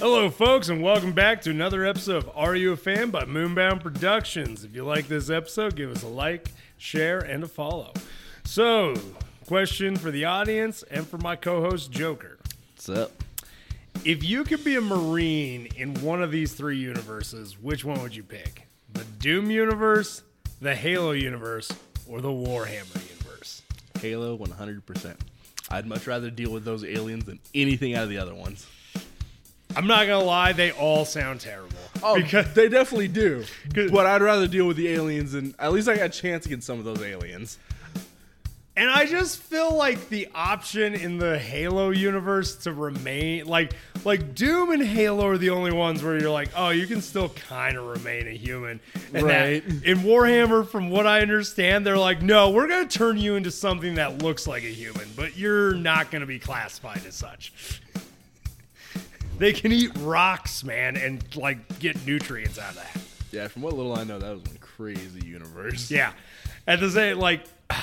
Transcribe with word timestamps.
Hello, 0.00 0.28
folks, 0.28 0.68
and 0.68 0.82
welcome 0.82 1.12
back 1.12 1.40
to 1.42 1.50
another 1.50 1.86
episode 1.86 2.16
of 2.24 2.30
Are 2.34 2.56
You 2.56 2.72
a 2.72 2.76
Fan 2.76 3.10
by 3.10 3.22
Moonbound 3.24 3.80
Productions. 3.80 4.64
If 4.64 4.74
you 4.74 4.84
like 4.84 5.06
this 5.06 5.30
episode, 5.30 5.76
give 5.76 5.90
us 5.90 6.02
a 6.02 6.08
like, 6.08 6.50
share, 6.76 7.20
and 7.20 7.44
a 7.44 7.48
follow. 7.48 7.92
So, 8.44 8.94
question 9.46 9.94
for 9.96 10.10
the 10.10 10.24
audience 10.24 10.82
and 10.90 11.06
for 11.06 11.16
my 11.18 11.36
co 11.36 11.62
host, 11.62 11.92
Joker. 11.92 12.38
What's 12.74 12.88
up? 12.88 13.12
If 14.04 14.24
you 14.24 14.42
could 14.42 14.64
be 14.64 14.74
a 14.74 14.80
Marine 14.80 15.68
in 15.76 15.94
one 16.02 16.22
of 16.22 16.32
these 16.32 16.52
three 16.52 16.76
universes, 16.76 17.56
which 17.58 17.84
one 17.84 18.02
would 18.02 18.16
you 18.16 18.24
pick? 18.24 18.66
The 18.92 19.04
Doom 19.20 19.50
universe, 19.50 20.22
the 20.60 20.74
Halo 20.74 21.12
universe, 21.12 21.70
or 22.08 22.20
the 22.20 22.28
Warhammer 22.28 23.00
universe? 23.10 23.62
Halo 24.00 24.36
100%. 24.36 25.16
I'd 25.70 25.86
much 25.86 26.06
rather 26.08 26.30
deal 26.30 26.50
with 26.50 26.64
those 26.64 26.84
aliens 26.84 27.24
than 27.24 27.38
anything 27.54 27.94
out 27.94 28.02
of 28.02 28.10
the 28.10 28.18
other 28.18 28.34
ones. 28.34 28.66
I'm 29.76 29.86
not 29.86 30.06
gonna 30.06 30.24
lie, 30.24 30.52
they 30.52 30.70
all 30.72 31.04
sound 31.04 31.40
terrible. 31.40 31.70
Oh, 32.02 32.16
because 32.16 32.52
they 32.54 32.68
definitely 32.68 33.08
do. 33.08 33.44
But 33.74 34.06
I'd 34.06 34.22
rather 34.22 34.46
deal 34.46 34.66
with 34.66 34.76
the 34.76 34.88
aliens, 34.88 35.34
and 35.34 35.54
at 35.58 35.72
least 35.72 35.88
I 35.88 35.96
got 35.96 36.06
a 36.06 36.08
chance 36.10 36.46
against 36.46 36.66
some 36.66 36.78
of 36.78 36.84
those 36.84 37.00
aliens. 37.02 37.58
And 38.76 38.90
I 38.90 39.06
just 39.06 39.38
feel 39.40 39.72
like 39.72 40.08
the 40.08 40.26
option 40.34 40.94
in 40.94 41.18
the 41.18 41.38
Halo 41.38 41.90
universe 41.90 42.56
to 42.64 42.72
remain 42.72 43.46
like 43.46 43.72
like 44.04 44.34
Doom 44.34 44.72
and 44.72 44.82
Halo 44.84 45.28
are 45.28 45.38
the 45.38 45.50
only 45.50 45.72
ones 45.72 46.02
where 46.02 46.18
you're 46.18 46.28
like, 46.30 46.48
oh, 46.56 46.70
you 46.70 46.86
can 46.88 47.00
still 47.00 47.28
kind 47.28 47.76
of 47.76 47.86
remain 47.86 48.26
a 48.26 48.32
human. 48.36 48.80
And 49.14 49.26
that- 49.28 49.62
Right. 49.62 49.64
in 49.84 49.98
Warhammer, 50.00 50.68
from 50.68 50.90
what 50.90 51.06
I 51.06 51.20
understand, 51.20 51.86
they're 51.86 51.96
like, 51.96 52.20
no, 52.20 52.50
we're 52.50 52.66
gonna 52.66 52.88
turn 52.88 53.16
you 53.16 53.36
into 53.36 53.52
something 53.52 53.94
that 53.94 54.22
looks 54.22 54.46
like 54.48 54.64
a 54.64 54.68
human, 54.74 55.08
but 55.14 55.38
you're 55.38 55.74
not 55.74 56.10
gonna 56.10 56.26
be 56.26 56.40
classified 56.40 57.00
as 57.06 57.14
such. 57.14 57.80
They 59.38 59.52
can 59.52 59.72
eat 59.72 59.90
rocks, 59.98 60.64
man, 60.64 60.96
and 60.96 61.24
like 61.36 61.78
get 61.78 62.06
nutrients 62.06 62.58
out 62.58 62.70
of 62.70 62.76
that. 62.76 63.02
Yeah, 63.32 63.48
from 63.48 63.62
what 63.62 63.74
little 63.74 63.98
I 63.98 64.04
know, 64.04 64.18
that 64.18 64.30
was 64.30 64.42
one 64.42 64.58
crazy 64.60 65.26
universe. 65.26 65.90
Yeah. 65.90 66.12
At 66.66 66.80
the 66.80 66.90
same, 66.90 67.18
like, 67.18 67.44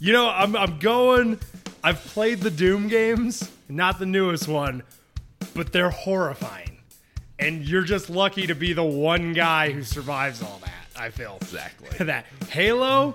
you 0.00 0.12
know, 0.12 0.28
I'm, 0.28 0.56
I'm 0.56 0.78
going. 0.78 1.38
I've 1.82 2.00
played 2.06 2.40
the 2.40 2.50
Doom 2.50 2.88
games, 2.88 3.50
not 3.68 3.98
the 3.98 4.06
newest 4.06 4.48
one, 4.48 4.82
but 5.54 5.72
they're 5.72 5.90
horrifying. 5.90 6.78
And 7.38 7.62
you're 7.62 7.84
just 7.84 8.10
lucky 8.10 8.46
to 8.46 8.54
be 8.54 8.72
the 8.74 8.84
one 8.84 9.32
guy 9.32 9.70
who 9.70 9.82
survives 9.82 10.42
all 10.42 10.60
that, 10.62 11.00
I 11.00 11.10
feel. 11.10 11.38
Exactly. 11.40 11.88
that. 12.06 12.26
Halo, 12.50 13.14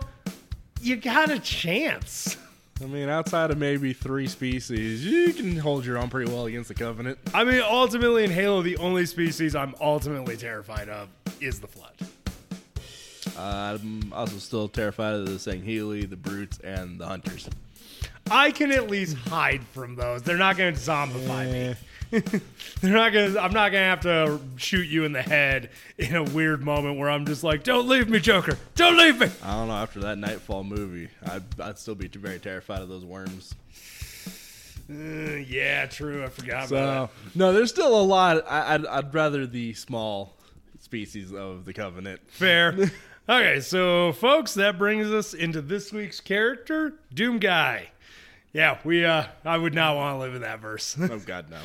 you 0.82 0.96
got 0.96 1.30
a 1.30 1.40
chance. 1.40 2.38
I 2.84 2.88
mean, 2.88 3.08
outside 3.08 3.52
of 3.52 3.58
maybe 3.58 3.94
three 3.94 4.28
species, 4.28 5.06
you 5.06 5.32
can 5.32 5.56
hold 5.56 5.86
your 5.86 5.98
own 5.98 6.10
pretty 6.10 6.30
well 6.30 6.46
against 6.46 6.68
the 6.68 6.74
Covenant. 6.74 7.18
I 7.34 7.46
mean, 7.46 7.62
ultimately 7.62 8.26
in 8.26 8.32
Halo, 8.32 8.62
the 8.62 8.76
only 8.78 9.06
species 9.06 9.56
I'm 9.56 9.74
ultimately 9.80 10.36
terrified 10.36 10.90
of 10.90 11.08
is 11.40 11.62
the 11.62 11.68
Flood. 11.68 11.94
Uh, 13.38 13.78
I'm 13.82 14.12
also 14.12 14.38
still 14.40 14.68
terrified 14.68 15.14
of 15.16 15.26
the 15.26 15.34
Sangheili, 15.34 16.10
the 16.10 16.18
Brutes, 16.18 16.60
and 16.60 17.00
the 17.00 17.06
Hunters. 17.06 17.50
I 18.30 18.52
can 18.52 18.74
at 18.74 18.90
least 18.90 19.16
hide 19.16 19.64
from 19.68 19.96
those. 19.96 20.22
They're 20.24 20.36
not 20.36 20.58
going 20.58 20.74
to 20.74 20.80
zombify 20.80 21.50
me. 21.50 21.76
They're 22.82 22.94
not 22.94 23.14
gonna. 23.14 23.40
I'm 23.40 23.54
not 23.54 23.72
gonna 23.72 23.86
have 23.86 24.02
to 24.02 24.40
shoot 24.58 24.88
you 24.88 25.04
in 25.06 25.12
the 25.12 25.22
head 25.22 25.70
in 25.98 26.16
a 26.16 26.24
weird 26.24 26.64
moment 26.64 26.98
where 26.98 27.10
I'm 27.10 27.26
just 27.26 27.44
like, 27.44 27.64
"Don't 27.64 27.88
leave 27.88 28.10
me, 28.10 28.20
Joker! 28.20 28.58
Don't 28.76 28.98
leave 28.98 29.20
me!" 29.20 29.28
I 29.44 29.54
don't 29.54 29.68
know. 29.68 29.74
After 29.76 30.00
that 30.02 30.18
Nightfall 30.18 30.64
movie, 30.64 31.10
I'd, 31.26 31.44
I'd 31.60 31.78
still 31.78 31.96
be 31.96 32.08
very 32.08 32.40
terrified 32.40 32.82
of 32.82 32.90
those 32.90 33.06
worms. 33.06 33.56
Uh, 34.90 34.94
yeah, 35.48 35.88
true. 35.88 36.24
I 36.24 36.28
forgot 36.28 36.70
So 36.70 36.76
about 36.76 37.12
no, 37.34 37.54
there's 37.54 37.72
still 37.72 38.00
a 38.00 38.04
lot. 38.04 38.46
I, 38.50 38.76
I'd, 38.76 38.86
I'd 38.86 39.14
rather 39.14 39.48
the 39.48 39.74
small 39.74 40.36
species 40.80 41.34
of 41.34 41.66
the 41.66 41.74
Covenant. 41.74 42.22
Fair. 42.28 42.76
okay, 43.30 43.60
so 43.62 44.14
folks, 44.14 44.54
that 44.54 44.78
brings 44.78 45.08
us 45.12 45.34
into 45.34 45.62
this 45.62 45.92
week's 45.92 46.20
character, 46.20 46.94
Doom 47.14 47.40
Guy. 47.40 47.90
Yeah, 48.56 48.78
we. 48.86 49.04
uh 49.04 49.26
I 49.44 49.58
would 49.58 49.74
not 49.74 49.98
want 49.98 50.16
to 50.16 50.20
live 50.20 50.34
in 50.34 50.42
that 50.44 50.62
verse. 50.62 50.96
Oh 50.98 51.20
God, 51.26 51.50
no. 51.50 51.60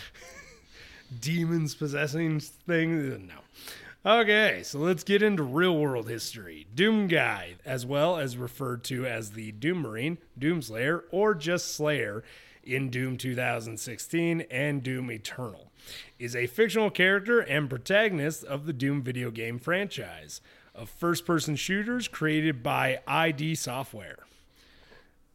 demons 1.20 1.72
possessing 1.76 2.40
things. 2.40 3.16
No. 3.28 4.20
Okay, 4.20 4.62
so 4.64 4.80
let's 4.80 5.04
get 5.04 5.22
into 5.22 5.44
real 5.44 5.76
world 5.76 6.08
history. 6.08 6.66
Doom 6.74 7.06
Guy, 7.06 7.54
as 7.64 7.86
well 7.86 8.16
as 8.16 8.36
referred 8.36 8.82
to 8.84 9.06
as 9.06 9.32
the 9.32 9.52
Doom 9.52 9.82
Marine, 9.82 10.18
Doom 10.36 10.62
Slayer, 10.62 11.04
or 11.12 11.32
just 11.36 11.76
Slayer 11.76 12.24
in 12.64 12.90
Doom 12.90 13.16
2016 13.18 14.40
and 14.50 14.82
Doom 14.82 15.12
Eternal, 15.12 15.70
is 16.18 16.34
a 16.34 16.48
fictional 16.48 16.90
character 16.90 17.38
and 17.38 17.70
protagonist 17.70 18.42
of 18.42 18.66
the 18.66 18.72
Doom 18.72 19.00
video 19.00 19.30
game 19.30 19.60
franchise 19.60 20.40
of 20.74 20.88
first 20.90 21.24
person 21.24 21.54
shooters 21.54 22.08
created 22.08 22.64
by 22.64 22.98
ID 23.06 23.54
Software. 23.54 24.24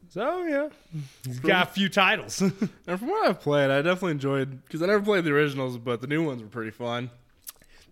So, 0.08 0.44
yeah, 0.44 0.68
he's 1.24 1.40
got 1.40 1.68
a 1.68 1.70
few 1.72 1.88
titles. 1.88 2.40
And 2.86 2.98
from 3.00 3.08
what 3.08 3.28
I've 3.28 3.40
played, 3.40 3.70
I 3.70 3.82
definitely 3.82 4.12
enjoyed 4.12 4.64
because 4.64 4.82
I 4.82 4.86
never 4.86 5.02
played 5.02 5.24
the 5.24 5.32
originals, 5.32 5.76
but 5.78 6.00
the 6.00 6.06
new 6.06 6.24
ones 6.24 6.40
were 6.42 6.48
pretty 6.48 6.70
fun. 6.70 7.10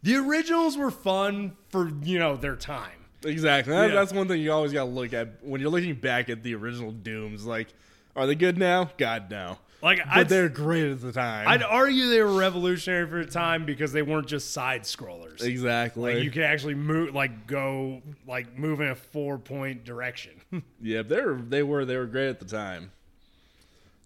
The 0.03 0.17
originals 0.17 0.77
were 0.77 0.91
fun 0.91 1.57
for, 1.71 1.91
you 2.03 2.19
know, 2.19 2.37
their 2.37 2.57
time. 2.57 2.93
Exactly. 3.25 3.73
That, 3.75 3.89
Yeah. 3.89 3.95
That's 3.95 4.13
one 4.13 4.29
thing 4.29 4.41
you 4.41 4.53
always 4.53 4.73
got 4.73 4.85
to 4.85 4.91
look 4.91 5.13
at 5.13 5.43
when 5.43 5.61
you're 5.61 5.71
looking 5.71 5.95
back 5.95 6.29
at 6.29 6.43
the 6.43 6.55
original 6.55 6.93
Dooms. 6.93 7.45
Like, 7.47 7.69
are 8.15 8.27
they 8.27 8.35
good 8.35 8.59
now? 8.59 8.91
God, 8.99 9.31
no. 9.31 9.59
Like 9.85 10.01
But 10.15 10.31
they're 10.31 10.49
great 10.49 10.91
at 10.91 11.03
the 11.03 11.13
time. 11.13 11.47
I'd 11.47 11.63
argue 11.63 12.09
they 12.09 12.23
were 12.23 12.33
revolutionary 12.33 13.07
for 13.07 13.23
the 13.23 13.31
time 13.31 13.67
because 13.67 13.93
they 13.93 14.01
weren't 14.01 14.27
just 14.27 14.53
side 14.53 14.85
scrollers. 14.85 15.43
exactly. 15.43 16.15
Like 16.15 16.25
you 16.25 16.31
could 16.31 16.43
actually 16.43 16.75
move, 16.75 17.15
like 17.15 17.47
go, 17.47 18.01
like 18.27 18.59
move 18.59 18.81
in 18.81 18.89
a 18.89 18.95
four 18.95 19.37
point 19.37 19.85
direction. 19.85 20.33
Yeah, 20.81 21.03
they 21.03 21.21
were 21.21 21.35
they 21.35 21.63
were 21.63 21.85
they 21.85 21.97
were 21.97 22.07
great 22.07 22.29
at 22.29 22.39
the 22.39 22.47
time. 22.47 22.93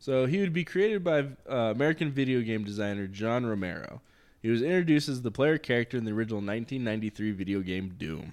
So 0.01 0.27
he 0.27 0.41
would 0.41 0.53
be 0.53 0.65
created 0.65 1.05
by 1.05 1.27
uh, 1.49 1.73
American 1.73 2.11
video 2.11 2.41
game 2.41 2.65
designer 2.65 3.07
John 3.07 3.47
Romero. 3.47 4.01
He 4.43 4.49
was 4.49 4.63
introduced 4.63 5.09
as 5.09 5.23
the 5.23 5.31
player 5.31 5.59
character 5.59 5.97
in 5.97 6.05
the 6.05 6.13
original 6.13 6.39
1993 6.39 7.33
video 7.33 7.61
game 7.61 7.95
Doom. 7.99 8.33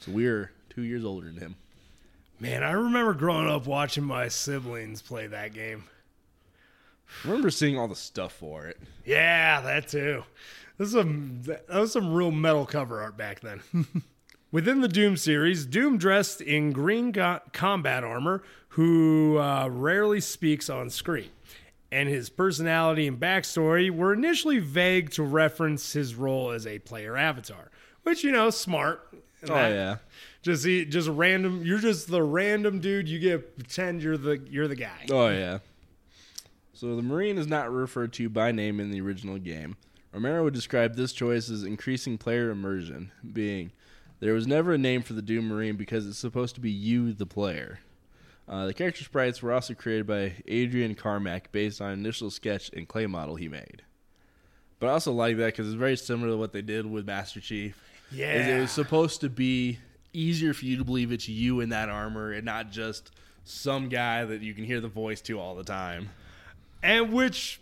So 0.00 0.12
we're 0.12 0.52
two 0.70 0.82
years 0.82 1.04
older 1.04 1.26
than 1.26 1.38
him. 1.38 1.56
Man, 2.40 2.62
I 2.62 2.72
remember 2.72 3.14
growing 3.14 3.48
up 3.48 3.66
watching 3.66 4.04
my 4.04 4.28
siblings 4.28 5.02
play 5.02 5.26
that 5.26 5.52
game. 5.52 5.84
I 7.24 7.28
remember 7.28 7.50
seeing 7.50 7.78
all 7.78 7.88
the 7.88 7.96
stuff 7.96 8.32
for 8.32 8.66
it. 8.66 8.78
Yeah, 9.04 9.60
that 9.60 9.88
too. 9.88 10.24
This 10.78 10.88
is 10.88 10.94
some 10.94 11.42
that 11.44 11.68
was 11.68 11.92
some 11.92 12.12
real 12.12 12.30
metal 12.32 12.66
cover 12.66 13.00
art 13.00 13.16
back 13.16 13.40
then. 13.40 13.60
Within 14.50 14.80
the 14.80 14.88
Doom 14.88 15.16
series, 15.16 15.66
Doom 15.66 15.98
dressed 15.98 16.40
in 16.40 16.72
green 16.72 17.10
go- 17.10 17.40
combat 17.52 18.04
armor, 18.04 18.42
who 18.68 19.38
uh, 19.38 19.68
rarely 19.68 20.20
speaks 20.20 20.70
on 20.70 20.90
screen, 20.90 21.30
and 21.90 22.08
his 22.08 22.30
personality 22.30 23.06
and 23.08 23.18
backstory 23.18 23.90
were 23.90 24.12
initially 24.12 24.58
vague 24.60 25.10
to 25.10 25.22
reference 25.24 25.92
his 25.92 26.14
role 26.14 26.50
as 26.50 26.66
a 26.66 26.78
player 26.80 27.16
avatar, 27.16 27.70
which 28.02 28.22
you 28.22 28.30
know, 28.32 28.50
smart. 28.50 29.08
Oh 29.48 29.54
that. 29.54 29.70
yeah. 29.72 29.96
just 30.42 30.64
just 30.64 31.08
random. 31.08 31.62
You're 31.64 31.78
just 31.78 32.08
the 32.08 32.22
random 32.22 32.80
dude. 32.80 33.08
You 33.08 33.18
get 33.18 33.56
pretend 33.56 34.02
you're 34.02 34.16
the 34.16 34.40
you're 34.50 34.68
the 34.68 34.76
guy. 34.76 35.06
Oh 35.10 35.28
yeah. 35.28 35.58
So 36.84 36.96
the 36.96 37.02
Marine 37.02 37.38
is 37.38 37.46
not 37.46 37.72
referred 37.72 38.12
to 38.12 38.28
by 38.28 38.52
name 38.52 38.78
in 38.78 38.90
the 38.90 39.00
original 39.00 39.38
game. 39.38 39.78
Romero 40.12 40.44
would 40.44 40.52
describe 40.52 40.96
this 40.96 41.14
choice 41.14 41.48
as 41.48 41.62
increasing 41.62 42.18
player 42.18 42.50
immersion, 42.50 43.10
being 43.32 43.72
there 44.20 44.34
was 44.34 44.46
never 44.46 44.74
a 44.74 44.78
name 44.78 45.00
for 45.00 45.14
the 45.14 45.22
Doom 45.22 45.48
Marine 45.48 45.76
because 45.76 46.06
it's 46.06 46.18
supposed 46.18 46.54
to 46.56 46.60
be 46.60 46.70
you, 46.70 47.14
the 47.14 47.24
player. 47.24 47.78
Uh, 48.46 48.66
the 48.66 48.74
character 48.74 49.02
sprites 49.02 49.42
were 49.42 49.54
also 49.54 49.72
created 49.72 50.06
by 50.06 50.34
Adrian 50.46 50.94
Carmack 50.94 51.50
based 51.52 51.80
on 51.80 51.90
an 51.90 52.00
initial 52.00 52.30
sketch 52.30 52.68
and 52.74 52.86
clay 52.86 53.06
model 53.06 53.36
he 53.36 53.48
made. 53.48 53.80
But 54.78 54.88
I 54.88 54.92
also 54.92 55.12
like 55.12 55.38
that 55.38 55.54
because 55.54 55.66
it's 55.66 55.76
very 55.76 55.96
similar 55.96 56.32
to 56.32 56.36
what 56.36 56.52
they 56.52 56.60
did 56.60 56.84
with 56.84 57.06
Master 57.06 57.40
Chief. 57.40 57.82
is 58.12 58.18
Yeah, 58.18 58.58
it 58.58 58.60
was 58.60 58.70
supposed 58.70 59.22
to 59.22 59.30
be 59.30 59.78
easier 60.12 60.52
for 60.52 60.66
you 60.66 60.76
to 60.76 60.84
believe 60.84 61.12
it's 61.12 61.30
you 61.30 61.60
in 61.60 61.70
that 61.70 61.88
armor 61.88 62.32
and 62.32 62.44
not 62.44 62.70
just 62.70 63.10
some 63.44 63.88
guy 63.88 64.26
that 64.26 64.42
you 64.42 64.52
can 64.52 64.64
hear 64.64 64.82
the 64.82 64.88
voice 64.88 65.22
to 65.22 65.40
all 65.40 65.54
the 65.54 65.64
time. 65.64 66.10
And 66.84 67.12
which. 67.12 67.60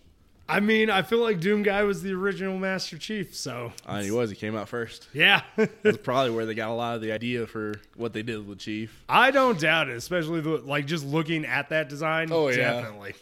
I 0.48 0.60
mean, 0.60 0.90
I 0.90 1.00
feel 1.02 1.20
like 1.20 1.40
Doom 1.40 1.62
Guy 1.62 1.82
was 1.84 2.02
the 2.02 2.12
original 2.12 2.58
Master 2.58 2.98
Chief, 2.98 3.34
so 3.34 3.72
Uh, 3.86 4.02
he 4.02 4.10
was. 4.10 4.28
He 4.28 4.36
came 4.36 4.54
out 4.56 4.68
first. 4.68 5.08
yeah. 5.14 5.42
That's 5.82 5.96
probably 5.96 6.32
where 6.32 6.44
they 6.44 6.54
got 6.54 6.68
a 6.68 6.74
lot 6.74 6.96
of 6.96 7.00
the 7.00 7.12
idea 7.12 7.46
for 7.46 7.74
what 7.96 8.12
they 8.12 8.22
did 8.22 8.46
with 8.46 8.58
Chief. 8.58 9.02
I 9.08 9.30
don't 9.30 9.58
doubt 9.58 9.88
it, 9.88 9.96
especially 9.96 10.40
the, 10.42 10.58
like 10.58 10.86
just 10.86 11.06
looking 11.06 11.46
at 11.46 11.70
that 11.70 11.88
design. 11.88 12.28
Oh, 12.32 12.48
yeah. 12.48 12.56
definitely. 12.56 13.14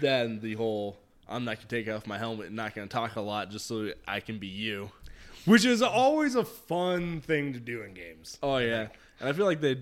Then 0.00 0.40
the 0.40 0.54
whole 0.54 0.96
I'm 1.28 1.44
not 1.44 1.56
gonna 1.56 1.68
take 1.68 1.88
off 1.88 2.06
my 2.06 2.18
helmet 2.18 2.46
and 2.46 2.56
not 2.56 2.74
gonna 2.74 2.86
talk 2.86 3.16
a 3.16 3.20
lot 3.20 3.50
just 3.50 3.66
so 3.66 3.92
I 4.06 4.20
can 4.20 4.38
be 4.38 4.46
you. 4.46 4.90
Which 5.44 5.64
is 5.64 5.82
always 5.82 6.34
a 6.34 6.44
fun 6.44 7.20
thing 7.20 7.52
to 7.52 7.60
do 7.60 7.82
in 7.82 7.94
games. 7.94 8.38
Oh 8.42 8.58
yeah, 8.58 8.88
and 9.20 9.28
I 9.28 9.32
feel 9.32 9.44
like 9.46 9.60
they 9.60 9.76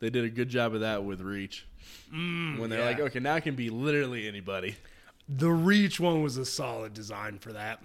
they 0.00 0.10
did 0.10 0.24
a 0.24 0.30
good 0.30 0.48
job 0.48 0.74
of 0.74 0.80
that 0.80 1.04
with 1.04 1.20
Reach. 1.20 1.66
when 2.10 2.68
they're 2.68 2.80
yeah. 2.80 2.84
like, 2.84 3.00
okay, 3.00 3.20
now 3.20 3.34
I 3.34 3.40
can 3.40 3.54
be 3.54 3.70
literally 3.70 4.26
anybody. 4.26 4.76
The 5.36 5.50
Reach 5.50 6.00
one 6.00 6.22
was 6.22 6.36
a 6.36 6.44
solid 6.44 6.94
design 6.94 7.38
for 7.38 7.52
that. 7.52 7.80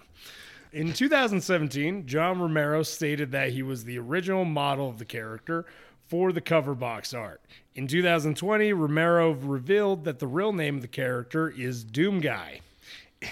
In 0.72 0.92
2017, 0.92 2.06
John 2.06 2.40
Romero 2.40 2.82
stated 2.82 3.32
that 3.32 3.50
he 3.52 3.62
was 3.62 3.84
the 3.84 3.98
original 3.98 4.44
model 4.44 4.88
of 4.88 4.98
the 4.98 5.04
character 5.06 5.64
for 6.06 6.32
the 6.32 6.40
cover 6.40 6.74
box 6.74 7.14
art. 7.14 7.40
In 7.74 7.86
2020, 7.86 8.72
Romero 8.72 9.30
revealed 9.32 10.04
that 10.04 10.18
the 10.18 10.26
real 10.26 10.52
name 10.52 10.76
of 10.76 10.82
the 10.82 10.88
character 10.88 11.48
is 11.48 11.84
Doom 11.84 12.20
Guy. 12.20 12.60
Your 13.22 13.30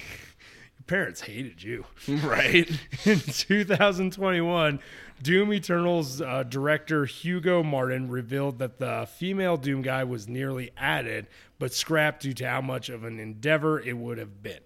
parents 0.86 1.22
hated 1.22 1.62
you. 1.62 1.84
Right. 2.08 2.70
In 3.04 3.20
2021, 3.20 4.80
Doom 5.22 5.52
Eternal's 5.52 6.20
uh, 6.20 6.42
director 6.42 7.04
Hugo 7.06 7.62
Martin 7.62 8.08
revealed 8.10 8.58
that 8.58 8.78
the 8.78 9.08
female 9.16 9.56
Doom 9.56 9.82
guy 9.82 10.04
was 10.04 10.28
nearly 10.28 10.70
added, 10.76 11.26
but 11.58 11.72
scrapped 11.72 12.22
due 12.22 12.34
to 12.34 12.48
how 12.48 12.60
much 12.60 12.88
of 12.88 13.04
an 13.04 13.18
endeavor 13.18 13.80
it 13.80 13.96
would 13.96 14.18
have 14.18 14.42
been. 14.42 14.60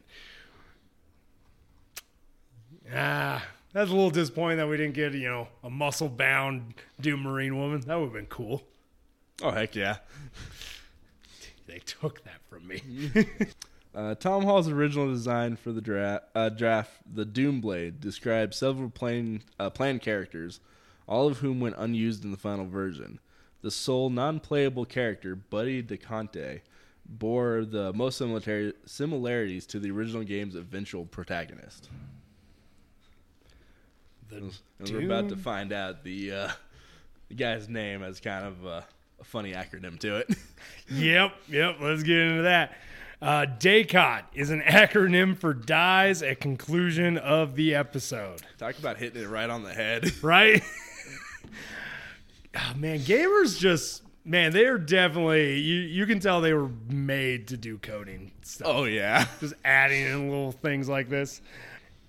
Ah, 2.93 3.44
that's 3.73 3.91
a 3.91 3.94
little 3.94 4.11
disappointing 4.11 4.58
that 4.58 4.69
we 4.69 4.76
didn't 4.76 4.94
get, 4.94 5.14
you 5.14 5.29
know, 5.29 5.49
a 5.62 5.70
muscle 5.70 6.08
bound 6.08 6.75
Doom 7.00 7.23
Marine 7.23 7.56
woman. 7.56 7.81
That 7.82 7.96
would 7.96 8.06
have 8.06 8.12
been 8.12 8.26
cool. 8.26 8.62
Oh 9.43 9.50
heck 9.50 9.75
yeah. 9.75 9.99
They 11.67 11.79
took 11.79 12.25
that 12.25 12.41
from 12.49 12.67
me. 12.67 12.82
Uh, 13.94 14.14
Tom 14.14 14.44
Hall's 14.44 14.69
original 14.69 15.08
design 15.08 15.56
for 15.56 15.72
the 15.72 15.81
dra- 15.81 16.22
uh, 16.34 16.48
draft, 16.48 16.92
the 17.12 17.25
Doom 17.25 17.60
Bible, 17.60 17.96
described 17.98 18.54
several 18.54 18.88
plain, 18.88 19.42
uh, 19.58 19.69
planned 19.70 20.00
characters, 20.00 20.60
all 21.08 21.26
of 21.26 21.38
whom 21.38 21.58
went 21.58 21.75
unused 21.76 22.25
in 22.25 22.31
the 22.31 22.37
final 22.37 22.66
version. 22.66 23.19
The 23.62 23.70
sole 23.70 24.08
non-playable 24.08 24.84
character, 24.87 25.34
Buddy 25.34 25.82
Dacote, 25.82 26.60
bore 27.04 27.64
the 27.64 27.92
most 27.92 28.16
similar- 28.19 28.72
similarities 28.87 29.66
to 29.66 29.81
the 29.81 29.90
original 29.90 30.22
game's 30.22 30.54
eventual 30.54 31.04
protagonist. 31.04 31.88
And 34.31 34.52
we're 34.93 35.06
about 35.06 35.28
to 35.31 35.36
find 35.36 35.72
out 35.72 36.04
the 36.04 36.32
uh, 36.32 36.48
the 37.28 37.34
guy's 37.34 37.69
name 37.69 38.02
as 38.04 38.20
kind 38.20 38.46
of 38.46 38.64
a, 38.64 38.84
a 39.20 39.25
funny 39.25 39.52
acronym 39.52 39.98
to 40.00 40.16
it. 40.19 40.28
Yep, 40.93 41.32
yep. 41.48 41.76
Let's 41.81 42.02
get 42.02 42.16
into 42.19 42.43
that. 42.43 42.76
Uh, 43.22 43.44
DACOT 43.58 44.22
is 44.34 44.49
an 44.50 44.62
acronym 44.62 45.37
for 45.37 45.52
dies 45.52 46.22
at 46.22 46.40
conclusion 46.40 47.19
of 47.19 47.55
the 47.55 47.75
episode, 47.75 48.40
Talk 48.56 48.78
about 48.78 48.96
hitting 48.96 49.22
it 49.22 49.28
right 49.28 49.50
on 49.50 49.62
the 49.62 49.75
head. 49.75 50.11
right? 50.22 50.62
oh, 52.56 52.72
man, 52.76 53.00
gamers 53.00 53.58
just 53.58 54.02
man, 54.25 54.52
they're 54.52 54.78
definitely 54.78 55.58
you. 55.58 55.81
You 55.81 56.06
can 56.06 56.20
tell 56.20 56.40
they 56.40 56.55
were 56.55 56.70
made 56.88 57.49
to 57.49 57.56
do 57.56 57.78
coding 57.78 58.32
stuff. 58.43 58.69
oh 58.70 58.84
yeah. 58.84 59.26
just 59.40 59.55
adding 59.64 60.06
in 60.06 60.28
little 60.31 60.52
things 60.52 60.88
like 60.88 61.08
this. 61.08 61.43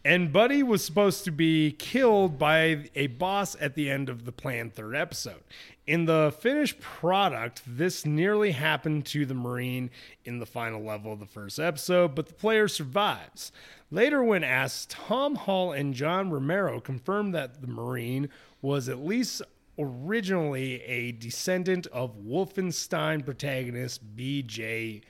And 0.03 0.33
Buddy 0.33 0.63
was 0.63 0.83
supposed 0.83 1.25
to 1.25 1.31
be 1.31 1.73
killed 1.73 2.39
by 2.39 2.89
a 2.95 3.07
boss 3.07 3.55
at 3.59 3.75
the 3.75 3.89
end 3.89 4.09
of 4.09 4.25
the 4.25 4.31
planned 4.31 4.73
third 4.73 4.95
episode. 4.95 5.41
In 5.87 6.05
the 6.05 6.33
finished 6.39 6.79
product, 6.79 7.63
this 7.65 8.05
nearly 8.05 8.51
happened 8.51 9.05
to 9.07 9.25
the 9.25 9.33
Marine 9.33 9.89
in 10.23 10.39
the 10.39 10.45
final 10.45 10.83
level 10.83 11.11
of 11.11 11.19
the 11.19 11.25
first 11.25 11.59
episode, 11.59 12.13
but 12.13 12.27
the 12.27 12.33
player 12.33 12.67
survives. 12.67 13.51
Later, 13.89 14.23
when 14.23 14.43
asked, 14.43 14.91
Tom 14.91 15.35
Hall 15.35 15.71
and 15.71 15.95
John 15.95 16.29
Romero 16.29 16.79
confirmed 16.79 17.33
that 17.33 17.61
the 17.61 17.67
Marine 17.67 18.29
was 18.61 18.87
at 18.87 19.03
least 19.03 19.41
originally 19.79 20.83
a 20.83 21.13
descendant 21.13 21.87
of 21.87 22.15
Wolfenstein 22.15 23.25
protagonist 23.25 24.15
B.J. 24.15 25.01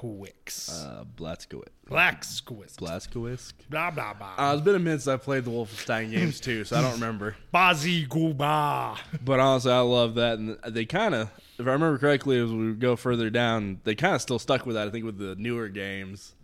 Blazkowicz. 0.00 0.70
Uh, 0.70 1.04
Blaskowitz. 1.16 1.68
Blackskowicz. 1.88 2.76
Blaskowitz. 2.76 3.52
Blah, 3.68 3.90
blah, 3.90 4.14
blah. 4.14 4.34
Uh, 4.38 4.54
it's 4.54 4.62
been 4.62 4.76
a 4.76 4.78
minute 4.78 5.02
since 5.02 5.08
I 5.08 5.16
played 5.16 5.44
the 5.44 5.50
Wolfenstein 5.50 6.10
games 6.10 6.40
too, 6.40 6.64
so 6.64 6.76
I 6.76 6.82
don't 6.82 6.92
remember. 6.94 7.36
Bazi 7.54 8.06
Guba. 8.08 8.98
But 9.24 9.40
honestly, 9.40 9.72
I 9.72 9.80
love 9.80 10.14
that, 10.14 10.38
and 10.38 10.58
they 10.68 10.84
kind 10.84 11.14
of, 11.14 11.30
if 11.58 11.66
I 11.66 11.72
remember 11.72 11.98
correctly, 11.98 12.38
as 12.38 12.50
we 12.50 12.72
go 12.74 12.96
further 12.96 13.30
down, 13.30 13.80
they 13.84 13.94
kind 13.94 14.14
of 14.14 14.22
still 14.22 14.38
stuck 14.38 14.66
with 14.66 14.76
that. 14.76 14.88
I 14.88 14.90
think 14.90 15.04
with 15.04 15.18
the 15.18 15.34
newer 15.36 15.68
games. 15.68 16.34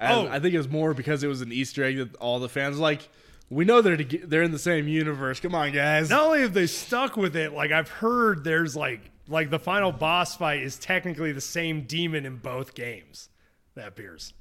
And 0.00 0.28
Oh. 0.28 0.30
I 0.30 0.38
think 0.38 0.54
it 0.54 0.58
was 0.58 0.68
more 0.68 0.94
because 0.94 1.24
it 1.24 1.28
was 1.28 1.40
an 1.40 1.52
Easter 1.52 1.82
egg 1.84 1.96
that 1.98 2.14
all 2.16 2.38
the 2.38 2.48
fans 2.48 2.76
were 2.76 2.82
like, 2.82 3.08
we 3.48 3.64
know 3.64 3.80
they're 3.80 3.96
to- 3.96 4.26
they're 4.26 4.42
in 4.44 4.52
the 4.52 4.58
same 4.60 4.86
universe. 4.86 5.40
Come 5.40 5.54
on, 5.56 5.72
guys. 5.72 6.10
Not 6.10 6.22
only 6.22 6.42
have 6.42 6.54
they 6.54 6.68
stuck 6.68 7.16
with 7.16 7.34
it, 7.34 7.52
like 7.52 7.72
I've 7.72 7.88
heard 7.88 8.44
there's 8.44 8.76
like 8.76 9.00
like 9.30 9.50
the 9.50 9.58
final 9.58 9.92
boss 9.92 10.36
fight 10.36 10.62
is 10.62 10.76
technically 10.76 11.32
the 11.32 11.40
same 11.40 11.82
demon 11.82 12.26
in 12.26 12.36
both 12.36 12.74
games 12.74 13.28
that 13.74 13.88
appears. 13.88 14.34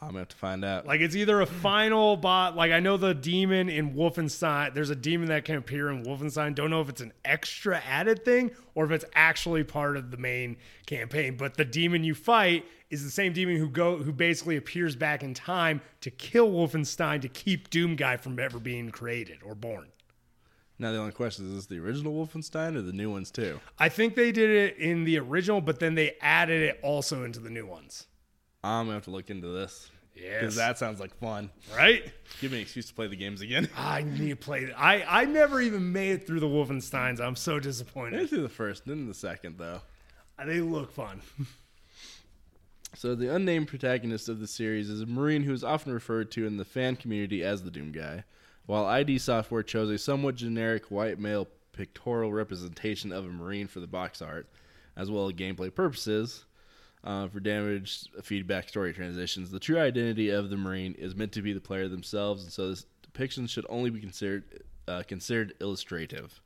I'm 0.00 0.08
gonna 0.08 0.20
have 0.20 0.28
to 0.28 0.36
find 0.36 0.64
out. 0.64 0.86
Like 0.86 1.00
it's 1.00 1.16
either 1.16 1.40
a 1.40 1.46
final 1.46 2.16
bot. 2.16 2.54
Like 2.54 2.70
I 2.70 2.78
know 2.78 2.96
the 2.96 3.14
demon 3.14 3.68
in 3.68 3.94
Wolfenstein. 3.94 4.72
There's 4.72 4.90
a 4.90 4.96
demon 4.96 5.28
that 5.28 5.44
can 5.44 5.56
appear 5.56 5.90
in 5.90 6.04
Wolfenstein. 6.04 6.54
Don't 6.54 6.70
know 6.70 6.80
if 6.80 6.88
it's 6.88 7.00
an 7.00 7.12
extra 7.24 7.82
added 7.84 8.24
thing 8.24 8.52
or 8.76 8.84
if 8.84 8.92
it's 8.92 9.04
actually 9.14 9.64
part 9.64 9.96
of 9.96 10.12
the 10.12 10.16
main 10.16 10.56
campaign. 10.86 11.36
But 11.36 11.56
the 11.56 11.64
demon 11.64 12.04
you 12.04 12.14
fight 12.14 12.64
is 12.90 13.02
the 13.02 13.10
same 13.10 13.32
demon 13.32 13.56
who 13.56 13.68
go 13.68 13.96
who 13.96 14.12
basically 14.12 14.56
appears 14.56 14.94
back 14.94 15.24
in 15.24 15.34
time 15.34 15.80
to 16.02 16.10
kill 16.10 16.48
Wolfenstein 16.48 17.20
to 17.22 17.28
keep 17.28 17.68
Doom 17.70 17.96
Guy 17.96 18.18
from 18.18 18.38
ever 18.38 18.60
being 18.60 18.90
created 18.90 19.38
or 19.44 19.56
born. 19.56 19.88
Now 20.78 20.92
the 20.92 20.98
only 20.98 21.12
question 21.12 21.44
is: 21.46 21.50
Is 21.52 21.56
this 21.58 21.66
the 21.66 21.78
original 21.78 22.12
Wolfenstein 22.12 22.76
or 22.76 22.82
the 22.82 22.92
new 22.92 23.10
ones 23.10 23.30
too? 23.30 23.60
I 23.78 23.88
think 23.88 24.14
they 24.14 24.32
did 24.32 24.50
it 24.50 24.76
in 24.78 25.04
the 25.04 25.18
original, 25.18 25.60
but 25.60 25.80
then 25.80 25.94
they 25.94 26.16
added 26.20 26.62
it 26.62 26.80
also 26.82 27.24
into 27.24 27.40
the 27.40 27.50
new 27.50 27.66
ones. 27.66 28.06
I'm 28.64 28.86
gonna 28.86 28.94
have 28.94 29.04
to 29.04 29.10
look 29.10 29.30
into 29.30 29.48
this 29.48 29.90
Yes. 30.14 30.40
because 30.40 30.56
that 30.56 30.78
sounds 30.78 30.98
like 30.98 31.14
fun. 31.18 31.50
Right? 31.76 32.12
Give 32.40 32.50
me 32.50 32.58
an 32.58 32.62
excuse 32.62 32.86
to 32.88 32.94
play 32.94 33.06
the 33.06 33.14
games 33.16 33.40
again. 33.40 33.68
I 33.76 34.02
need 34.02 34.30
to 34.30 34.36
play 34.36 34.64
it. 34.64 34.74
I, 34.76 35.04
I 35.06 35.24
never 35.26 35.60
even 35.60 35.92
made 35.92 36.10
it 36.10 36.26
through 36.26 36.40
the 36.40 36.48
Wolfensteins. 36.48 37.20
I'm 37.20 37.36
so 37.36 37.60
disappointed. 37.60 38.16
Maybe 38.16 38.26
through 38.28 38.42
the 38.42 38.48
first, 38.48 38.84
then 38.84 39.06
the 39.06 39.14
second 39.14 39.58
though. 39.58 39.80
Uh, 40.38 40.44
they 40.46 40.60
look 40.60 40.90
fun. 40.92 41.20
So 42.94 43.14
the 43.14 43.34
unnamed 43.34 43.68
protagonist 43.68 44.30
of 44.30 44.40
the 44.40 44.46
series 44.46 44.88
is 44.88 45.02
a 45.02 45.06
Marine 45.06 45.42
who 45.42 45.52
is 45.52 45.62
often 45.62 45.92
referred 45.92 46.30
to 46.32 46.46
in 46.46 46.56
the 46.56 46.64
fan 46.64 46.96
community 46.96 47.44
as 47.44 47.62
the 47.62 47.70
Doom 47.70 47.92
Guy, 47.92 48.24
while 48.68 48.84
ID 48.84 49.16
Software 49.18 49.62
chose 49.62 49.88
a 49.88 49.96
somewhat 49.96 50.34
generic 50.36 50.90
white 50.90 51.18
male 51.18 51.48
pictorial 51.72 52.30
representation 52.32 53.12
of 53.12 53.24
a 53.24 53.28
Marine 53.28 53.66
for 53.66 53.80
the 53.80 53.86
box 53.86 54.20
art, 54.20 54.46
as 54.94 55.10
well 55.10 55.26
as 55.26 55.32
gameplay 55.32 55.74
purposes. 55.74 56.44
Uh, 57.04 57.28
for 57.28 57.38
damage 57.40 58.04
feedback 58.22 58.68
story 58.68 58.92
transitions, 58.92 59.50
the 59.50 59.58
true 59.60 59.78
identity 59.78 60.28
of 60.30 60.50
the 60.50 60.56
Marine 60.56 60.94
is 60.98 61.14
meant 61.14 61.32
to 61.32 61.40
be 61.40 61.52
the 61.54 61.60
player 61.60 61.88
themselves, 61.88 62.42
and 62.42 62.52
so 62.52 62.68
this 62.68 62.84
depiction 63.02 63.46
should 63.46 63.64
only 63.70 63.88
be 63.88 64.00
considered 64.00 64.44
uh, 64.86 65.02
considered 65.06 65.54
illustrative, 65.60 66.40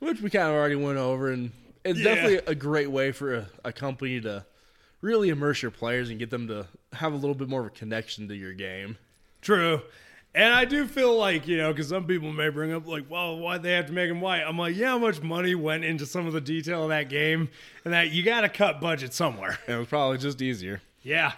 which 0.00 0.20
we 0.20 0.30
kind 0.30 0.48
of 0.48 0.54
already 0.54 0.74
went 0.74 0.98
over, 0.98 1.30
and 1.30 1.52
it's 1.84 1.98
Yeah. 2.00 2.14
definitely 2.14 2.40
a 2.50 2.54
great 2.54 2.90
way 2.90 3.12
for 3.12 3.34
a, 3.34 3.46
a 3.66 3.72
company 3.72 4.20
to 4.22 4.44
really 5.02 5.28
immerse 5.28 5.60
your 5.62 5.70
players 5.70 6.08
and 6.10 6.18
get 6.18 6.30
them 6.30 6.48
to 6.48 6.66
have 6.94 7.12
a 7.12 7.16
little 7.16 7.34
bit 7.34 7.48
more 7.48 7.60
of 7.60 7.66
a 7.66 7.70
connection 7.70 8.26
to 8.28 8.34
your 8.34 8.54
game. 8.54 8.96
True. 9.42 9.82
And 10.38 10.54
I 10.54 10.64
do 10.66 10.86
feel 10.86 11.16
like, 11.16 11.48
you 11.48 11.56
know, 11.56 11.72
because 11.72 11.88
some 11.88 12.04
people 12.06 12.32
may 12.32 12.48
bring 12.48 12.72
up, 12.72 12.86
like, 12.86 13.10
well, 13.10 13.36
why'd 13.38 13.64
they 13.64 13.72
have 13.72 13.86
to 13.86 13.92
make 13.92 14.08
him 14.08 14.20
white? 14.20 14.42
I'm 14.42 14.56
like, 14.56 14.76
yeah, 14.76 14.90
how 14.90 14.98
much 14.98 15.20
money 15.20 15.56
went 15.56 15.84
into 15.84 16.06
some 16.06 16.28
of 16.28 16.32
the 16.32 16.40
detail 16.40 16.84
of 16.84 16.90
that 16.90 17.08
game? 17.08 17.48
And 17.84 17.92
that 17.92 18.12
you 18.12 18.22
got 18.22 18.42
to 18.42 18.48
cut 18.48 18.80
budget 18.80 19.12
somewhere. 19.12 19.58
It 19.66 19.74
was 19.74 19.88
probably 19.88 20.18
just 20.18 20.40
easier. 20.40 20.80
Yeah. 21.02 21.32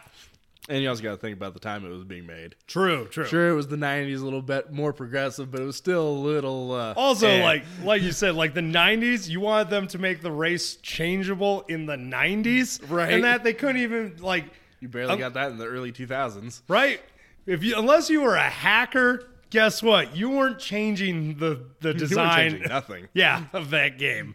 And 0.69 0.83
you 0.83 0.89
also 0.91 1.03
got 1.03 1.13
to 1.13 1.17
think 1.17 1.35
about 1.35 1.55
the 1.55 1.61
time 1.61 1.87
it 1.87 1.89
was 1.89 2.05
being 2.05 2.27
made. 2.27 2.57
True, 2.67 3.07
true. 3.09 3.25
Sure, 3.25 3.49
it 3.49 3.55
was 3.55 3.69
the 3.69 3.77
'90s, 3.77 4.21
a 4.21 4.25
little 4.25 4.43
bit 4.43 4.71
more 4.71 4.93
progressive, 4.93 5.51
but 5.51 5.63
it 5.63 5.65
was 5.65 5.77
still 5.77 6.07
a 6.07 6.19
little. 6.21 6.73
Uh, 6.73 6.93
Also, 6.95 7.27
eh. 7.27 7.43
like 7.43 7.65
like 7.83 8.03
you 8.03 8.13
said, 8.13 8.35
like 8.35 8.53
the 8.53 8.61
'90s, 8.61 9.29
you 9.31 9.41
wanted 9.41 9.71
them 9.71 9.89
to 9.89 9.99
make 9.99 10.21
the 10.21 10.31
race 10.31 10.77
changeable 10.77 11.63
in 11.69 11.87
the 11.87 11.97
'90s, 11.97 12.81
Right. 12.89 13.15
And 13.15 13.25
that 13.25 13.43
they 13.43 13.55
couldn't 13.55 13.79
even 13.79 14.19
like, 14.21 14.45
you 14.81 14.89
barely 14.89 15.15
um, 15.15 15.19
got 15.19 15.35
that 15.35 15.51
in 15.51 15.57
the 15.59 15.67
early 15.67 15.91
2000s. 15.91 16.61
right? 16.69 17.01
If 17.47 17.65
you 17.65 17.77
unless 17.77 18.11
you 18.11 18.21
were 18.23 18.37
a 18.37 18.43
hacker, 18.49 19.27
guess 19.51 19.83
what? 19.83 20.17
You 20.17 20.31
weren't 20.31 20.59
changing 20.59 21.39
the 21.39 21.65
the 21.81 21.89
You 21.93 21.95
design. 21.95 22.51
changing 22.53 22.69
nothing. 22.69 23.09
yeah, 23.15 23.45
of 23.53 23.71
that 23.71 23.99
game. 23.99 24.35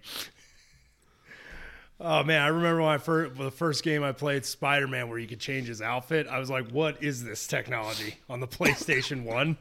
Oh 1.99 2.23
man, 2.23 2.41
I 2.41 2.47
remember 2.47 2.81
when 2.81 2.91
I 2.91 2.97
first 2.97 3.35
the 3.37 3.51
first 3.51 3.83
game 3.83 4.03
I 4.03 4.11
played 4.11 4.45
Spider 4.45 4.87
Man 4.87 5.07
where 5.09 5.17
you 5.17 5.27
could 5.27 5.39
change 5.39 5.67
his 5.67 5.81
outfit. 5.81 6.27
I 6.27 6.39
was 6.39 6.49
like, 6.49 6.69
"What 6.71 7.01
is 7.01 7.23
this 7.23 7.47
technology 7.47 8.17
on 8.29 8.41
the 8.41 8.47
PlayStation 8.47 9.23
One?" 9.25 9.57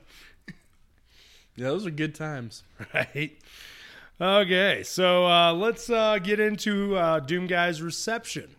Yeah, 1.56 1.68
those 1.68 1.86
are 1.86 1.90
good 1.90 2.14
times. 2.16 2.64
right? 2.92 3.30
Okay, 4.20 4.82
so 4.82 5.26
uh, 5.26 5.52
let's 5.52 5.88
uh, 5.90 6.18
get 6.18 6.40
into 6.40 6.96
uh, 6.96 7.20
Doom 7.20 7.46
Guy's 7.46 7.80
reception 7.80 8.50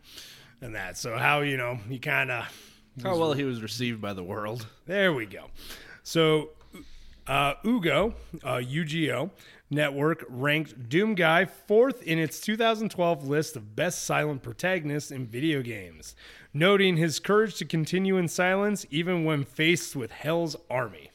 and 0.61 0.75
that. 0.75 0.97
So 0.97 1.17
how 1.17 1.41
you 1.41 1.57
know 1.57 1.77
he 1.89 1.99
kind 1.99 2.31
of 2.31 2.45
How 3.03 3.17
well 3.17 3.33
he 3.33 3.43
was 3.43 3.61
received 3.61 4.01
by 4.01 4.13
the 4.13 4.23
world. 4.23 4.67
there 4.85 5.13
we 5.13 5.25
go. 5.25 5.45
So 6.03 6.49
uh, 7.27 7.55
Ugo, 7.65 8.13
uh, 8.43 8.57
UGO, 8.57 9.31
Network 9.69 10.23
ranked 10.29 10.89
Doom 10.89 11.15
Guy 11.15 11.45
fourth 11.45 12.03
in 12.03 12.19
its 12.19 12.39
2012 12.39 13.27
list 13.27 13.55
of 13.55 13.75
best 13.75 14.03
silent 14.03 14.43
protagonists 14.43 15.11
in 15.11 15.25
video 15.25 15.61
games, 15.61 16.15
noting 16.53 16.97
his 16.97 17.19
courage 17.19 17.55
to 17.55 17.65
continue 17.65 18.17
in 18.17 18.27
silence 18.27 18.85
even 18.91 19.25
when 19.25 19.43
faced 19.43 19.95
with 19.95 20.11
Hell's 20.11 20.55
army. 20.69 21.09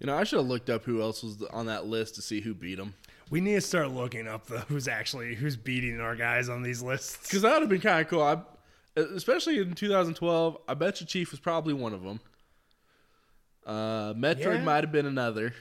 You 0.00 0.06
know, 0.06 0.16
I 0.16 0.24
should 0.24 0.38
have 0.38 0.48
looked 0.48 0.70
up 0.70 0.84
who 0.84 1.00
else 1.02 1.22
was 1.22 1.42
on 1.52 1.66
that 1.66 1.86
list 1.86 2.14
to 2.16 2.22
see 2.22 2.40
who 2.40 2.54
beat 2.54 2.78
him. 2.78 2.94
We 3.30 3.40
need 3.40 3.54
to 3.54 3.60
start 3.60 3.90
looking 3.90 4.26
up 4.26 4.46
the 4.46 4.60
who's 4.60 4.88
actually 4.88 5.34
who's 5.34 5.56
beating 5.56 6.00
our 6.00 6.16
guys 6.16 6.48
on 6.48 6.62
these 6.62 6.82
lists. 6.82 7.18
Because 7.22 7.42
that 7.42 7.52
would 7.52 7.62
have 7.62 7.70
been 7.70 7.80
kind 7.80 8.00
of 8.00 8.08
cool. 8.08 8.22
I, 8.22 8.38
especially 8.96 9.58
in 9.58 9.74
2012, 9.74 10.58
I 10.68 10.74
bet 10.74 11.00
you 11.00 11.06
Chief 11.06 11.30
was 11.30 11.40
probably 11.40 11.74
one 11.74 11.92
of 11.92 12.02
them. 12.02 12.20
Uh, 13.66 14.12
Metroid 14.14 14.58
Yeah. 14.58 14.62
might 14.64 14.84
have 14.84 14.92
been 14.92 15.06
another. 15.06 15.54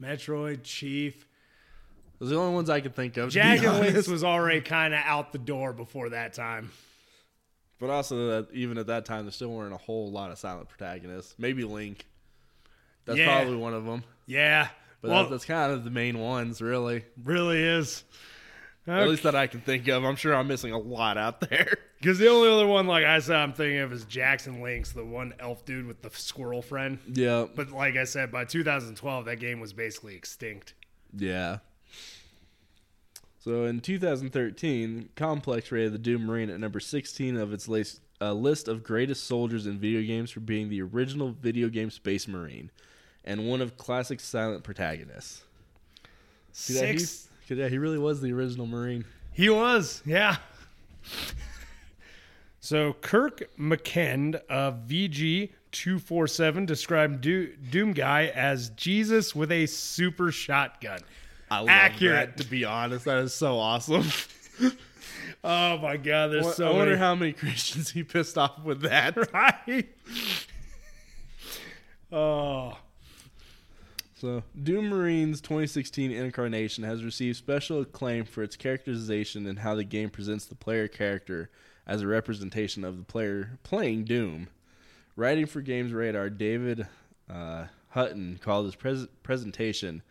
Metroid, 0.00 0.60
Chief, 0.62 1.26
Those 2.18 2.30
are 2.32 2.34
the 2.36 2.40
only 2.40 2.54
ones 2.54 2.70
I 2.70 2.80
could 2.80 2.94
think 2.94 3.16
of. 3.18 3.28
to 3.30 3.34
Jack 3.34 3.60
be 3.60 3.66
and 3.66 3.76
Lynx 3.78 3.92
honest. 3.92 4.08
was 4.08 4.24
already 4.24 4.60
kind 4.62 4.94
of 4.94 5.00
out 5.04 5.32
the 5.32 5.38
door 5.38 5.72
before 5.72 6.10
that 6.10 6.32
time. 6.32 6.70
But 7.78 7.90
also, 7.90 8.28
that 8.42 8.52
even 8.54 8.78
at 8.78 8.86
that 8.86 9.04
time, 9.04 9.24
there 9.26 9.32
still 9.32 9.50
weren't 9.50 9.74
a 9.74 9.78
whole 9.78 10.10
lot 10.10 10.30
of 10.30 10.38
silent 10.38 10.68
protagonists. 10.70 11.34
Maybe 11.38 11.64
Link. 11.64 12.06
That's 13.04 13.18
Yeah. 13.18 13.26
probably 13.40 13.56
one 13.56 13.74
of 13.74 13.84
them. 13.84 14.02
Yeah, 14.26 14.68
But 15.02 15.10
well, 15.10 15.22
that, 15.24 15.30
that's 15.30 15.44
kind 15.44 15.72
of 15.72 15.84
the 15.84 15.90
main 15.90 16.18
ones, 16.18 16.62
really. 16.62 17.04
really 17.22 17.62
is. 17.62 18.02
At 18.86 19.08
least 19.08 19.24
that 19.24 19.34
I 19.34 19.46
can 19.46 19.60
think 19.60 19.88
of. 19.88 20.04
I'm 20.04 20.16
sure 20.16 20.34
I'm 20.34 20.46
missing 20.46 20.72
a 20.72 20.78
lot 20.78 21.18
out 21.18 21.40
there. 21.40 21.78
Because 21.98 22.18
the 22.18 22.28
only 22.28 22.50
other 22.50 22.66
one, 22.66 22.86
like 22.86 23.06
I 23.06 23.18
said, 23.20 23.36
I'm 23.36 23.54
thinking 23.54 23.78
of 23.78 23.90
is 23.90 24.04
Jackson 24.04 24.60
Lynx, 24.60 24.92
the 24.92 25.02
one 25.02 25.32
elf 25.40 25.64
dude 25.64 25.86
with 25.86 26.02
the 26.02 26.10
squirrel 26.10 26.60
friend. 26.60 26.98
Yeah. 27.10 27.46
But 27.52 27.70
like 27.70 27.96
I 27.96 28.04
said, 28.04 28.30
by 28.30 28.44
2012, 28.44 29.24
that 29.24 29.40
game 29.40 29.60
was 29.60 29.72
basically 29.72 30.14
extinct. 30.14 30.74
Yeah. 31.16 31.58
So 33.38 33.64
in 33.64 33.80
2013, 33.80 35.08
Complex 35.16 35.72
rated 35.72 35.94
the 35.94 35.98
Doom 35.98 36.26
Marine 36.26 36.50
at 36.50 36.60
number 36.60 36.80
16 36.80 37.36
of 37.38 37.52
its 37.52 37.66
list, 37.66 38.02
uh, 38.20 38.34
list 38.34 38.68
of 38.68 38.84
greatest 38.84 39.24
soldiers 39.24 39.66
in 39.66 39.78
video 39.78 40.02
games 40.02 40.30
for 40.30 40.40
being 40.40 40.68
the 40.68 40.82
original 40.82 41.30
video 41.30 41.70
game 41.70 41.90
Space 41.90 42.28
Marine 42.28 42.70
and 43.24 43.48
one 43.48 43.60
of 43.60 43.76
classic 43.76 44.20
silent 44.20 44.64
protagonists. 44.64 45.44
See? 46.52 46.74
Six. 46.74 47.28
He's- 47.46 47.48
'cause, 47.48 47.58
yeah, 47.58 47.68
he 47.68 47.78
really 47.78 47.98
was 47.98 48.20
the 48.20 48.32
original 48.32 48.66
Marine. 48.66 49.04
He 49.32 49.48
was, 49.48 50.02
yeah. 50.04 50.36
so 52.60 52.94
Kirk 52.94 53.48
McKeand 53.58 54.36
of 54.48 54.86
VG247 54.88 56.66
described 56.66 57.20
Do- 57.20 57.54
Doom 57.70 57.92
Guy 57.92 58.26
as 58.34 58.70
Jesus 58.70 59.34
with 59.34 59.52
a 59.52 59.66
super 59.66 60.32
shotgun. 60.32 61.00
I 61.50 61.58
love 61.60 61.68
Accurate. 61.68 62.36
that, 62.36 62.42
to 62.42 62.50
be 62.50 62.64
honest. 62.64 63.04
That 63.04 63.18
is 63.18 63.34
so 63.34 63.56
awesome. 63.58 64.04
Oh 65.44 65.78
my 65.78 65.96
God, 65.96 66.32
there's 66.32 66.46
I 66.46 66.50
so 66.52 66.66
I 66.68 66.70
wonder 66.72 66.86
many. 66.92 66.98
how 66.98 67.14
many 67.14 67.32
Christians 67.32 67.90
he 67.90 68.02
pissed 68.02 68.36
off 68.36 68.64
with 68.64 68.80
that. 68.80 69.16
right? 69.32 69.86
oh, 72.10 72.76
So, 74.18 74.44
Doom 74.60 74.88
Marine's 74.88 75.42
2016 75.42 76.10
incarnation 76.10 76.84
has 76.84 77.04
received 77.04 77.36
special 77.36 77.82
acclaim 77.82 78.24
for 78.24 78.42
its 78.42 78.56
characterization 78.56 79.46
and 79.46 79.58
how 79.58 79.74
the 79.74 79.84
game 79.84 80.08
presents 80.08 80.46
the 80.46 80.54
player 80.54 80.88
character 80.88 81.50
as 81.86 82.00
a 82.00 82.06
representation 82.06 82.82
of 82.82 82.96
the 82.96 83.04
player 83.04 83.58
playing 83.62 84.04
Doom. 84.04 84.48
Writing 85.16 85.44
for 85.44 85.60
Games 85.60 85.92
Radar, 85.92 86.30
David 86.30 86.86
uh, 87.28 87.66
Houghton 87.90 88.40
called 88.42 88.64
his 88.64 88.74
pres- 88.74 89.06
presentation 89.22 90.02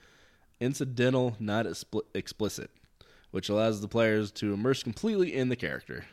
incidental, 0.60 1.36
not 1.40 1.66
expli- 1.66 2.06
explicit, 2.14 2.70
which 3.32 3.50
allows 3.50 3.82
the 3.82 3.88
players 3.88 4.32
to 4.34 4.54
immerse 4.54 4.84
completely 4.84 5.34
in 5.34 5.50
the 5.50 5.56
character. 5.56 6.06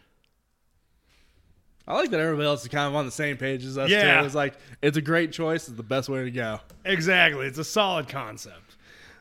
I 1.86 1.94
like 1.94 2.10
that 2.10 2.20
everybody 2.20 2.46
else 2.46 2.62
is 2.62 2.68
kind 2.68 2.86
of 2.88 2.94
on 2.94 3.06
the 3.06 3.12
same 3.12 3.36
page 3.36 3.64
as 3.64 3.76
us. 3.76 3.90
Yeah. 3.90 4.20
too. 4.20 4.26
It's 4.26 4.34
like 4.34 4.54
it's 4.82 4.96
a 4.96 5.02
great 5.02 5.32
choice. 5.32 5.68
It's 5.68 5.76
the 5.76 5.82
best 5.82 6.08
way 6.08 6.24
to 6.24 6.30
go. 6.30 6.60
exactly. 6.84 7.46
It's 7.46 7.58
a 7.58 7.64
solid 7.64 8.08
concept. 8.08 8.76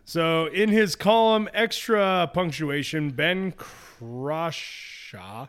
So 0.06 0.48
in 0.48 0.70
his 0.70 0.96
column, 0.96 1.50
extra 1.53 2.30
punctuation, 2.34 3.12
Ben 3.12 3.53
Croshaw. 3.53 5.48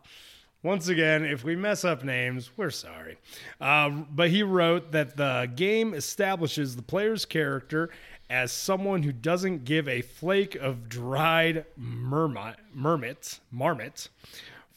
Once 0.63 0.87
again, 0.87 1.25
if 1.25 1.43
we 1.43 1.57
mess 1.57 1.85
up 1.85 2.05
names, 2.05 2.51
we're 2.57 2.71
sorry. 2.71 3.19
Uh, 3.61 3.91
but 3.91 4.31
he 4.31 4.45
wrote 4.45 4.93
that 4.93 5.17
the 5.17 5.51
game 5.57 5.93
establishes 5.93 6.77
the 6.77 6.83
player's 6.83 7.25
character 7.25 7.91
as 8.31 8.53
someone 8.53 9.03
who 9.03 9.11
doesn't 9.11 9.65
give 9.65 9.89
a 9.89 10.01
flake 10.03 10.55
of 10.55 10.89
dried 10.89 11.65
mermit, 11.77 12.55
mermit, 12.75 13.41
marmot 13.51 14.09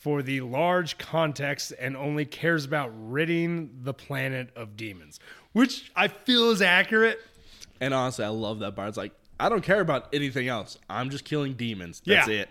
for 0.06 0.22
the 0.22 0.40
large 0.42 1.00
context 1.00 1.74
and 1.80 1.98
only 1.98 2.26
cares 2.26 2.64
about 2.64 2.92
ridding 3.12 3.72
the 3.82 3.92
planet 3.92 4.52
of 4.56 4.78
demons, 4.78 5.20
which 5.54 5.92
I 5.96 6.10
feel 6.10 6.52
is 6.52 6.62
accurate. 6.62 7.20
And 7.82 7.92
honestly, 7.92 8.24
I 8.24 8.28
love 8.28 8.60
that 8.60 8.76
part. 8.76 8.90
It's 8.90 8.98
like 8.98 9.14
I 9.40 9.50
don't 9.50 9.64
care 9.64 9.82
about 9.82 10.14
anything 10.14 10.48
else. 10.48 10.78
I'm 10.88 11.10
just 11.10 11.26
killing 11.26 11.54
demons. 11.56 12.04
That's 12.06 12.28
Yeah. 12.28 12.42
it. 12.42 12.50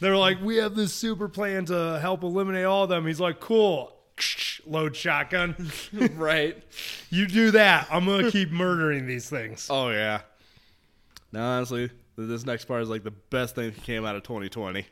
They're 0.00 0.16
like, 0.16 0.40
we 0.42 0.56
have 0.56 0.74
this 0.74 0.92
super 0.92 1.28
plan 1.28 1.66
to 1.66 2.00
help 2.00 2.24
eliminate 2.24 2.64
all 2.64 2.82
of 2.82 2.88
them. 2.88 3.06
He's 3.06 3.20
like, 3.20 3.38
cool. 3.38 3.94
Load 4.66 4.96
shotgun. 4.96 5.70
right. 6.16 6.60
You 7.10 7.28
do 7.28 7.52
that. 7.52 7.86
I'm 7.92 8.06
gonna 8.06 8.32
keep 8.32 8.50
murdering 8.50 9.06
these 9.06 9.30
things. 9.30 9.68
Oh 9.70 9.90
yeah. 9.90 10.22
Now 11.30 11.58
honestly, 11.58 11.90
this 12.16 12.44
next 12.44 12.64
part 12.64 12.82
is 12.82 12.88
like 12.88 13.04
the 13.04 13.12
best 13.12 13.54
thing 13.54 13.70
that 13.70 13.84
came 13.84 14.04
out 14.04 14.16
of 14.16 14.24
2020. 14.24 14.84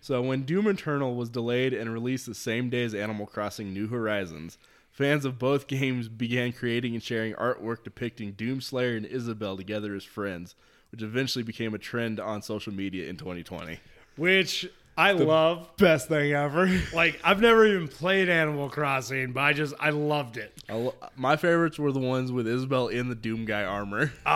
So 0.00 0.22
when 0.22 0.42
Doom 0.42 0.66
Eternal 0.66 1.14
was 1.14 1.28
delayed 1.30 1.72
and 1.72 1.92
released 1.92 2.26
the 2.26 2.34
same 2.34 2.70
day 2.70 2.84
as 2.84 2.94
Animal 2.94 3.26
Crossing 3.26 3.72
New 3.72 3.88
Horizons, 3.88 4.58
fans 4.90 5.24
of 5.24 5.38
both 5.38 5.66
games 5.68 6.08
began 6.08 6.52
creating 6.52 6.94
and 6.94 7.02
sharing 7.02 7.34
artwork 7.34 7.84
depicting 7.84 8.32
Doomslayer 8.34 8.96
and 8.96 9.06
Isabelle 9.06 9.56
together 9.56 9.94
as 9.94 10.04
friends, 10.04 10.54
which 10.92 11.02
eventually 11.02 11.42
became 11.42 11.74
a 11.74 11.78
trend 11.78 12.18
on 12.20 12.42
social 12.42 12.72
media 12.72 13.08
in 13.08 13.16
2020. 13.16 13.78
Which 14.16 14.68
I 14.98 15.12
love. 15.12 15.70
Best 15.78 16.08
thing 16.08 16.32
ever. 16.32 16.68
Like 16.92 17.18
I've 17.24 17.40
never 17.40 17.64
even 17.64 17.88
played 17.88 18.28
Animal 18.28 18.68
Crossing, 18.68 19.32
but 19.32 19.40
I 19.40 19.52
just 19.54 19.72
I 19.80 19.90
loved 19.90 20.36
it. 20.36 20.52
I 20.68 20.74
lo- 20.74 20.94
my 21.16 21.36
favorites 21.36 21.78
were 21.78 21.92
the 21.92 22.00
ones 22.00 22.32
with 22.32 22.46
Isabelle 22.46 22.88
in 22.88 23.08
the 23.08 23.14
Doom 23.14 23.44
guy 23.46 23.64
armor. 23.64 24.12
Oh 24.26 24.30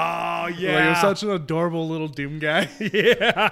Like, 0.45 0.55
it 0.55 0.61
yeah. 0.61 0.91
was 0.91 1.01
such 1.01 1.23
an 1.23 1.31
adorable 1.33 1.87
little 1.89 2.09
Doom 2.09 2.39
guy. 2.39 2.69
yeah. 2.81 3.51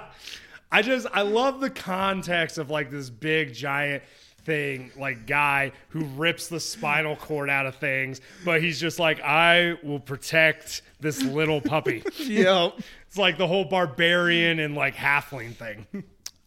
I 0.73 0.81
just 0.81 1.05
I 1.13 1.21
love 1.21 1.61
the 1.61 1.69
context 1.69 2.57
of 2.57 2.71
like 2.71 2.89
this 2.89 3.11
big 3.11 3.53
giant 3.53 4.01
thing 4.43 4.91
like 4.97 5.27
guy 5.27 5.71
who 5.89 6.03
rips 6.03 6.47
the 6.47 6.59
spinal 6.59 7.15
cord 7.15 7.47
out 7.47 7.67
of 7.67 7.75
things, 7.75 8.21
but 8.43 8.59
he's 8.59 8.79
just 8.79 8.97
like 8.97 9.21
I 9.21 9.77
will 9.83 9.99
protect 9.99 10.81
this 10.99 11.21
little 11.21 11.61
puppy. 11.61 12.03
yep. 12.17 12.79
It's 13.07 13.19
like 13.19 13.37
the 13.37 13.45
whole 13.45 13.65
barbarian 13.65 14.59
and 14.59 14.73
like 14.73 14.95
halfling 14.95 15.53
thing. 15.53 15.85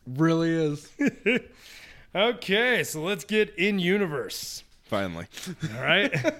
Really 0.09 0.50
is. 0.50 0.90
okay, 2.14 2.83
so 2.83 3.02
let's 3.02 3.23
get 3.23 3.54
in 3.54 3.78
universe. 3.78 4.64
Finally. 4.83 5.26
All 5.76 5.83
right. 5.83 6.12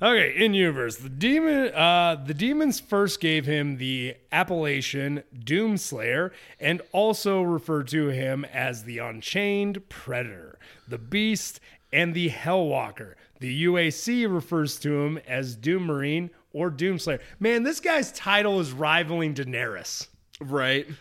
okay, 0.00 0.34
in 0.36 0.54
universe, 0.54 0.96
the 0.96 1.08
demon, 1.08 1.74
uh, 1.74 2.22
the 2.24 2.34
demons 2.34 2.80
first 2.80 3.20
gave 3.20 3.46
him 3.46 3.76
the 3.76 4.14
appellation 4.32 5.22
Doomslayer, 5.36 6.30
and 6.58 6.82
also 6.92 7.42
referred 7.42 7.88
to 7.88 8.08
him 8.08 8.44
as 8.46 8.84
the 8.84 8.98
Unchained 8.98 9.88
Predator, 9.88 10.58
the 10.88 10.98
Beast, 10.98 11.60
and 11.92 12.14
the 12.14 12.30
Hellwalker. 12.30 13.14
The 13.40 13.64
UAC 13.64 14.32
refers 14.32 14.78
to 14.80 15.02
him 15.02 15.18
as 15.26 15.56
Doom 15.56 15.84
Marine 15.84 16.30
or 16.52 16.70
Doomslayer. 16.70 17.20
Man, 17.38 17.62
this 17.62 17.80
guy's 17.80 18.12
title 18.12 18.60
is 18.60 18.72
rivaling 18.72 19.34
Daenerys. 19.34 20.08
Right. 20.40 20.86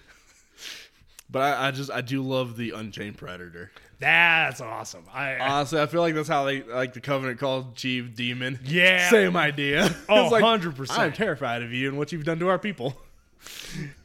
But 1.32 1.44
I, 1.44 1.68
I 1.68 1.72
just 1.72 1.92
I 1.92 2.02
do 2.02 2.24
love 2.24 2.58
the 2.58 2.72
Unchained 2.72 3.18
Predator. 3.18 3.72
That's 4.00 4.62
awesome. 4.62 5.04
I, 5.14 5.38
Honestly, 5.38 5.82
I 5.82 5.86
feel 5.86 6.02
like 6.02 6.16
that's 6.16 6.30
how 6.30 6.46
they 6.46 6.64
like 6.64 6.94
the 6.94 7.02
Covenant 7.02 7.40
called 7.40 7.76
Chief 7.76 8.16
Demon. 8.16 8.60
Yeah. 8.64 9.10
Same 9.10 9.36
idea. 9.36 9.94
Oh, 10.10 10.30
like, 10.30 10.44
100%. 10.44 10.98
I'm 10.98 11.12
terrified 11.14 11.62
of 11.62 11.72
you 11.74 11.90
and 11.90 11.98
what 11.98 12.12
you've 12.12 12.24
done 12.24 12.40
to 12.40 12.48
our 12.48 12.60
people. 12.60 12.96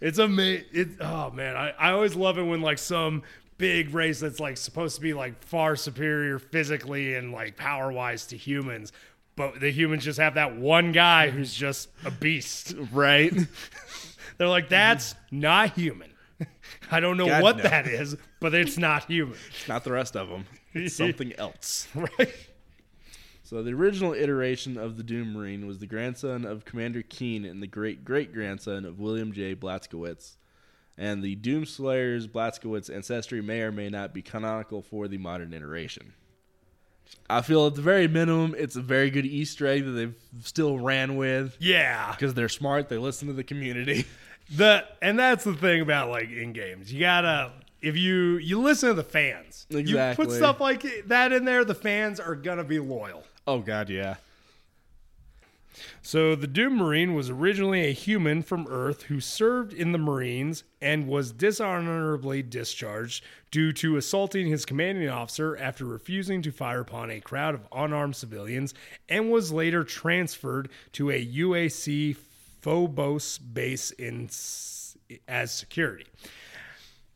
It's 0.00 0.18
amazing. 0.18 0.66
It, 0.72 0.88
oh 1.00 1.30
man, 1.30 1.56
I, 1.56 1.70
I 1.70 1.90
always 1.90 2.14
love 2.14 2.38
it 2.38 2.44
when 2.44 2.60
like 2.60 2.78
some 2.78 3.22
big 3.58 3.92
race 3.92 4.20
that's 4.20 4.38
like 4.38 4.56
supposed 4.56 4.94
to 4.96 5.00
be 5.00 5.12
like 5.12 5.42
far 5.42 5.74
superior 5.74 6.38
physically 6.38 7.14
and 7.16 7.32
like 7.32 7.56
power 7.56 7.90
wise 7.90 8.26
to 8.26 8.36
humans, 8.36 8.92
but 9.34 9.58
the 9.60 9.70
humans 9.72 10.04
just 10.04 10.20
have 10.20 10.34
that 10.34 10.56
one 10.56 10.92
guy 10.92 11.30
who's 11.30 11.52
just 11.52 11.88
a 12.04 12.10
beast. 12.12 12.74
Right. 12.92 13.32
They're 14.38 14.48
like, 14.48 14.68
that's 14.68 15.14
not 15.32 15.70
human. 15.74 16.10
I 16.90 17.00
don't 17.00 17.16
know 17.16 17.26
God, 17.26 17.42
what 17.42 17.56
no. 17.58 17.62
that 17.64 17.86
is, 17.86 18.16
but 18.40 18.54
it's 18.54 18.78
not 18.78 19.04
human. 19.04 19.36
It's 19.50 19.68
Not 19.68 19.84
the 19.84 19.92
rest 19.92 20.16
of 20.16 20.28
them. 20.28 20.46
It's 20.72 20.94
something 20.96 21.32
else. 21.34 21.88
Right? 21.94 22.34
So 23.42 23.62
the 23.62 23.72
original 23.72 24.14
iteration 24.14 24.76
of 24.76 24.96
the 24.96 25.02
Doom 25.02 25.32
Marine 25.34 25.66
was 25.66 25.78
the 25.78 25.86
grandson 25.86 26.44
of 26.44 26.64
Commander 26.64 27.02
Keen 27.02 27.44
and 27.44 27.62
the 27.62 27.66
great 27.66 28.04
great 28.04 28.32
grandson 28.32 28.84
of 28.84 28.98
William 28.98 29.32
J. 29.32 29.54
Blazkowicz. 29.54 30.36
And 30.96 31.22
the 31.22 31.34
Doom 31.34 31.64
Slayer's 31.66 32.26
Blazkowicz 32.28 32.88
ancestry 32.94 33.42
may 33.42 33.60
or 33.62 33.72
may 33.72 33.88
not 33.90 34.14
be 34.14 34.22
canonical 34.22 34.80
for 34.80 35.08
the 35.08 35.18
modern 35.18 35.52
iteration. 35.52 36.14
I 37.28 37.42
feel 37.42 37.66
at 37.66 37.74
the 37.74 37.82
very 37.82 38.08
minimum, 38.08 38.54
it's 38.56 38.76
a 38.76 38.80
very 38.80 39.10
good 39.10 39.26
Easter 39.26 39.66
egg 39.66 39.84
that 39.84 39.90
they've 39.90 40.14
still 40.42 40.78
ran 40.78 41.16
with 41.16 41.56
Yeah. 41.60 42.12
because 42.12 42.34
they're 42.34 42.48
smart. 42.48 42.88
They 42.88 42.96
listen 42.98 43.28
to 43.28 43.34
the 43.34 43.44
community. 43.44 44.06
The 44.50 44.84
and 45.00 45.18
that's 45.18 45.44
the 45.44 45.54
thing 45.54 45.80
about 45.80 46.10
like 46.10 46.30
in 46.30 46.52
games. 46.52 46.92
You 46.92 47.00
gotta 47.00 47.52
if 47.80 47.96
you 47.96 48.36
you 48.38 48.60
listen 48.60 48.90
to 48.90 48.94
the 48.94 49.02
fans. 49.02 49.66
You 49.68 50.12
put 50.14 50.30
stuff 50.30 50.60
like 50.60 50.84
that 51.06 51.32
in 51.32 51.44
there, 51.44 51.64
the 51.64 51.74
fans 51.74 52.20
are 52.20 52.34
gonna 52.34 52.64
be 52.64 52.78
loyal. 52.78 53.24
Oh 53.46 53.60
God, 53.60 53.90
yeah. 53.90 54.16
So 56.02 56.34
the 56.36 56.46
Doom 56.46 56.76
Marine 56.76 57.14
was 57.14 57.30
originally 57.30 57.86
a 57.88 57.92
human 57.92 58.42
from 58.42 58.66
Earth 58.68 59.04
who 59.04 59.20
served 59.20 59.72
in 59.72 59.92
the 59.92 59.98
Marines 59.98 60.62
and 60.80 61.08
was 61.08 61.32
dishonorably 61.32 62.42
discharged 62.42 63.24
due 63.50 63.72
to 63.72 63.96
assaulting 63.96 64.46
his 64.46 64.64
commanding 64.64 65.08
officer 65.08 65.56
after 65.56 65.84
refusing 65.84 66.42
to 66.42 66.52
fire 66.52 66.80
upon 66.80 67.10
a 67.10 67.20
crowd 67.20 67.54
of 67.54 67.66
unarmed 67.72 68.16
civilians 68.16 68.74
and 69.08 69.32
was 69.32 69.50
later 69.50 69.82
transferred 69.82 70.68
to 70.92 71.10
a 71.10 71.26
UAC 71.26 72.16
Phobos 72.64 73.36
base 73.36 73.90
in 73.90 74.30
as 75.28 75.52
security. 75.52 76.06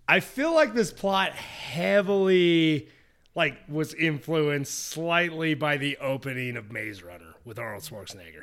I 0.07 0.21
feel 0.21 0.53
like 0.55 0.75
this 0.75 0.93
plot 0.93 1.33
heavily 1.33 2.89
like 3.35 3.57
was 3.67 3.95
influenced 3.95 4.75
slightly 4.91 5.55
by 5.55 5.79
the 5.79 5.97
opening 6.03 6.59
of 6.59 6.71
Maze 6.71 7.03
Runner 7.03 7.35
with 7.47 7.59
Arnold 7.59 7.83
Schwarzenegger. 7.83 8.43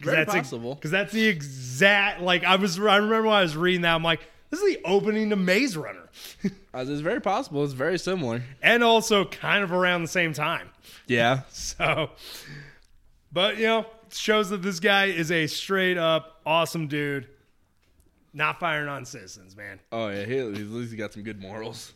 Very 0.00 0.16
that's 0.16 0.34
possible. 0.34 0.74
Because 0.74 0.90
that's 0.90 1.12
the 1.12 1.28
exact 1.28 2.20
like 2.20 2.42
I 2.42 2.56
was. 2.56 2.80
I 2.80 2.96
remember 2.96 3.28
when 3.28 3.36
I 3.36 3.42
was 3.42 3.56
reading 3.56 3.82
that. 3.82 3.94
I'm 3.94 4.02
like, 4.02 4.20
this 4.50 4.60
is 4.60 4.74
the 4.74 4.80
opening 4.84 5.30
to 5.30 5.36
Maze 5.36 5.76
Runner, 5.76 6.08
Uh, 6.74 6.84
It's 6.88 7.00
very 7.00 7.20
possible. 7.20 7.62
It's 7.62 7.74
very 7.74 7.96
similar. 7.96 8.42
and 8.60 8.82
also 8.82 9.24
kind 9.24 9.62
of 9.62 9.70
around 9.70 10.02
the 10.02 10.08
same 10.08 10.32
time. 10.32 10.68
Yeah. 11.06 11.42
So, 11.52 12.10
but 13.30 13.56
you 13.58 13.66
know, 13.68 13.86
it 14.08 14.14
shows 14.14 14.50
that 14.50 14.62
this 14.62 14.80
guy 14.80 15.04
is 15.06 15.30
a 15.30 15.46
straight 15.46 15.96
up 15.96 16.29
awesome 16.46 16.86
dude. 16.86 17.28
Not 18.32 18.60
firing 18.60 18.88
on 18.88 19.04
citizens, 19.04 19.56
man. 19.56 19.80
Oh 19.90 20.08
yeah, 20.08 20.24
he, 20.24 20.38
at 20.38 20.46
least 20.52 20.92
he 20.92 20.96
got 20.96 21.12
some 21.12 21.22
good 21.22 21.40
morals. 21.40 21.94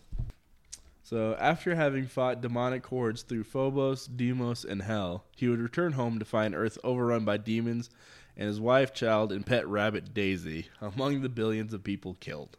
So 1.04 1.36
after 1.38 1.74
having 1.74 2.06
fought 2.06 2.40
demonic 2.40 2.86
hordes 2.86 3.22
through 3.22 3.44
Phobos, 3.44 4.06
Deimos, 4.06 4.64
and 4.64 4.82
Hell, 4.82 5.24
he 5.36 5.48
would 5.48 5.60
return 5.60 5.92
home 5.92 6.18
to 6.18 6.24
find 6.24 6.54
Earth 6.54 6.78
overrun 6.82 7.24
by 7.24 7.36
demons 7.36 7.90
and 8.36 8.48
his 8.48 8.58
wife, 8.58 8.92
child, 8.94 9.30
and 9.30 9.46
pet 9.46 9.68
rabbit 9.68 10.14
Daisy 10.14 10.68
among 10.80 11.22
the 11.22 11.28
billions 11.28 11.72
of 11.72 11.84
people 11.84 12.16
killed. 12.20 12.56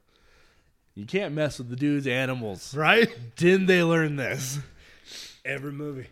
You 0.93 1.05
can't 1.05 1.33
mess 1.33 1.57
with 1.57 1.69
the 1.69 1.75
dude's 1.75 2.07
animals. 2.07 2.73
Right? 2.73 3.09
Didn't 3.35 3.65
they 3.65 3.83
learn 3.83 4.15
this? 4.15 4.59
Every 5.43 5.73
movie. 5.73 6.07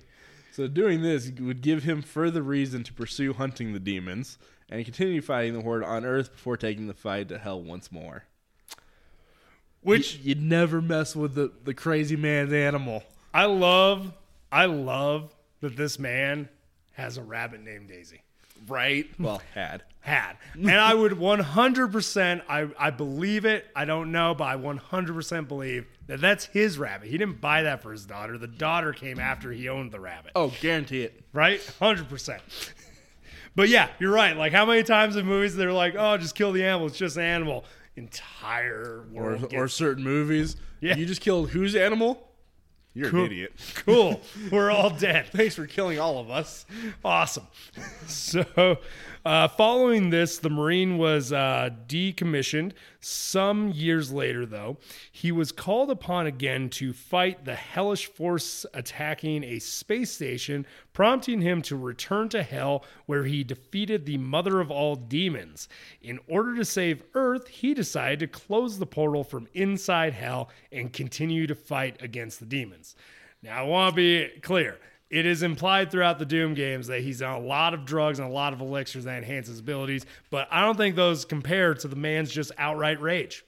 So 0.52 0.68
doing 0.68 1.02
this 1.02 1.32
would 1.40 1.62
give 1.62 1.84
him 1.84 2.02
further 2.02 2.42
reason 2.42 2.84
to 2.84 2.94
pursue 2.94 3.34
hunting 3.34 3.74
the 3.74 3.80
demons 3.80 4.38
and 4.70 4.84
continue 4.86 5.22
fighting 5.22 5.54
the 5.54 5.62
horde 5.62 5.84
on 5.84 6.06
Earth 6.06 6.32
before 6.32 6.58
taking 6.58 6.88
the 6.88 6.94
fight 6.94 7.30
to 7.30 7.38
Hell 7.38 7.62
once 7.62 7.92
more. 7.92 8.24
Which 9.82 10.20
You'd 10.20 10.42
never 10.42 10.82
mess 10.82 11.16
with 11.16 11.36
the, 11.36 11.52
the 11.64 11.74
crazy 11.74 12.16
man's 12.16 12.54
animal. 12.54 13.04
I 13.34 13.46
love. 13.46 14.14
I 14.52 14.66
love 14.66 15.36
that 15.62 15.76
this 15.76 16.00
man 16.00 16.48
has 16.94 17.18
a 17.18 17.24
rabbit 17.24 17.62
named 17.62 17.90
Daisy. 17.90 18.22
Right? 18.68 19.10
Well, 19.20 19.42
had. 19.54 19.84
had. 20.00 20.38
And 20.56 20.72
I 20.72 20.94
would 20.94 21.14
100%, 21.14 22.42
I, 22.48 22.70
I 22.80 22.92
believe 22.92 23.46
it. 23.46 23.66
I 23.76 23.84
don't 23.86 24.12
know, 24.12 24.34
but 24.36 24.46
I 24.46 24.56
100% 24.56 25.48
believe 25.48 25.86
that 26.08 26.22
that's 26.22 26.46
his 26.46 26.78
rabbit. 26.78 27.10
He 27.10 27.18
didn't 27.18 27.42
buy 27.42 27.64
that 27.64 27.82
for 27.82 27.92
his 27.92 28.06
daughter. 28.06 28.38
The 28.38 28.48
daughter 28.48 28.94
came 28.94 29.20
after 29.20 29.52
he 29.52 29.68
owned 29.68 29.92
the 29.92 30.00
rabbit. 30.00 30.32
Oh, 30.36 30.54
guarantee 30.62 31.02
it. 31.02 31.24
Right? 31.34 31.60
100%. 31.82 32.40
But 33.56 33.70
yeah, 33.70 33.90
you're 34.00 34.12
right. 34.14 34.36
Like, 34.36 34.52
how 34.52 34.66
many 34.66 34.84
times 34.84 35.16
in 35.16 35.26
movies 35.26 35.56
they're 35.56 35.72
like, 35.74 35.96
oh, 35.98 36.18
just 36.18 36.36
kill 36.36 36.52
the 36.52 36.64
animal. 36.64 36.88
It's 36.88 36.98
just 36.98 37.18
an 37.18 37.24
animal. 37.24 37.66
Entire 37.96 39.06
Or, 39.16 39.22
world. 39.24 39.44
or 39.46 39.48
gets- 39.48 39.74
certain 39.76 40.04
movies. 40.04 40.56
Yeah. 40.82 40.96
You 40.96 41.06
just 41.06 41.22
killed 41.22 41.50
whose 41.52 41.76
animal? 41.76 42.30
You're 42.96 43.10
Cool. 43.10 43.22
an 43.22 43.26
idiot. 43.28 43.54
cool. 43.86 44.22
We're 44.52 44.70
all 44.72 44.90
dead. 44.92 45.28
Thanks 45.32 45.56
for 45.56 45.66
killing 45.66 46.00
all 46.00 46.20
of 46.20 46.30
us. 46.30 46.66
Awesome. 47.04 47.48
So, 48.08 48.78
uh, 49.26 49.48
following 49.48 50.10
this, 50.10 50.38
the 50.38 50.50
Marine 50.50 50.98
was 50.98 51.32
uh, 51.32 51.70
decommissioned. 51.88 52.74
Some 53.00 53.70
years 53.70 54.12
later, 54.12 54.46
though, 54.46 54.78
he 55.12 55.32
was 55.32 55.54
called 55.54 55.90
upon 55.90 56.28
again 56.28 56.70
to 56.72 56.92
fight 56.92 57.46
the 57.46 57.56
hellish 57.56 58.08
force 58.08 58.66
attacking 58.74 59.44
a 59.46 59.60
space 59.60 60.12
station, 60.12 60.66
prompting 60.92 61.42
him 61.42 61.62
to 61.64 61.78
return 61.78 62.28
to 62.30 62.44
Hell, 62.44 62.84
where 63.06 63.24
he 63.24 63.46
defeated 63.46 64.06
the 64.06 64.18
mother 64.18 64.60
of 64.60 64.70
all 64.70 64.96
demons. 64.96 65.70
In 66.02 66.20
order 66.28 66.56
to 66.56 66.66
save 66.66 67.04
Earth, 67.14 67.48
he 67.48 67.74
decided 67.74 68.20
to 68.20 68.28
close 68.28 68.78
the 68.78 68.86
portal 68.86 69.24
from 69.24 69.48
inside 69.54 70.14
Hell 70.14 70.50
and 70.72 70.92
continue 70.92 71.48
to 71.48 71.56
fight 71.56 72.02
against 72.02 72.40
the 72.42 72.46
demons. 72.46 72.96
Now, 73.42 73.64
I 73.64 73.68
want 73.68 73.94
to 73.94 73.96
be 73.96 74.40
clear. 74.42 74.80
It 75.14 75.28
is 75.28 75.44
implied 75.44 75.92
throughout 75.92 76.18
the 76.18 76.26
Doom 76.26 76.56
games 76.56 76.88
that 76.88 77.02
he's 77.02 77.22
on 77.22 77.36
a 77.36 77.46
lot 77.46 77.76
of 77.76 77.86
drugs 77.86 78.18
and 78.18 78.28
a 78.28 78.32
lot 78.32 78.52
of 78.52 78.62
elixirs 78.62 79.04
that 79.04 79.16
enhance 79.18 79.48
his 79.48 79.60
abilities, 79.60 80.08
but 80.32 80.48
I 80.50 80.62
don't 80.62 80.76
think 80.76 80.96
those 80.96 81.24
compare 81.24 81.76
to 81.76 81.88
the 81.88 81.96
man's 81.96 82.32
just 82.32 82.52
outright 82.58 83.00
rage. 83.00 83.46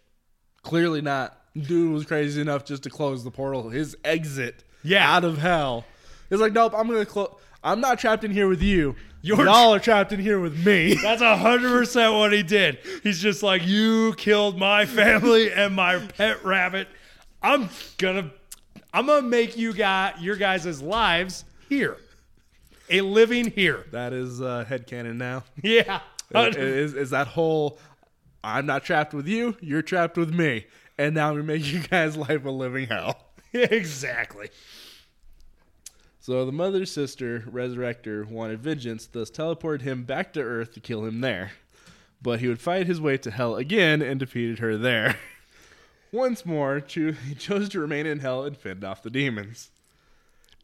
Clearly 0.62 1.02
not. 1.02 1.42
Dude 1.60 1.92
was 1.92 2.06
crazy 2.06 2.40
enough 2.40 2.66
just 2.66 2.84
to 2.84 2.92
close 2.92 3.24
the 3.24 3.32
portal. 3.32 3.70
His 3.70 3.98
exit 4.04 4.64
Yeah. 4.84 5.12
out 5.12 5.24
of 5.24 5.40
hell. 5.40 5.86
It's 6.30 6.40
like, 6.40 6.54
nope, 6.54 6.74
I'm 6.78 6.88
to 6.90 7.04
close. 7.04 7.34
I'm 7.64 7.82
not 7.82 7.98
trapped 7.98 8.24
in 8.24 8.30
here 8.30 8.48
with 8.48 8.62
you. 8.62 8.96
You're- 9.24 9.44
Y'all 9.46 9.74
are 9.74 9.80
trapped 9.80 10.14
in 10.14 10.20
here 10.20 10.40
with 10.40 10.64
me. 10.64 10.94
That's 11.02 11.24
a 11.24 11.36
hundred 11.36 11.70
percent 11.70 12.14
what 12.14 12.32
he 12.32 12.44
did. 12.44 12.78
He's 13.02 13.20
just 13.20 13.42
like, 13.42 13.66
you 13.66 14.14
killed 14.18 14.60
my 14.60 14.86
family 14.86 15.52
and 15.52 15.74
my 15.76 15.98
pet 15.98 16.46
rabbit. 16.46 16.88
I'm 17.42 17.70
gonna, 17.98 18.30
I'm 18.94 19.08
gonna 19.08 19.24
make 19.28 19.58
you 19.58 19.74
got 19.74 20.22
your 20.22 20.36
guys' 20.36 20.80
lives 20.80 21.44
here, 21.70 21.98
a 22.90 23.02
living 23.02 23.52
here. 23.52 23.86
that 23.92 24.14
is 24.14 24.42
uh, 24.42 24.66
headcanon 24.68 25.16
now. 25.16 25.44
Yeah, 25.64 26.02
is, 26.34 26.94
is 26.94 27.10
that 27.12 27.28
whole 27.28 27.80
I'm 28.46 28.68
not 28.68 28.84
trapped 28.84 29.16
with 29.16 29.28
you, 29.28 29.58
you're 29.60 29.82
trapped 29.82 30.18
with 30.18 30.32
me. 30.32 30.68
And 31.00 31.16
now 31.16 31.34
we 31.34 31.42
make 31.42 31.66
you 31.66 31.80
guys' 31.80 32.16
life 32.18 32.46
a 32.46 32.52
living 32.52 32.88
hell. 32.88 33.18
exactly. 33.54 34.50
So 36.20 36.46
the 36.46 36.52
mother's 36.52 36.92
sister, 36.92 37.44
Resurrector, 37.52 38.26
wanted 38.26 38.62
vengeance, 38.62 39.08
thus 39.08 39.32
teleported 39.32 39.82
him 39.82 40.04
back 40.04 40.32
to 40.34 40.42
Earth 40.42 40.74
to 40.74 40.80
kill 40.80 41.06
him 41.06 41.22
there. 41.22 41.52
But 42.22 42.40
he 42.40 42.48
would 42.48 42.62
fight 42.62 42.88
his 42.88 43.02
way 43.02 43.18
to 43.18 43.32
hell 43.32 43.56
again 43.56 44.02
and 44.02 44.20
defeated 44.20 44.60
her 44.60 44.78
there. 44.78 45.18
Once 46.12 46.46
more, 46.46 46.82
he 46.88 47.36
chose 47.38 47.68
to 47.70 47.80
remain 47.80 48.06
in 48.06 48.20
hell 48.20 48.44
and 48.44 48.56
fend 48.56 48.84
off 48.84 49.04
the 49.04 49.10
demons. 49.10 49.70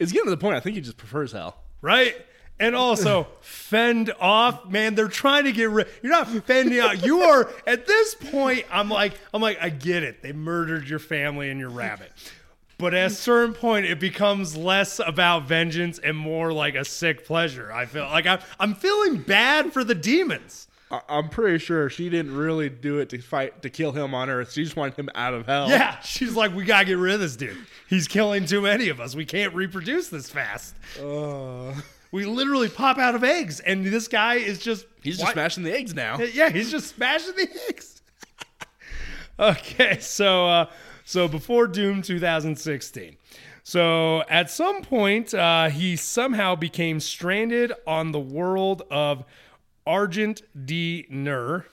It's 0.02 0.12
getting 0.12 0.26
to 0.26 0.32
the 0.32 0.38
point 0.38 0.56
I 0.56 0.60
think 0.60 0.76
he 0.76 0.82
just 0.82 0.98
prefers 0.98 1.32
hell. 1.32 1.58
right? 1.82 2.16
And 2.60 2.76
also 2.76 3.28
fend 3.42 4.12
off, 4.20 4.68
man. 4.70 4.96
They're 4.96 5.08
trying 5.08 5.46
to 5.46 5.52
get 5.52 5.70
rid. 5.70 5.88
You're 6.02 6.12
not 6.12 6.28
fending 6.46 6.80
off. 6.80 7.04
You 7.06 7.22
are 7.22 7.50
at 7.68 7.86
this 7.86 8.16
point. 8.16 8.66
I'm 8.72 8.90
like, 8.90 9.14
I'm 9.34 9.42
like, 9.42 9.60
I 9.62 9.70
get 9.70 10.04
it. 10.04 10.22
They 10.24 10.34
murdered 10.34 10.88
your 10.90 11.00
family 11.00 11.50
and 11.50 11.60
your 11.60 11.70
rabbit, 11.70 12.12
but 12.78 12.94
at 12.96 13.12
a 13.12 13.14
certain 13.14 13.54
point, 13.54 13.86
it 13.86 14.00
becomes 14.00 14.58
less 14.58 15.00
about 15.00 15.44
vengeance 15.48 16.00
and 16.00 16.18
more 16.18 16.52
like 16.52 16.74
a 16.76 16.84
sick 16.86 17.26
pleasure. 17.26 17.72
I 17.72 17.86
feel 17.86 18.04
like 18.06 18.26
I'm, 18.26 18.40
I'm 18.60 18.74
feeling 18.76 19.22
bad 19.22 19.72
for 19.72 19.84
the 19.84 19.96
demons. 19.96 20.68
I- 20.92 21.02
I'm 21.10 21.30
pretty 21.30 21.58
sure 21.58 21.90
she 21.90 22.10
didn't 22.10 22.36
really 22.36 22.70
do 22.70 23.00
it 23.00 23.10
to 23.10 23.20
fight 23.20 23.62
to 23.62 23.70
kill 23.70 23.94
him 23.94 24.14
on 24.14 24.30
Earth. 24.30 24.52
She 24.52 24.64
just 24.64 24.76
wanted 24.76 24.96
him 24.96 25.10
out 25.16 25.34
of 25.34 25.46
hell. 25.46 25.70
Yeah, 25.70 26.00
she's 26.02 26.36
like, 26.36 26.54
we 26.54 26.66
gotta 26.66 26.86
get 26.86 26.98
rid 26.98 27.14
of 27.16 27.20
this 27.22 27.36
dude. 27.36 27.58
He's 27.88 28.08
killing 28.08 28.46
too 28.46 28.62
many 28.62 28.90
of 28.90 29.00
us. 29.00 29.16
We 29.16 29.26
can't 29.26 29.54
reproduce 29.56 30.10
this 30.10 30.30
fast. 30.30 30.76
Uh, 31.02 31.74
We 32.12 32.26
literally 32.26 32.68
pop 32.68 32.98
out 32.98 33.16
of 33.16 33.24
eggs, 33.24 33.62
and 33.62 33.86
this 33.86 34.10
guy 34.10 34.36
is 34.36 34.60
just 34.60 34.86
he's 35.02 35.18
just 35.18 35.32
smashing 35.32 35.64
the 35.64 35.72
eggs 35.74 35.94
now. 35.96 36.20
Yeah, 36.20 36.50
he's 36.50 36.70
just 36.70 36.94
smashing 36.96 37.36
the 37.38 37.48
eggs. 37.70 38.02
okay, 39.40 39.98
so 40.02 40.46
uh, 40.48 40.66
so 41.06 41.28
before 41.30 41.68
Doom 41.68 42.02
2016. 42.02 43.16
So 43.64 44.24
at 44.24 44.50
some 44.50 44.82
point, 44.82 45.34
uh, 45.34 45.70
he 45.70 45.96
somehow 45.96 46.56
became 46.56 47.00
stranded 47.00 47.72
on 47.88 48.12
the 48.12 48.20
world 48.20 48.82
of 48.92 49.24
Argent 49.86 50.42
D'Nur. 50.66 51.66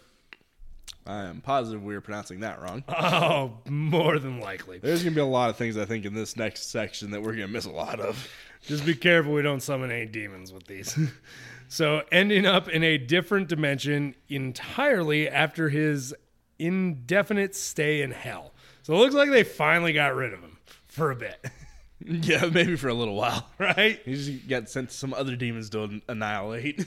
I 1.06 1.22
am 1.24 1.40
positive 1.40 1.82
we 1.82 1.94
are 1.94 2.02
pronouncing 2.02 2.40
that 2.40 2.60
wrong. 2.60 2.84
Oh, 2.94 3.58
more 3.66 4.18
than 4.18 4.40
likely. 4.40 4.78
There's 4.78 5.02
gonna 5.02 5.14
be 5.14 5.20
a 5.22 5.24
lot 5.24 5.48
of 5.50 5.56
things 5.56 5.78
I 5.78 5.86
think 5.86 6.04
in 6.04 6.14
this 6.14 6.36
next 6.36 6.70
section 6.70 7.10
that 7.12 7.22
we're 7.22 7.32
gonna 7.32 7.48
miss 7.48 7.64
a 7.64 7.70
lot 7.70 7.98
of. 8.00 8.28
Just 8.66 8.84
be 8.84 8.94
careful 8.94 9.32
we 9.32 9.40
don't 9.42 9.60
summon 9.62 9.90
any 9.90 10.04
demons 10.06 10.52
with 10.52 10.66
these. 10.66 10.98
so, 11.68 12.02
ending 12.12 12.44
up 12.44 12.68
in 12.68 12.82
a 12.84 12.98
different 12.98 13.48
dimension 13.48 14.14
entirely 14.28 15.28
after 15.28 15.68
his 15.70 16.14
indefinite 16.58 17.54
stay 17.54 18.02
in 18.02 18.10
hell. 18.10 18.52
So, 18.82 18.92
it 18.94 18.98
looks 18.98 19.14
like 19.14 19.30
they 19.30 19.44
finally 19.44 19.92
got 19.92 20.14
rid 20.14 20.32
of 20.34 20.40
him 20.40 20.58
for 20.86 21.10
a 21.10 21.16
bit, 21.16 21.42
Yeah, 22.04 22.46
maybe 22.52 22.76
for 22.76 22.88
a 22.88 22.94
little 22.94 23.14
while. 23.14 23.48
right? 23.58 24.00
He 24.04 24.14
just 24.14 24.48
got 24.48 24.68
sent 24.68 24.90
to 24.90 24.94
some 24.94 25.14
other 25.14 25.36
demons 25.36 25.70
to 25.70 26.00
annihilate. 26.08 26.84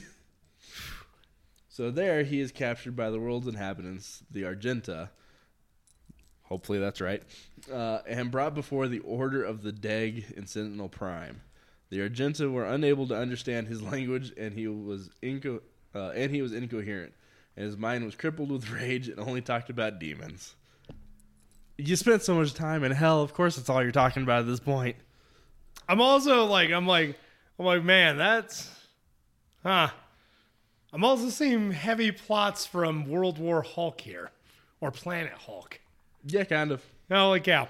So 1.72 1.90
there, 1.90 2.22
he 2.22 2.38
is 2.38 2.52
captured 2.52 2.94
by 2.96 3.08
the 3.08 3.18
world's 3.18 3.46
inhabitants, 3.46 4.22
the 4.30 4.44
Argenta. 4.44 5.08
Hopefully 6.42 6.78
that's 6.78 7.00
right. 7.00 7.22
Uh, 7.72 8.00
and 8.06 8.30
brought 8.30 8.54
before 8.54 8.88
the 8.88 8.98
Order 8.98 9.42
of 9.42 9.62
the 9.62 9.72
Deag 9.72 10.32
in 10.32 10.46
Sentinel 10.46 10.90
Prime. 10.90 11.40
The 11.88 12.02
Argenta 12.02 12.50
were 12.50 12.66
unable 12.66 13.06
to 13.06 13.16
understand 13.16 13.68
his 13.68 13.80
language, 13.92 14.34
and 14.36 14.52
he 14.52 14.68
was 14.68 15.08
inco- 15.22 15.62
uh, 15.94 16.10
and 16.10 16.30
he 16.30 16.42
was 16.42 16.52
incoherent. 16.52 17.14
And 17.56 17.64
his 17.64 17.78
mind 17.78 18.04
was 18.04 18.16
crippled 18.16 18.52
with 18.52 18.70
rage, 18.78 19.08
and 19.08 19.18
only 19.18 19.40
talked 19.40 19.70
about 19.70 19.98
demons. 19.98 20.54
You 21.78 21.96
spent 21.96 22.20
so 22.20 22.34
much 22.34 22.52
time 22.52 22.84
in 22.84 22.92
hell. 22.92 23.22
Of 23.22 23.32
course, 23.32 23.56
that's 23.56 23.70
all 23.70 23.82
you're 23.82 23.92
talking 23.92 24.24
about 24.24 24.40
at 24.40 24.46
this 24.46 24.60
point. 24.60 24.96
I'm 25.88 26.02
also 26.02 26.44
like, 26.44 26.70
I'm 26.70 26.86
like, 26.86 27.18
I'm 27.58 27.64
like, 27.64 27.82
man, 27.82 28.18
that's, 28.18 28.70
huh. 29.62 29.88
I'm 30.92 31.04
also 31.04 31.30
seeing 31.30 31.72
heavy 31.72 32.12
plots 32.12 32.66
from 32.66 33.08
World 33.08 33.38
War 33.38 33.62
Hulk 33.62 34.00
here, 34.00 34.30
or 34.80 34.90
Planet 34.90 35.32
Hulk. 35.32 35.80
Yeah, 36.26 36.44
kind 36.44 36.70
of. 36.70 36.82
Holy 37.10 37.40
cow. 37.40 37.68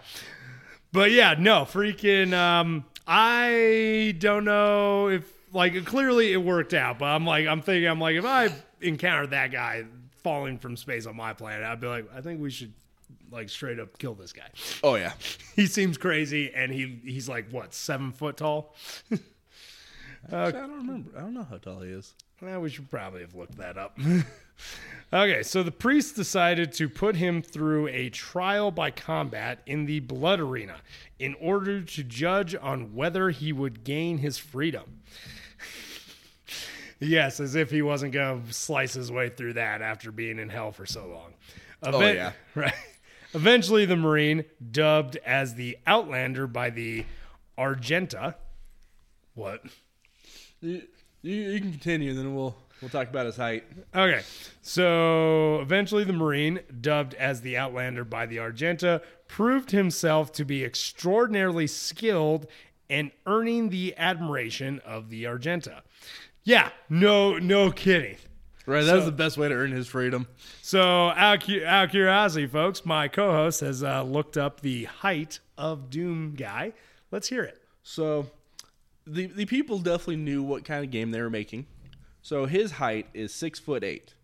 But 0.90 1.12
yeah, 1.12 1.34
no, 1.38 1.62
freaking, 1.64 2.34
um, 2.34 2.84
I 3.06 4.14
don't 4.18 4.44
know 4.44 5.08
if, 5.08 5.24
like, 5.52 5.84
clearly 5.84 6.32
it 6.32 6.38
worked 6.38 6.74
out, 6.74 6.98
but 6.98 7.06
I'm 7.06 7.24
like, 7.24 7.46
I'm 7.46 7.62
thinking, 7.62 7.88
I'm 7.88 8.00
like, 8.00 8.16
if 8.16 8.24
I 8.24 8.50
encountered 8.80 9.30
that 9.30 9.52
guy 9.52 9.84
falling 10.22 10.58
from 10.58 10.76
space 10.76 11.06
on 11.06 11.16
my 11.16 11.32
planet, 11.32 11.64
I'd 11.64 11.80
be 11.80 11.86
like, 11.86 12.06
I 12.14 12.20
think 12.20 12.40
we 12.40 12.50
should, 12.50 12.72
like, 13.30 13.48
straight 13.48 13.78
up 13.78 13.96
kill 13.98 14.14
this 14.14 14.32
guy. 14.32 14.48
Oh 14.82 14.96
yeah. 14.96 15.12
He 15.54 15.66
seems 15.66 15.98
crazy, 15.98 16.50
and 16.54 16.72
he 16.72 16.98
he's 17.04 17.28
like, 17.28 17.50
what, 17.50 17.74
seven 17.74 18.10
foot 18.12 18.38
tall? 18.38 18.74
I 20.32 20.50
don't 20.50 20.72
remember. 20.72 21.10
I 21.16 21.20
don't 21.20 21.34
know 21.34 21.46
how 21.48 21.58
tall 21.58 21.80
he 21.80 21.90
is. 21.90 22.14
Well, 22.42 22.60
we 22.60 22.70
should 22.70 22.90
probably 22.90 23.20
have 23.20 23.36
looked 23.36 23.56
that 23.58 23.78
up. 23.78 23.96
okay, 25.12 25.44
so 25.44 25.62
the 25.62 25.70
priest 25.70 26.16
decided 26.16 26.72
to 26.72 26.88
put 26.88 27.14
him 27.14 27.40
through 27.40 27.86
a 27.86 28.10
trial 28.10 28.72
by 28.72 28.90
combat 28.90 29.60
in 29.64 29.86
the 29.86 30.00
blood 30.00 30.40
arena 30.40 30.78
in 31.20 31.36
order 31.40 31.82
to 31.82 32.02
judge 32.02 32.56
on 32.60 32.96
whether 32.96 33.30
he 33.30 33.52
would 33.52 33.84
gain 33.84 34.18
his 34.18 34.38
freedom. 34.38 35.02
yes, 36.98 37.38
as 37.38 37.54
if 37.54 37.70
he 37.70 37.80
wasn't 37.80 38.12
going 38.12 38.44
to 38.44 38.52
slice 38.52 38.94
his 38.94 39.12
way 39.12 39.28
through 39.28 39.52
that 39.52 39.80
after 39.80 40.10
being 40.10 40.40
in 40.40 40.48
hell 40.48 40.72
for 40.72 40.84
so 40.84 41.06
long. 41.06 41.34
Oh, 41.84 42.02
Even- 42.02 42.16
yeah. 42.16 42.32
Right. 42.56 42.74
Eventually, 43.34 43.86
the 43.86 43.96
Marine, 43.96 44.44
dubbed 44.72 45.16
as 45.24 45.54
the 45.54 45.78
Outlander 45.86 46.46
by 46.46 46.68
the 46.68 47.06
Argenta. 47.56 48.34
What? 49.34 49.62
You, 51.22 51.34
you, 51.34 51.60
can 51.60 51.70
continue, 51.70 52.10
and 52.10 52.18
then 52.18 52.34
we'll 52.34 52.56
we'll 52.80 52.90
talk 52.90 53.08
about 53.08 53.26
his 53.26 53.36
height. 53.36 53.64
Okay. 53.94 54.22
So 54.60 55.60
eventually, 55.60 56.04
the 56.04 56.12
Marine, 56.12 56.60
dubbed 56.80 57.14
as 57.14 57.40
the 57.40 57.56
Outlander 57.56 58.04
by 58.04 58.26
the 58.26 58.40
Argenta, 58.40 59.02
proved 59.28 59.70
himself 59.70 60.32
to 60.32 60.44
be 60.44 60.64
extraordinarily 60.64 61.66
skilled 61.66 62.46
and 62.90 63.10
earning 63.26 63.70
the 63.70 63.94
admiration 63.96 64.80
of 64.84 65.08
the 65.08 65.26
Argenta. 65.26 65.82
Yeah, 66.44 66.70
no, 66.90 67.38
no 67.38 67.70
kidding. 67.70 68.16
Right, 68.64 68.84
that 68.84 68.94
was 68.94 69.06
the 69.06 69.12
best 69.12 69.38
way 69.38 69.48
to 69.48 69.54
earn 69.54 69.72
his 69.72 69.88
freedom. 69.88 70.28
So, 70.60 71.08
out, 71.10 71.40
curiosity, 71.40 72.46
folks, 72.46 72.84
my 72.84 73.08
co-host 73.08 73.60
has 73.60 73.82
uh, 73.82 74.02
looked 74.02 74.36
up 74.36 74.60
the 74.60 74.84
height 74.84 75.40
of 75.58 75.90
Doom 75.90 76.34
Guy. 76.36 76.72
Let's 77.10 77.28
hear 77.28 77.42
it. 77.42 77.60
So, 77.82 78.30
the 79.06 79.26
the 79.26 79.46
people 79.46 79.78
definitely 79.78 80.16
knew 80.16 80.42
what 80.42 80.64
kind 80.64 80.84
of 80.84 80.90
game 80.90 81.10
they 81.10 81.20
were 81.20 81.30
making. 81.30 81.66
So 82.22 82.46
his 82.46 82.72
height 82.72 83.08
is 83.14 83.34
six 83.34 83.58
foot 83.58 83.82
eight, 83.82 84.14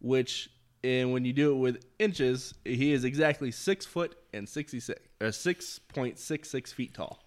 which, 0.00 0.48
and 0.82 1.12
when 1.12 1.24
you 1.24 1.32
do 1.32 1.52
it 1.52 1.56
with 1.56 1.84
inches, 1.98 2.54
he 2.64 2.92
is 2.92 3.04
exactly 3.04 3.50
six 3.50 3.84
foot 3.84 4.16
and 4.32 4.48
sixty 4.48 4.80
six 4.80 5.00
or 5.20 5.32
six 5.32 5.78
point 5.78 6.18
six 6.18 6.50
six 6.50 6.72
feet 6.72 6.94
tall. 6.94 7.22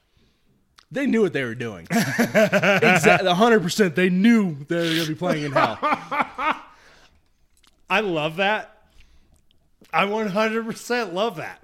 They 0.91 1.08
knew 1.08 1.22
what 1.22 1.34
they 1.34 1.44
were 1.44 1.56
doing. 1.56 1.88
exactly, 1.91 3.32
hundred 3.32 3.62
percent. 3.62 3.96
They 3.96 4.10
knew 4.10 4.56
they 4.68 4.76
were 4.76 4.84
going 4.84 5.02
to 5.02 5.08
be 5.10 5.15
playing 5.15 5.44
in 5.46 5.52
hell. 5.52 5.78
I 7.89 8.00
love 8.00 8.38
that. 8.38 8.76
I 9.94 10.06
100% 10.06 11.13
love 11.13 11.38
that. 11.38 11.62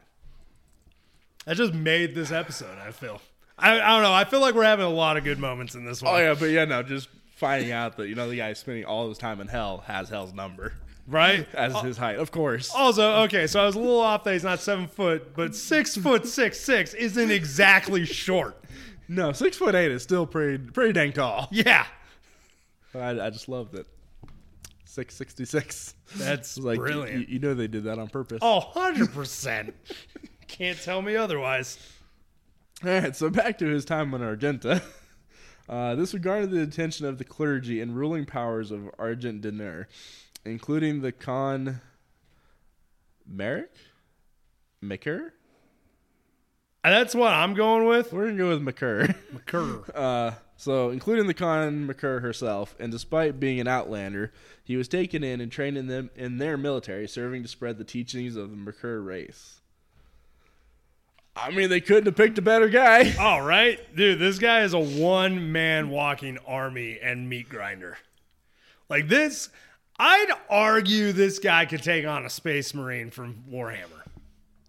That 1.45 1.57
just 1.57 1.73
made 1.73 2.15
this 2.15 2.31
episode, 2.31 2.77
I 2.77 2.91
feel. 2.91 3.19
I, 3.61 3.79
I 3.79 3.93
don't 3.93 4.03
know. 4.03 4.13
I 4.13 4.25
feel 4.25 4.41
like 4.41 4.55
we're 4.55 4.63
having 4.63 4.85
a 4.85 4.89
lot 4.89 5.17
of 5.17 5.23
good 5.23 5.39
moments 5.39 5.75
in 5.75 5.85
this 5.85 6.01
oh, 6.03 6.07
one. 6.07 6.15
Oh 6.15 6.17
yeah, 6.17 6.33
but 6.33 6.49
yeah, 6.49 6.65
no, 6.65 6.83
just 6.83 7.09
finding 7.35 7.71
out 7.71 7.97
that 7.97 8.07
you 8.07 8.15
know 8.15 8.29
the 8.29 8.37
guy 8.37 8.53
spending 8.53 8.85
all 8.85 9.07
his 9.07 9.17
time 9.17 9.41
in 9.41 9.47
hell 9.47 9.83
has 9.87 10.09
hell's 10.09 10.33
number 10.33 10.73
Right? 11.07 11.47
as 11.53 11.75
his 11.81 11.97
height, 11.97 12.17
of 12.17 12.31
course. 12.31 12.71
Also, 12.73 13.23
okay, 13.23 13.47
so 13.47 13.61
I 13.61 13.65
was 13.65 13.75
a 13.75 13.79
little 13.79 13.99
off 13.99 14.23
that 14.23 14.33
he's 14.33 14.43
not 14.43 14.59
seven 14.59 14.87
foot, 14.87 15.35
but 15.35 15.55
six 15.55 15.95
foot 15.95 16.25
six 16.27 16.59
six 16.59 16.93
isn't 16.93 17.31
exactly 17.31 18.05
short. 18.05 18.57
No, 19.07 19.31
six 19.33 19.57
foot 19.57 19.75
eight 19.75 19.91
is 19.91 20.03
still 20.03 20.25
pretty 20.25 20.57
pretty 20.57 20.93
dang 20.93 21.11
tall. 21.11 21.47
Yeah. 21.51 21.85
I, 22.95 23.19
I 23.19 23.29
just 23.29 23.49
loved 23.49 23.75
it. 23.75 23.87
Six 24.85 25.15
sixty 25.15 25.45
six. 25.45 25.95
That's 26.15 26.57
Like 26.61 26.77
brilliant. 26.77 27.27
You, 27.27 27.35
you 27.35 27.39
know 27.39 27.53
they 27.53 27.67
did 27.67 27.85
that 27.85 27.99
on 27.99 28.07
purpose. 28.07 28.39
Oh, 28.41 28.61
100%. 28.73 29.73
Can't 30.47 30.81
tell 30.81 31.01
me 31.01 31.15
otherwise. 31.15 31.77
All 32.83 32.89
right, 32.89 33.15
so 33.15 33.29
back 33.29 33.59
to 33.59 33.67
his 33.67 33.85
time 33.85 34.13
on 34.13 34.21
Argenta. 34.21 34.81
Uh, 35.69 35.95
this 35.95 36.11
would 36.11 36.21
garner 36.23 36.47
the 36.47 36.61
attention 36.61 37.05
of 37.05 37.17
the 37.17 37.23
clergy 37.23 37.79
and 37.79 37.95
ruling 37.95 38.25
powers 38.25 38.71
of 38.71 38.89
Argent 38.99 39.41
D'Nur, 39.41 39.87
including 40.43 41.01
the 41.01 41.13
Khan 41.13 41.79
Merrick? 43.25 43.71
Maykr? 44.83 45.31
That's 46.83 47.15
what 47.15 47.31
I'm 47.31 47.53
going 47.53 47.85
with. 47.85 48.11
We're 48.11 48.25
going 48.25 48.37
to 48.37 48.43
go 48.43 48.49
with 48.49 48.65
McCurr. 48.65 49.15
McCurr. 49.33 49.95
Uh, 49.95 50.31
so, 50.57 50.89
including 50.89 51.27
the 51.27 51.33
Khan 51.33 51.87
McCurr 51.87 52.21
herself, 52.21 52.75
and 52.77 52.91
despite 52.91 53.39
being 53.39 53.61
an 53.61 53.67
outlander, 53.67 54.33
he 54.63 54.75
was 54.75 54.87
taken 54.89 55.23
in 55.23 55.39
and 55.39 55.51
trained 55.51 55.77
in 55.77 55.87
them 55.87 56.09
in 56.15 56.37
their 56.37 56.57
military, 56.57 57.07
serving 57.07 57.43
to 57.43 57.47
spread 57.47 57.77
the 57.77 57.85
teachings 57.85 58.35
of 58.35 58.49
the 58.49 58.57
McCurr 58.57 59.05
race. 59.05 59.60
I 61.35 61.51
mean, 61.51 61.69
they 61.69 61.81
couldn't 61.81 62.05
have 62.05 62.15
picked 62.15 62.37
a 62.37 62.41
better 62.41 62.69
guy. 62.69 63.13
All 63.19 63.41
right. 63.41 63.79
Dude, 63.95 64.19
this 64.19 64.37
guy 64.39 64.61
is 64.63 64.73
a 64.73 64.79
one 64.79 65.51
man 65.51 65.89
walking 65.89 66.37
army 66.45 66.99
and 67.01 67.29
meat 67.29 67.49
grinder. 67.49 67.97
Like 68.89 69.07
this, 69.07 69.49
I'd 69.97 70.31
argue 70.49 71.11
this 71.13 71.39
guy 71.39 71.65
could 71.65 71.83
take 71.83 72.05
on 72.05 72.25
a 72.25 72.29
space 72.29 72.73
marine 72.73 73.09
from 73.09 73.43
Warhammer. 73.49 74.01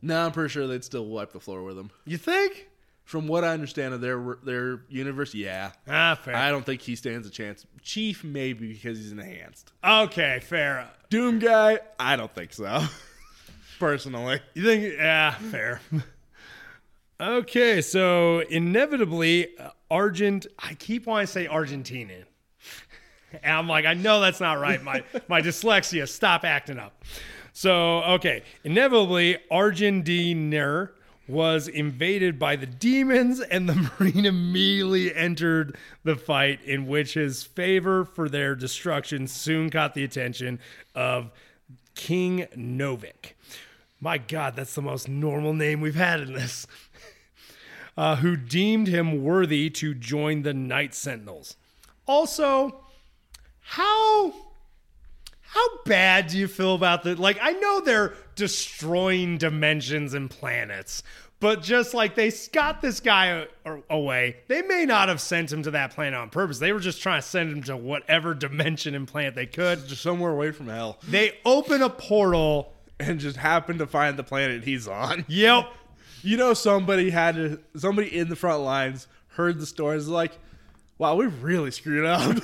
No, 0.01 0.27
I'm 0.27 0.33
pretty 0.33 0.51
sure 0.51 0.67
they'd 0.67 0.85
still 0.85 1.07
wipe 1.07 1.33
the 1.33 1.41
floor 1.41 1.63
with 1.63 1.79
him. 1.79 1.91
You 2.05 2.19
think? 2.19 2.69
From 3.05 3.27
what 3.27 3.43
I 3.45 3.49
understand 3.49 3.95
of 3.95 4.01
their 4.01 4.39
their 4.45 4.83
universe, 4.89 5.35
yeah. 5.35 5.73
Ah, 5.89 6.15
fair. 6.15 6.37
I 6.37 6.51
don't 6.51 6.65
think 6.65 6.81
he 6.81 6.95
stands 6.95 7.27
a 7.27 7.31
chance. 7.31 7.67
Chief, 7.83 8.23
maybe 8.23 8.73
because 8.73 8.97
he's 8.99 9.11
enhanced. 9.13 9.73
okay, 9.85 10.41
fair. 10.41 10.89
Doom 11.11 11.41
guy, 11.41 11.81
I 11.99 12.15
don't 12.17 12.33
think 12.33 12.53
so. 12.53 12.85
Personally. 13.81 14.41
You 14.55 14.63
think? 14.63 14.95
Yeah, 14.97 15.33
fair. 15.33 15.81
okay, 17.23 17.81
so 17.81 18.41
inevitably, 18.41 19.57
uh, 19.59 19.71
Argent. 19.91 20.47
I 20.59 20.75
keep 20.75 21.07
wanting 21.07 21.27
to 21.27 21.33
say 21.33 21.47
Argentinian. 21.47 22.25
And 23.43 23.57
I'm 23.57 23.69
like, 23.69 23.87
I 23.87 23.95
know 23.95 24.21
that's 24.21 24.41
not 24.41 24.61
right. 24.61 24.83
My 24.83 25.05
my 25.29 25.41
dyslexia. 25.43 26.09
Stop 26.09 26.45
acting 26.45 26.79
up. 26.79 27.03
So 27.53 28.03
okay, 28.05 28.43
inevitably, 28.65 29.39
Argent 29.51 30.05
D'Nur 30.05 30.93
was 31.29 31.69
invaded 31.69 32.39
by 32.39 32.57
the 32.57 32.67
demons, 32.67 33.41
and 33.41 33.69
the 33.69 33.91
Marine 34.01 34.27
immediately 34.27 35.15
entered 35.15 35.77
the 36.05 36.17
fight, 36.17 36.63
in 36.65 36.87
which 36.87 37.15
his 37.15 37.43
favor 37.43 38.05
for 38.05 38.29
their 38.29 38.55
destruction 38.55 39.27
soon 39.27 39.71
caught 39.71 39.95
the 39.95 40.05
attention 40.05 40.59
of 40.95 41.31
King 41.95 42.47
Novik. 42.57 43.33
My 44.01 44.19
God, 44.19 44.57
that's 44.57 44.75
the 44.75 44.83
most 44.83 45.09
normal 45.09 45.55
name 45.55 45.81
we've 45.81 45.95
had 45.95 46.21
in 46.21 46.33
this. 46.33 46.67
Uh, 47.97 48.17
who 48.17 48.37
deemed 48.37 48.89
him 48.89 49.23
worthy 49.23 49.69
to 49.69 49.93
join 49.95 50.43
the 50.43 50.55
Night 50.55 50.95
Sentinels. 50.95 51.57
Also, 52.07 52.85
how 53.61 54.33
how 55.43 55.69
bad 55.85 56.29
do 56.29 56.39
you 56.39 56.49
feel 56.49 56.75
about 56.75 57.03
the 57.03 57.15
like 57.17 57.39
I 57.43 57.53
know 57.53 57.81
they're 57.81 58.15
destroying 58.35 59.37
dimensions 59.37 60.15
and 60.15 60.31
planets, 60.31 61.03
But 61.43 61.61
just 61.61 61.93
like 61.93 62.15
they 62.15 62.31
got 62.53 62.81
this 62.81 63.01
guy 63.01 63.49
away, 63.91 64.37
they 64.47 64.63
may 64.63 64.87
not 64.87 65.09
have 65.09 65.21
sent 65.21 65.51
him 65.51 65.65
to 65.65 65.73
that 65.73 65.93
planet 65.93 66.15
on 66.15 66.31
purpose. 66.31 66.61
They 66.61 66.73
were 66.73 66.79
just 66.79 67.03
trying 67.03 67.21
to 67.21 67.27
send 67.27 67.51
him 67.51 67.63
to 67.65 67.77
whatever 67.77 68.33
dimension 68.33 68.95
and 68.95 69.09
planet 69.09 69.35
they 69.35 69.47
could. 69.47 69.89
Just 69.89 70.03
somewhere 70.03 70.31
away 70.31 70.53
from 70.53 70.69
hell. 70.69 70.99
They 71.09 71.37
open 71.45 71.83
a 71.83 71.91
portal. 71.91 72.73
And 73.01 73.19
just 73.19 73.37
happened 73.37 73.81
to 73.81 73.89
find 73.89 74.17
the 74.17 74.23
planet 74.23 74.63
he's 74.63 74.87
on. 74.87 75.25
Yep. 75.27 75.67
You 76.23 76.37
know, 76.37 76.55
somebody 76.55 77.11
had 77.11 77.35
to, 77.35 77.61
somebody 77.77 78.17
in 78.17 78.29
the 78.29 78.37
front 78.37 78.63
lines 78.63 79.07
heard 79.29 79.59
the 79.59 79.67
stories 79.67 80.09
like, 80.09 80.33
wow, 80.99 81.17
we 81.17 81.27
really 81.27 81.71
screwed 81.71 82.05
up. 82.05 82.37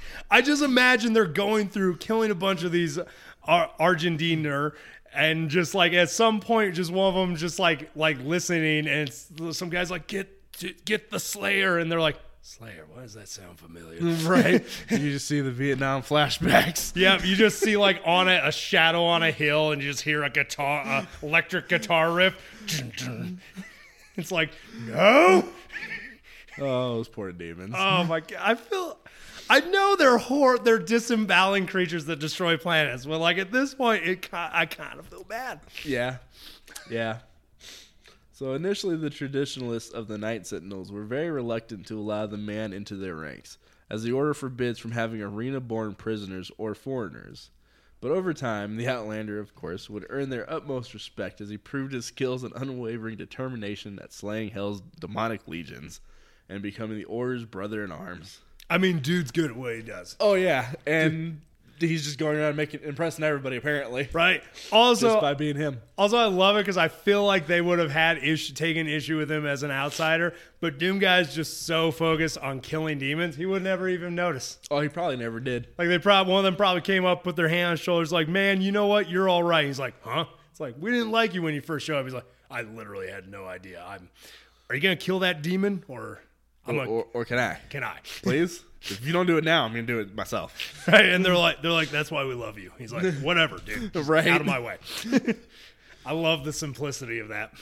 I 0.30 0.42
just 0.42 0.62
imagine 0.62 1.12
they're 1.12 1.24
going 1.26 1.68
through 1.68 1.98
killing 1.98 2.30
a 2.30 2.34
bunch 2.34 2.62
of 2.62 2.72
these 2.72 2.98
Ar- 3.44 3.70
Argentiner 3.78 4.72
and 5.14 5.48
just 5.48 5.74
like 5.74 5.92
at 5.92 6.10
some 6.10 6.40
point 6.40 6.74
just 6.74 6.90
one 6.90 7.08
of 7.08 7.14
them 7.14 7.36
just 7.36 7.58
like 7.58 7.90
like 7.96 8.18
listening 8.22 8.86
and 8.86 9.12
some 9.52 9.70
guys 9.70 9.90
like 9.90 10.06
get 10.06 10.28
get 10.84 11.10
the 11.10 11.20
Slayer 11.20 11.78
and 11.78 11.90
they're 11.90 12.00
like 12.00 12.18
Slayer 12.48 12.84
why 12.94 13.02
does 13.02 13.14
that 13.14 13.28
sound 13.28 13.58
familiar 13.58 14.00
right? 14.28 14.64
you 14.90 14.98
just 15.12 15.26
see 15.26 15.40
the 15.40 15.50
Vietnam 15.50 16.02
flashbacks. 16.02 16.92
yeah 16.96 17.20
you 17.22 17.34
just 17.34 17.58
see 17.58 17.76
like 17.76 18.00
on 18.04 18.28
a, 18.28 18.40
a 18.44 18.52
shadow 18.52 19.02
on 19.04 19.24
a 19.24 19.32
hill 19.32 19.72
and 19.72 19.82
you 19.82 19.90
just 19.90 20.02
hear 20.04 20.22
a 20.22 20.30
guitar 20.30 20.82
a 20.86 21.08
electric 21.26 21.68
guitar 21.68 22.12
riff 22.12 22.34
it's 24.16 24.30
like 24.30 24.50
no 24.86 25.44
Oh, 26.58 26.94
those 26.94 27.08
poor 27.08 27.32
demons. 27.32 27.74
Oh 27.76 28.04
my 28.04 28.20
god! 28.20 28.38
I 28.40 28.54
feel, 28.54 28.96
I 29.50 29.60
know 29.60 29.94
they're 29.96 30.16
hor- 30.16 30.58
they're 30.58 30.78
disemboweling 30.78 31.66
creatures 31.66 32.06
that 32.06 32.18
destroy 32.18 32.56
planets, 32.56 33.04
but 33.04 33.18
like 33.18 33.36
at 33.36 33.52
this 33.52 33.74
point, 33.74 34.04
it 34.04 34.28
I 34.32 34.64
kind 34.64 34.98
of 34.98 35.06
feel 35.06 35.24
bad. 35.24 35.60
Yeah. 35.84 36.16
Yeah. 36.90 37.18
So 38.36 38.52
initially, 38.52 38.96
the 38.96 39.08
traditionalists 39.08 39.94
of 39.94 40.08
the 40.08 40.18
Night 40.18 40.46
Sentinels 40.46 40.92
were 40.92 41.04
very 41.04 41.30
reluctant 41.30 41.86
to 41.86 41.98
allow 41.98 42.26
the 42.26 42.36
man 42.36 42.74
into 42.74 42.94
their 42.94 43.14
ranks, 43.14 43.56
as 43.88 44.02
the 44.02 44.12
order 44.12 44.34
forbids 44.34 44.78
from 44.78 44.90
having 44.90 45.22
arena 45.22 45.58
born 45.58 45.94
prisoners 45.94 46.50
or 46.58 46.74
foreigners. 46.74 47.48
But 48.02 48.10
over 48.10 48.34
time, 48.34 48.76
the 48.76 48.88
Outlander, 48.88 49.40
of 49.40 49.54
course, 49.54 49.88
would 49.88 50.04
earn 50.10 50.28
their 50.28 50.52
utmost 50.52 50.92
respect 50.92 51.40
as 51.40 51.48
he 51.48 51.56
proved 51.56 51.94
his 51.94 52.04
skills 52.04 52.44
and 52.44 52.52
unwavering 52.54 53.16
determination 53.16 53.98
at 54.02 54.12
slaying 54.12 54.50
Hell's 54.50 54.82
demonic 55.00 55.48
legions 55.48 56.02
and 56.46 56.60
becoming 56.60 56.98
the 56.98 57.04
Order's 57.04 57.46
brother 57.46 57.82
in 57.82 57.90
arms. 57.90 58.40
I 58.68 58.76
mean, 58.76 58.98
dude's 58.98 59.30
good 59.30 59.52
at 59.52 59.56
what 59.56 59.76
he 59.76 59.80
does, 59.80 60.14
Oh, 60.20 60.34
yeah. 60.34 60.74
And 60.86 61.40
he's 61.78 62.04
just 62.04 62.18
going 62.18 62.36
around 62.36 62.56
making 62.56 62.80
impressing 62.82 63.24
everybody, 63.24 63.56
apparently. 63.56 64.08
right? 64.12 64.42
Also, 64.72 65.08
Just 65.10 65.20
by 65.20 65.34
being 65.34 65.56
him. 65.56 65.80
also, 65.98 66.16
I 66.16 66.26
love 66.26 66.56
it 66.56 66.60
because 66.60 66.76
I 66.76 66.88
feel 66.88 67.24
like 67.24 67.46
they 67.46 67.60
would 67.60 67.78
have 67.78 67.90
had 67.90 68.18
issue 68.18 68.54
taken 68.54 68.86
issue 68.86 69.16
with 69.18 69.30
him 69.30 69.46
as 69.46 69.62
an 69.62 69.70
outsider, 69.70 70.34
but 70.60 70.78
Doom 70.78 70.98
Guy's 70.98 71.34
just 71.34 71.62
so 71.66 71.90
focused 71.90 72.38
on 72.38 72.60
killing 72.60 72.98
demons, 72.98 73.36
he 73.36 73.46
would 73.46 73.62
never 73.62 73.88
even 73.88 74.14
notice. 74.14 74.58
Oh, 74.70 74.80
he 74.80 74.88
probably 74.88 75.16
never 75.16 75.40
did. 75.40 75.68
Like 75.78 75.88
they 75.88 75.98
probably 75.98 76.32
one 76.32 76.40
of 76.40 76.44
them 76.44 76.56
probably 76.56 76.80
came 76.82 77.04
up, 77.04 77.24
put 77.24 77.36
their 77.36 77.48
hand 77.48 77.66
on 77.66 77.70
his 77.72 77.80
shoulders, 77.80 78.12
like, 78.12 78.28
"Man, 78.28 78.60
you 78.60 78.72
know 78.72 78.86
what? 78.86 79.08
You're 79.08 79.28
all 79.28 79.42
right." 79.42 79.66
He's 79.66 79.78
like, 79.78 79.94
"Huh?" 80.02 80.26
It's 80.50 80.60
like 80.60 80.74
we 80.78 80.90
didn't 80.90 81.10
like 81.10 81.34
you 81.34 81.42
when 81.42 81.54
you 81.54 81.60
first 81.60 81.86
showed 81.86 81.98
up. 81.98 82.04
He's 82.04 82.14
like, 82.14 82.24
"I 82.50 82.62
literally 82.62 83.08
had 83.08 83.28
no 83.30 83.44
idea. 83.44 83.84
I'm. 83.86 84.08
Are 84.70 84.74
you 84.74 84.80
gonna 84.80 84.96
kill 84.96 85.18
that 85.20 85.42
demon 85.42 85.84
or 85.86 86.20
I'm 86.66 86.74
Or, 86.74 86.78
like, 86.78 86.88
or, 86.88 87.06
or 87.12 87.24
can 87.24 87.38
I? 87.38 87.58
can 87.70 87.84
I?" 87.84 87.98
Please? 88.22 88.62
if 88.90 89.06
you 89.06 89.12
don't 89.12 89.26
do 89.26 89.36
it 89.38 89.44
now, 89.44 89.64
I'm 89.64 89.72
going 89.72 89.86
to 89.86 89.92
do 89.92 90.00
it 90.00 90.14
myself. 90.14 90.86
right? 90.88 91.04
And 91.04 91.24
they're 91.24 91.36
like, 91.36 91.62
they're 91.62 91.72
like, 91.72 91.90
"That's 91.90 92.10
why 92.10 92.24
we 92.24 92.34
love 92.34 92.58
you." 92.58 92.72
He's 92.78 92.92
like, 92.92 93.14
"Whatever, 93.14 93.58
dude. 93.58 93.92
Just 93.94 94.08
Right. 94.08 94.28
Out 94.28 94.40
of 94.40 94.46
my 94.46 94.60
way." 94.60 94.76
I 96.06 96.12
love 96.12 96.44
the 96.44 96.52
simplicity 96.52 97.18
of 97.18 97.28
that. 97.28 97.52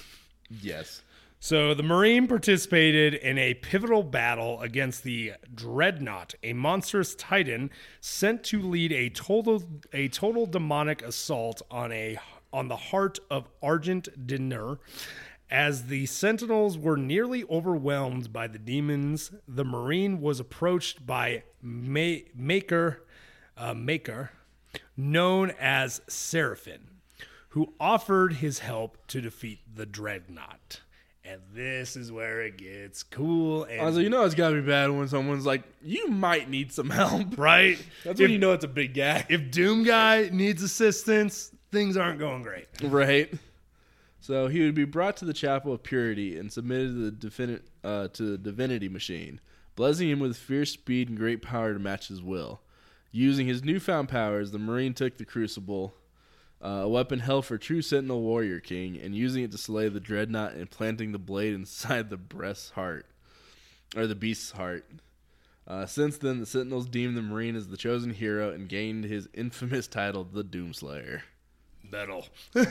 Yes. 0.50 1.02
So 1.40 1.74
the 1.74 1.82
Marine 1.82 2.26
participated 2.26 3.14
in 3.14 3.36
a 3.36 3.54
pivotal 3.54 4.02
battle 4.02 4.60
against 4.62 5.02
the 5.02 5.32
Dreadnought, 5.54 6.34
a 6.42 6.54
monstrous 6.54 7.14
titan 7.14 7.70
sent 8.00 8.44
to 8.44 8.62
lead 8.62 8.92
a 8.92 9.10
total 9.10 9.62
a 9.92 10.08
total 10.08 10.46
demonic 10.46 11.02
assault 11.02 11.60
on 11.70 11.92
a 11.92 12.18
on 12.52 12.68
the 12.68 12.76
heart 12.76 13.18
of 13.30 13.48
Argent 13.62 14.26
D'Nur. 14.26 14.78
As 15.50 15.86
the 15.86 16.06
Sentinels 16.06 16.76
were 16.78 16.96
nearly 16.96 17.44
overwhelmed 17.44 18.32
by 18.32 18.46
the 18.46 18.58
demons, 18.58 19.32
the 19.46 19.64
Marine 19.64 20.20
was 20.20 20.40
approached 20.40 21.06
by 21.06 21.44
Ma- 21.62 22.22
Maykr, 22.36 22.96
uh, 23.56 23.74
Maykr, 23.74 24.30
known 24.96 25.52
as 25.60 26.00
Seraphim 26.08 26.94
who 27.54 27.72
offered 27.78 28.32
his 28.32 28.58
help 28.58 28.98
to 29.06 29.20
defeat 29.20 29.60
the 29.76 29.86
Dreadnought. 29.86 30.80
And 31.24 31.40
this 31.52 31.94
is 31.94 32.10
where 32.10 32.42
it 32.42 32.58
gets 32.58 33.04
cool 33.04 33.62
and 33.62 33.80
Also, 33.80 34.00
you 34.00 34.10
know 34.10 34.24
it's 34.24 34.34
got 34.34 34.48
to 34.48 34.56
be 34.56 34.66
bad 34.66 34.90
when 34.90 35.06
someone's 35.06 35.46
like, 35.46 35.62
you 35.80 36.08
might 36.08 36.50
need 36.50 36.72
some 36.72 36.90
help. 36.90 37.38
right. 37.38 37.78
That's 38.04 38.18
if, 38.18 38.24
when 38.24 38.32
you 38.32 38.38
know 38.38 38.54
it's 38.54 38.64
a 38.64 38.68
big 38.68 38.92
guy. 38.92 39.24
if 39.28 39.52
Doom 39.52 39.84
Guy 39.84 40.30
needs 40.32 40.64
assistance, 40.64 41.52
things 41.70 41.96
aren't 41.96 42.18
going 42.18 42.42
great. 42.42 42.66
Right. 42.82 43.32
So 44.24 44.46
he 44.46 44.62
would 44.62 44.74
be 44.74 44.86
brought 44.86 45.18
to 45.18 45.26
the 45.26 45.34
Chapel 45.34 45.74
of 45.74 45.82
Purity 45.82 46.38
and 46.38 46.50
submitted 46.50 46.94
to 46.94 47.10
the, 47.10 47.28
defini- 47.28 47.60
uh, 47.84 48.08
to 48.08 48.22
the 48.22 48.38
divinity 48.38 48.88
machine, 48.88 49.38
blessing 49.76 50.08
him 50.08 50.18
with 50.18 50.38
fierce 50.38 50.70
speed 50.70 51.10
and 51.10 51.18
great 51.18 51.42
power 51.42 51.74
to 51.74 51.78
match 51.78 52.08
his 52.08 52.22
will. 52.22 52.62
Using 53.12 53.46
his 53.46 53.62
newfound 53.62 54.08
powers, 54.08 54.50
the 54.50 54.58
Marine 54.58 54.94
took 54.94 55.18
the 55.18 55.26
Crucible, 55.26 55.92
uh, 56.64 56.68
a 56.68 56.88
weapon 56.88 57.18
held 57.18 57.44
for 57.44 57.58
true 57.58 57.82
Sentinel 57.82 58.22
Warrior 58.22 58.60
King, 58.60 58.98
and 58.98 59.14
using 59.14 59.44
it 59.44 59.50
to 59.50 59.58
slay 59.58 59.90
the 59.90 60.00
Dreadnought 60.00 60.54
and 60.54 60.70
planting 60.70 61.12
the 61.12 61.18
blade 61.18 61.52
inside 61.54 62.08
the 62.08 62.16
breast's 62.16 62.70
heart, 62.70 63.04
or 63.94 64.06
the 64.06 64.14
beast's 64.14 64.52
heart. 64.52 64.88
Uh, 65.68 65.84
since 65.84 66.16
then, 66.16 66.40
the 66.40 66.46
Sentinels 66.46 66.86
deemed 66.86 67.14
the 67.14 67.20
Marine 67.20 67.56
as 67.56 67.68
the 67.68 67.76
chosen 67.76 68.14
hero 68.14 68.50
and 68.52 68.70
gained 68.70 69.04
his 69.04 69.28
infamous 69.34 69.86
title, 69.86 70.24
the 70.24 70.42
Doomslayer. 70.42 71.20
Metal. 71.90 72.26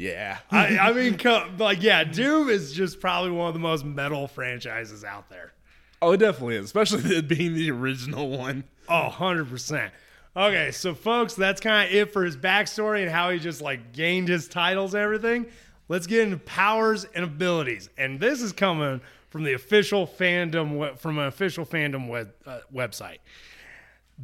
Yeah. 0.00 0.38
I, 0.50 0.78
I 0.78 0.92
mean, 0.94 1.18
like, 1.58 1.82
yeah, 1.82 2.04
Doom 2.04 2.48
is 2.48 2.72
just 2.72 3.00
probably 3.00 3.30
one 3.32 3.48
of 3.48 3.54
the 3.54 3.60
most 3.60 3.84
metal 3.84 4.26
franchises 4.26 5.04
out 5.04 5.28
there. 5.28 5.52
Oh, 6.00 6.12
it 6.12 6.16
definitely 6.16 6.56
is, 6.56 6.64
especially 6.64 7.16
it 7.16 7.28
being 7.28 7.54
the 7.54 7.70
original 7.70 8.30
one. 8.30 8.64
Oh, 8.88 9.10
100%. 9.14 9.90
Okay, 10.36 10.70
so 10.70 10.94
folks, 10.94 11.34
that's 11.34 11.60
kind 11.60 11.88
of 11.88 11.94
it 11.94 12.12
for 12.12 12.24
his 12.24 12.36
backstory 12.36 13.02
and 13.02 13.10
how 13.10 13.30
he 13.30 13.38
just 13.38 13.60
like 13.60 13.92
gained 13.92 14.28
his 14.28 14.48
titles 14.48 14.94
and 14.94 15.02
everything. 15.02 15.46
Let's 15.88 16.06
get 16.06 16.22
into 16.22 16.38
powers 16.38 17.04
and 17.14 17.24
abilities. 17.24 17.90
And 17.98 18.18
this 18.18 18.40
is 18.40 18.52
coming 18.52 19.02
from 19.28 19.42
the 19.42 19.52
official 19.52 20.06
fandom 20.06 20.98
from 20.98 21.18
an 21.18 21.26
official 21.26 21.66
fandom 21.66 22.08
web, 22.08 22.32
uh, 22.46 22.60
website. 22.72 23.18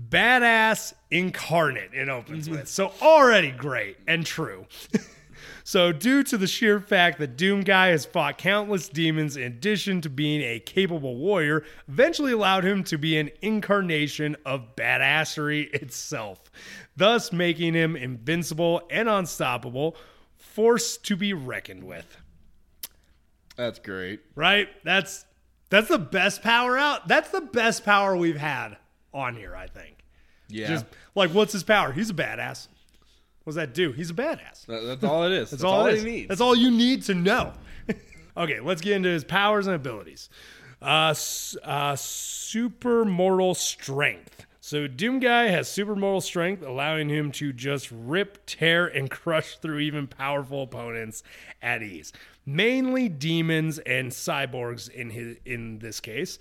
Badass 0.09 0.95
incarnate 1.11 1.93
it 1.93 2.09
opens 2.09 2.49
with. 2.49 2.69
So 2.69 2.93
already 3.03 3.51
great 3.51 3.99
and 4.07 4.25
true. 4.25 4.67
So, 5.67 5.91
due 5.91 6.23
to 6.23 6.39
the 6.39 6.47
sheer 6.47 6.79
fact 6.79 7.19
that 7.19 7.37
Doom 7.37 7.63
Guy 7.63 7.89
has 7.89 8.07
fought 8.07 8.39
countless 8.39 8.89
demons 8.89 9.37
in 9.37 9.43
addition 9.43 10.01
to 10.03 10.09
being 10.09 10.41
a 10.41 10.61
capable 10.61 11.17
warrior, 11.17 11.65
eventually 11.89 12.31
allowed 12.31 12.65
him 12.65 12.85
to 12.85 12.97
be 12.97 13.19
an 13.19 13.33
incarnation 13.43 14.37
of 14.47 14.77
badassery 14.77 15.75
itself, 15.75 16.53
thus 16.97 17.33
making 17.33 17.75
him 17.75 17.97
invincible 17.97 18.87
and 18.93 19.09
unstoppable, 19.09 19.97
force 20.37 20.97
to 20.99 21.17
be 21.17 21.33
reckoned 21.33 21.83
with. 21.83 22.17
That's 23.57 23.81
great. 23.81 24.21
Right? 24.37 24.69
That's 24.85 25.27
that's 25.69 25.89
the 25.89 25.99
best 25.99 26.45
power 26.45 26.79
out. 26.79 27.09
That's 27.09 27.31
the 27.31 27.41
best 27.41 27.85
power 27.85 28.17
we've 28.17 28.37
had 28.37 28.77
on 29.13 29.35
here, 29.35 29.57
I 29.57 29.67
think. 29.67 30.05
Yeah. 30.47 30.69
Just 30.69 30.87
like 31.17 31.33
what's 31.33 31.53
his 31.53 31.65
power? 31.65 31.91
He's 31.91 32.11
a 32.11 32.15
badass. 32.15 32.69
What 33.47 33.53
does 33.53 33.55
that 33.59 33.75
do? 33.75 33.93
He's 33.93 34.11
a 34.11 34.15
badass. 34.15 34.67
That- 34.67 34.85
that's 34.85 35.05
all 35.05 35.23
it 35.23 35.31
is. 35.31 35.51
That's, 35.53 35.63
all, 35.63 35.87
it 35.87 35.95
is. 35.95 36.03
he 36.03 36.11
needs. 36.11 36.29
That's 36.29 36.41
all 36.41 36.57
you 36.57 36.69
need 36.69 37.05
to 37.05 37.15
know. 37.15 37.53
okay, 38.37 38.59
let's 38.59 38.81
get 38.81 38.95
into 38.95 39.09
his 39.09 39.23
powers 39.23 39.69
and 39.69 39.77
abilities. 39.77 40.29
Uh, 40.83 41.15
uh, 41.63 41.95
super 41.95 43.05
mortal 43.05 43.55
strength. 43.55 44.47
So 44.59 44.89
Doom 44.89 45.21
Guy 45.21 45.45
has 45.45 45.69
super 45.69 45.95
mortal 45.95 46.21
strength, 46.21 46.65
allowing 46.65 47.09
him 47.09 47.31
to 47.33 47.53
just 47.53 47.89
rip, 47.93 48.45
tear, 48.47 48.89
and 48.89 49.09
crush 49.13 49.59
through 49.59 49.79
even 49.79 50.09
powerful 50.09 50.65
opponents 50.65 51.23
at 51.63 51.85
ease. 51.85 52.13
Mainly 52.45 53.09
demons 53.09 53.79
and 53.79 54.11
cyborgs 54.11 54.91
in 54.91 55.11
his 55.11 55.37
in 55.45 55.79
this 55.79 56.01
case. 56.01 56.41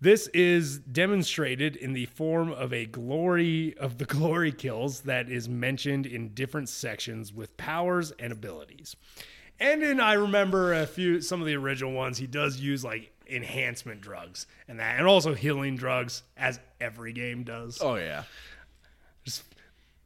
This 0.00 0.28
is 0.28 0.78
demonstrated 0.78 1.74
in 1.74 1.92
the 1.92 2.06
form 2.06 2.52
of 2.52 2.72
a 2.72 2.86
glory 2.86 3.76
of 3.78 3.98
the 3.98 4.04
glory 4.04 4.52
kills 4.52 5.00
that 5.02 5.28
is 5.28 5.48
mentioned 5.48 6.06
in 6.06 6.34
different 6.34 6.68
sections 6.68 7.32
with 7.32 7.56
powers 7.56 8.12
and 8.18 8.32
abilities. 8.32 8.94
And 9.58 9.82
in 9.82 9.98
I 9.98 10.12
remember 10.12 10.72
a 10.72 10.86
few 10.86 11.20
some 11.20 11.40
of 11.40 11.46
the 11.46 11.56
original 11.56 11.92
ones, 11.92 12.18
he 12.18 12.28
does 12.28 12.60
use 12.60 12.84
like 12.84 13.10
enhancement 13.28 14.00
drugs 14.00 14.46
and 14.68 14.78
that, 14.78 14.98
and 14.98 15.06
also 15.06 15.34
healing 15.34 15.76
drugs, 15.76 16.22
as 16.36 16.60
every 16.80 17.12
game 17.12 17.42
does. 17.42 17.80
oh 17.82 17.96
yeah. 17.96 18.22
Just 19.24 19.42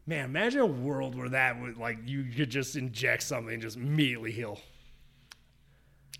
Man, 0.04 0.24
imagine 0.24 0.60
a 0.60 0.66
world 0.66 1.14
where 1.14 1.28
that 1.28 1.60
would 1.60 1.76
like 1.76 1.98
you 2.06 2.24
could 2.24 2.50
just 2.50 2.74
inject 2.74 3.22
something 3.22 3.52
and 3.54 3.62
just 3.62 3.76
immediately 3.76 4.32
heal. 4.32 4.58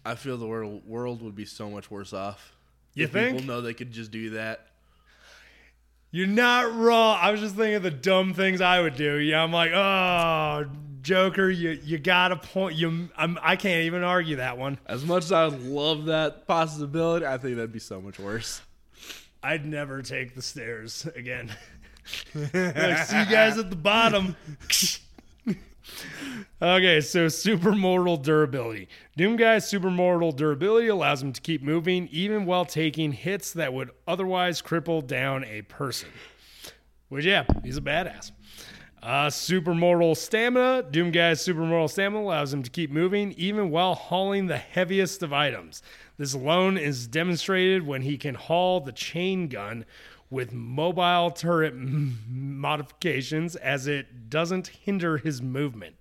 I 0.04 0.14
feel 0.14 0.36
the 0.36 0.46
world 0.46 0.86
world 0.86 1.22
would 1.22 1.34
be 1.34 1.44
so 1.44 1.68
much 1.68 1.90
worse 1.90 2.12
off. 2.12 2.52
You 2.94 3.04
if 3.04 3.12
think? 3.12 3.38
people 3.38 3.46
know 3.46 3.60
they 3.60 3.74
could 3.74 3.92
just 3.92 4.10
do 4.10 4.30
that? 4.30 4.66
You're 6.10 6.26
not 6.26 6.74
wrong. 6.74 7.18
I 7.20 7.30
was 7.30 7.40
just 7.40 7.54
thinking 7.54 7.76
of 7.76 7.82
the 7.82 7.90
dumb 7.90 8.34
things 8.34 8.60
I 8.60 8.82
would 8.82 8.96
do. 8.96 9.16
Yeah, 9.16 9.42
I'm 9.42 9.52
like, 9.52 9.72
oh, 9.72 10.66
Joker, 11.00 11.48
you 11.48 11.70
you 11.82 11.98
got 11.98 12.32
a 12.32 12.36
point. 12.36 12.76
You, 12.76 13.08
I'm, 13.16 13.38
I 13.42 13.56
can't 13.56 13.84
even 13.84 14.02
argue 14.02 14.36
that 14.36 14.58
one. 14.58 14.78
As 14.86 15.04
much 15.04 15.24
as 15.24 15.32
I 15.32 15.48
would 15.48 15.62
love 15.62 16.04
that 16.06 16.46
possibility, 16.46 17.24
I 17.24 17.38
think 17.38 17.56
that'd 17.56 17.72
be 17.72 17.78
so 17.78 18.00
much 18.00 18.18
worse. 18.18 18.60
I'd 19.42 19.64
never 19.64 20.02
take 20.02 20.34
the 20.34 20.42
stairs 20.42 21.06
again. 21.16 21.50
like, 22.34 22.98
see 22.98 23.18
you 23.18 23.26
guys 23.26 23.58
at 23.58 23.70
the 23.70 23.76
bottom. 23.76 24.36
okay, 26.60 27.00
so 27.00 27.26
supermortal 27.26 28.22
durability. 28.22 28.88
Doomguy's 29.18 29.70
supermortal 29.70 30.34
durability 30.34 30.88
allows 30.88 31.22
him 31.22 31.32
to 31.32 31.40
keep 31.40 31.62
moving 31.62 32.08
even 32.10 32.46
while 32.46 32.64
taking 32.64 33.12
hits 33.12 33.52
that 33.52 33.72
would 33.72 33.90
otherwise 34.06 34.62
cripple 34.62 35.06
down 35.06 35.44
a 35.44 35.62
person. 35.62 36.08
Which, 37.08 37.24
yeah, 37.24 37.44
he's 37.62 37.76
a 37.76 37.82
badass. 37.82 38.32
Uh, 39.02 39.26
supermortal 39.26 40.16
stamina. 40.16 40.84
Doomguy's 40.84 41.44
supermortal 41.44 41.90
stamina 41.90 42.22
allows 42.22 42.54
him 42.54 42.62
to 42.62 42.70
keep 42.70 42.90
moving 42.90 43.32
even 43.32 43.70
while 43.70 43.94
hauling 43.94 44.46
the 44.46 44.56
heaviest 44.56 45.24
of 45.24 45.32
items. 45.32 45.82
This 46.18 46.34
alone 46.34 46.78
is 46.78 47.08
demonstrated 47.08 47.84
when 47.84 48.02
he 48.02 48.16
can 48.16 48.36
haul 48.36 48.80
the 48.80 48.92
chain 48.92 49.48
gun 49.48 49.84
with 50.32 50.52
mobile 50.52 51.30
turret 51.30 51.74
m- 51.74 52.18
modifications 52.28 53.54
as 53.54 53.86
it 53.86 54.30
doesn't 54.30 54.66
hinder 54.68 55.18
his 55.18 55.42
movement. 55.42 55.94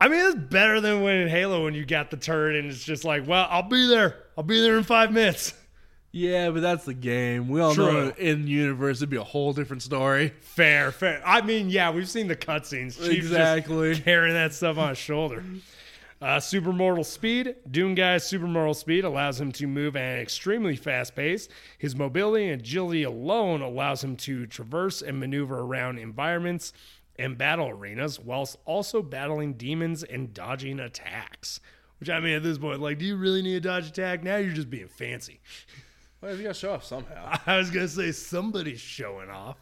I 0.00 0.08
mean, 0.08 0.18
it's 0.26 0.34
better 0.34 0.80
than 0.80 1.02
when 1.02 1.16
in 1.16 1.28
Halo 1.28 1.64
when 1.64 1.74
you 1.74 1.84
got 1.86 2.10
the 2.10 2.16
turret 2.16 2.56
and 2.56 2.70
it's 2.70 2.82
just 2.82 3.04
like, 3.04 3.26
well, 3.28 3.46
I'll 3.50 3.62
be 3.68 3.86
there. 3.86 4.16
I'll 4.36 4.44
be 4.44 4.60
there 4.60 4.76
in 4.76 4.82
five 4.84 5.12
minutes. 5.12 5.54
Yeah, 6.10 6.50
but 6.50 6.62
that's 6.62 6.84
the 6.84 6.94
game. 6.94 7.48
We 7.48 7.60
all 7.60 7.74
True. 7.74 7.92
know 7.92 8.12
in 8.16 8.44
the 8.44 8.50
universe 8.50 8.98
it'd 8.98 9.10
be 9.10 9.16
a 9.16 9.24
whole 9.24 9.52
different 9.52 9.82
story. 9.82 10.32
Fair, 10.40 10.92
fair. 10.92 11.20
I 11.26 11.40
mean, 11.42 11.70
yeah, 11.70 11.90
we've 11.90 12.08
seen 12.08 12.28
the 12.28 12.36
cutscenes. 12.36 12.96
Chief's 12.96 13.06
just 13.06 13.16
Exactly. 13.26 13.96
carrying 14.00 14.34
that 14.34 14.54
stuff 14.54 14.78
on 14.78 14.90
his 14.90 14.98
shoulder. 14.98 15.42
Uh, 16.24 16.38
supermortal 16.38 17.04
speed. 17.04 17.54
Doom 17.70 17.94
Guy's 17.94 18.24
supermortal 18.24 18.74
speed 18.74 19.04
allows 19.04 19.38
him 19.38 19.52
to 19.52 19.66
move 19.66 19.94
at 19.94 20.14
an 20.14 20.20
extremely 20.20 20.74
fast 20.74 21.14
pace. 21.14 21.50
His 21.76 21.94
mobility 21.94 22.48
and 22.48 22.62
agility 22.62 23.02
alone 23.02 23.60
allows 23.60 24.02
him 24.02 24.16
to 24.16 24.46
traverse 24.46 25.02
and 25.02 25.20
maneuver 25.20 25.58
around 25.58 25.98
environments 25.98 26.72
and 27.18 27.36
battle 27.36 27.68
arenas 27.68 28.18
whilst 28.18 28.56
also 28.64 29.02
battling 29.02 29.52
demons 29.52 30.02
and 30.02 30.32
dodging 30.32 30.80
attacks. 30.80 31.60
Which 32.00 32.08
I 32.08 32.20
mean, 32.20 32.36
at 32.36 32.42
this 32.42 32.56
point, 32.56 32.80
like, 32.80 32.96
do 32.96 33.04
you 33.04 33.16
really 33.16 33.42
need 33.42 33.56
a 33.56 33.60
dodge 33.60 33.88
attack? 33.88 34.22
Now 34.24 34.36
you're 34.36 34.54
just 34.54 34.70
being 34.70 34.88
fancy. 34.88 35.42
Well, 36.24 36.34
you 36.34 36.42
gotta 36.44 36.54
show 36.54 36.72
off 36.72 36.84
somehow. 36.84 37.38
I 37.46 37.58
was 37.58 37.70
gonna 37.70 37.86
say 37.86 38.10
somebody's 38.10 38.80
showing 38.80 39.28
off. 39.28 39.58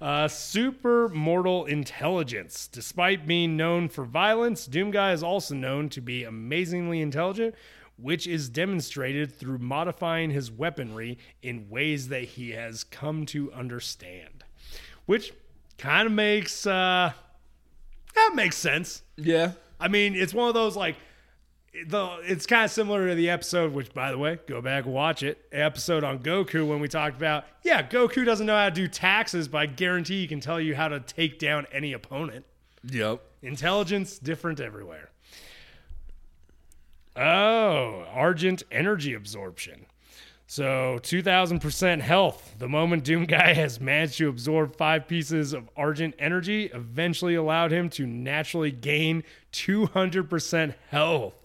Uh, 0.00 0.26
super 0.26 1.10
mortal 1.10 1.66
intelligence. 1.66 2.66
Despite 2.66 3.26
being 3.26 3.58
known 3.58 3.90
for 3.90 4.06
violence, 4.06 4.66
Doomguy 4.66 5.12
is 5.12 5.22
also 5.22 5.54
known 5.54 5.90
to 5.90 6.00
be 6.00 6.24
amazingly 6.24 7.02
intelligent, 7.02 7.54
which 7.98 8.26
is 8.26 8.48
demonstrated 8.48 9.34
through 9.38 9.58
modifying 9.58 10.30
his 10.30 10.50
weaponry 10.50 11.18
in 11.42 11.68
ways 11.68 12.08
that 12.08 12.22
he 12.22 12.52
has 12.52 12.84
come 12.84 13.26
to 13.26 13.52
understand. 13.52 14.44
Which 15.04 15.34
kind 15.76 16.06
of 16.06 16.12
makes 16.14 16.66
uh, 16.66 17.12
that 18.14 18.30
makes 18.34 18.56
sense. 18.56 19.02
Yeah. 19.18 19.52
I 19.78 19.88
mean, 19.88 20.14
it's 20.14 20.32
one 20.32 20.48
of 20.48 20.54
those 20.54 20.74
like 20.74 20.96
it's 21.74 22.46
kind 22.46 22.64
of 22.64 22.70
similar 22.70 23.08
to 23.08 23.14
the 23.14 23.30
episode, 23.30 23.72
which 23.72 23.92
by 23.94 24.10
the 24.10 24.18
way, 24.18 24.38
go 24.46 24.60
back 24.60 24.86
watch 24.86 25.22
it. 25.22 25.44
Episode 25.52 26.04
on 26.04 26.18
Goku 26.18 26.66
when 26.66 26.80
we 26.80 26.88
talked 26.88 27.16
about 27.16 27.44
yeah, 27.62 27.82
Goku 27.82 28.24
doesn't 28.24 28.46
know 28.46 28.56
how 28.56 28.68
to 28.68 28.74
do 28.74 28.88
taxes, 28.88 29.48
but 29.48 29.58
I 29.58 29.66
guarantee 29.66 30.20
he 30.20 30.26
can 30.26 30.40
tell 30.40 30.60
you 30.60 30.74
how 30.74 30.88
to 30.88 31.00
take 31.00 31.38
down 31.38 31.66
any 31.72 31.92
opponent. 31.92 32.44
Yep. 32.84 33.22
Intelligence 33.42 34.18
different 34.18 34.60
everywhere. 34.60 35.10
Oh, 37.16 38.06
Argent 38.12 38.62
energy 38.70 39.14
absorption. 39.14 39.86
So 40.46 40.98
2000% 41.02 42.00
health. 42.00 42.56
The 42.58 42.68
moment 42.68 43.04
Doom 43.04 43.24
Guy 43.24 43.52
has 43.54 43.80
managed 43.80 44.18
to 44.18 44.28
absorb 44.28 44.76
five 44.76 45.08
pieces 45.08 45.52
of 45.52 45.68
Argent 45.76 46.14
energy, 46.18 46.66
eventually 46.74 47.34
allowed 47.34 47.72
him 47.72 47.88
to 47.90 48.06
naturally 48.06 48.70
gain 48.70 49.24
200% 49.52 50.74
health. 50.90 51.41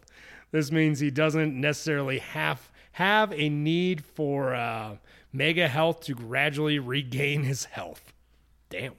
This 0.51 0.71
means 0.71 0.99
he 0.99 1.11
doesn't 1.11 1.59
necessarily 1.59 2.19
have 2.19 2.71
have 2.93 3.31
a 3.33 3.47
need 3.47 4.03
for 4.03 4.55
uh, 4.55 4.97
mega 5.31 5.67
health 5.67 6.01
to 6.01 6.15
gradually 6.15 6.79
regain 6.79 7.43
his 7.43 7.65
health. 7.65 8.11
Damn. 8.69 8.93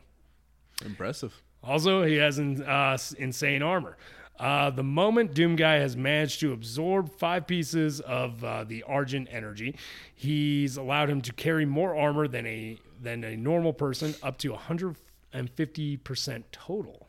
Impressive. 0.84 1.42
Also, 1.64 2.04
he 2.04 2.14
has 2.16 2.38
in, 2.38 2.62
uh, 2.62 2.96
insane 3.18 3.60
armor. 3.60 3.96
Uh, 4.38 4.70
the 4.70 4.84
moment 4.84 5.34
Doomguy 5.34 5.80
has 5.80 5.96
managed 5.96 6.38
to 6.40 6.52
absorb 6.52 7.12
five 7.12 7.46
pieces 7.48 8.00
of 8.00 8.44
uh, 8.44 8.62
the 8.62 8.84
Argent 8.84 9.28
energy, 9.32 9.74
he's 10.14 10.76
allowed 10.76 11.10
him 11.10 11.20
to 11.22 11.32
carry 11.32 11.66
more 11.66 11.96
armor 11.96 12.28
than 12.28 12.46
a 12.46 12.78
than 13.00 13.24
a 13.24 13.36
normal 13.36 13.72
person, 13.72 14.14
up 14.22 14.38
to 14.38 14.50
150 14.50 15.96
percent 15.98 16.52
total. 16.52 17.08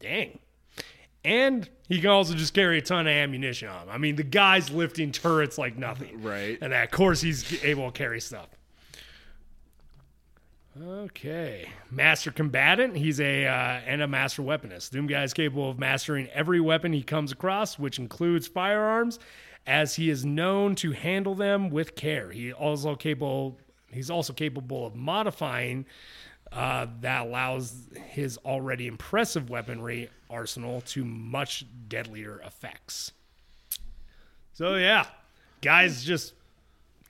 Dang. 0.00 0.38
And 1.26 1.68
he 1.88 2.00
can 2.00 2.10
also 2.10 2.34
just 2.34 2.54
carry 2.54 2.78
a 2.78 2.80
ton 2.80 3.08
of 3.08 3.10
ammunition 3.10 3.68
on 3.68 3.82
him. 3.82 3.88
I 3.90 3.98
mean, 3.98 4.14
the 4.14 4.22
guy's 4.22 4.70
lifting 4.70 5.10
turrets 5.10 5.58
like 5.58 5.76
nothing. 5.76 6.22
Right. 6.26 6.56
And 6.60 6.72
of 6.72 6.90
course, 6.92 7.20
he's 7.20 7.64
able 7.64 7.90
to 7.90 7.96
carry 7.96 8.20
stuff. 8.20 8.48
Okay, 10.80 11.68
master 11.90 12.30
combatant. 12.30 12.96
He's 12.96 13.20
a 13.20 13.46
uh, 13.46 13.80
and 13.86 14.02
a 14.02 14.06
master 14.06 14.42
weaponist. 14.42 14.90
Doom 14.90 15.06
Guy 15.06 15.24
is 15.24 15.32
capable 15.32 15.70
of 15.70 15.78
mastering 15.78 16.28
every 16.28 16.60
weapon 16.60 16.92
he 16.92 17.02
comes 17.02 17.32
across, 17.32 17.78
which 17.78 17.98
includes 17.98 18.46
firearms, 18.46 19.18
as 19.66 19.94
he 19.94 20.10
is 20.10 20.24
known 20.24 20.74
to 20.76 20.92
handle 20.92 21.34
them 21.34 21.70
with 21.70 21.96
care. 21.96 22.30
He 22.30 22.52
also 22.52 22.94
capable. 22.94 23.58
He's 23.90 24.10
also 24.10 24.32
capable 24.32 24.86
of 24.86 24.94
modifying 24.94 25.86
uh, 26.56 26.86
that 27.02 27.26
allows 27.26 27.74
his 28.08 28.38
already 28.38 28.86
impressive 28.86 29.50
weaponry 29.50 30.08
arsenal 30.30 30.80
to 30.80 31.04
much 31.04 31.64
deadlier 31.88 32.40
effects. 32.44 33.12
So 34.54 34.76
yeah, 34.76 35.06
guys, 35.60 36.02
just 36.04 36.32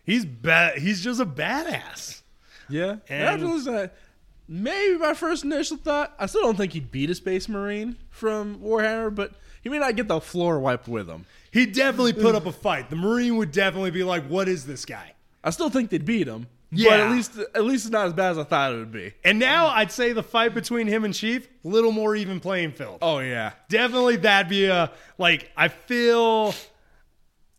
he's 0.05 0.25
bad. 0.25 0.79
he's 0.79 1.03
just 1.03 1.21
a 1.21 1.27
badass. 1.27 2.23
Yeah. 2.69 2.97
And- 3.09 3.23
After 3.29 3.47
listening 3.47 3.75
to 3.77 3.81
that, 3.83 3.97
maybe 4.49 4.99
my 4.99 5.15
first 5.15 5.45
initial 5.45 5.77
thought, 5.77 6.13
I 6.19 6.27
still 6.27 6.43
don't 6.43 6.57
think 6.57 6.73
he'd 6.73 6.91
beat 6.91 7.11
a 7.11 7.15
Space 7.15 7.49
Marine 7.49 7.97
from 8.11 8.59
Warhammer, 8.59 9.15
but 9.15 9.33
he 9.63 9.69
may 9.69 9.79
not 9.79 9.95
get 9.97 10.09
the 10.09 10.21
floor 10.21 10.59
wiped 10.59 10.89
with 10.89 11.09
him. 11.09 11.25
He 11.53 11.67
definitely 11.67 12.13
put 12.13 12.35
up 12.35 12.47
a 12.47 12.53
fight. 12.53 12.91
The 12.91 12.97
Marine 12.97 13.37
would 13.37 13.53
definitely 13.53 13.93
be 13.93 14.03
like, 14.03 14.27
"What 14.27 14.49
is 14.49 14.67
this 14.67 14.85
guy?" 14.85 15.15
I 15.45 15.51
still 15.51 15.71
think 15.71 15.91
they'd 15.91 16.05
beat 16.05 16.27
him. 16.27 16.49
But 16.73 16.79
Yeah. 16.81 16.95
at 17.07 17.11
least 17.13 17.39
at 17.55 17.65
least 17.65 17.85
it's 17.87 17.93
not 17.93 18.07
as 18.09 18.13
bad 18.13 18.33
as 18.33 18.39
I 18.39 18.45
thought 18.45 18.73
it 18.73 18.77
would 18.79 18.91
be. 18.93 19.13
And 19.25 19.39
now 19.39 19.69
I'd 19.69 19.93
say 19.93 20.13
the 20.13 20.23
fight 20.23 20.53
between 20.53 20.87
him 20.89 21.05
and 21.05 21.15
Chief, 21.15 21.49
little 21.63 21.93
more 21.93 22.17
even 22.17 22.41
playing 22.41 22.73
field. 22.73 22.99
Oh 23.03 23.19
yeah. 23.21 23.53
Definitely 23.69 24.17
that'd 24.17 24.49
be 24.51 24.67
a 24.67 24.91
like. 25.17 25.51
I 25.57 25.69
feel, 25.69 26.55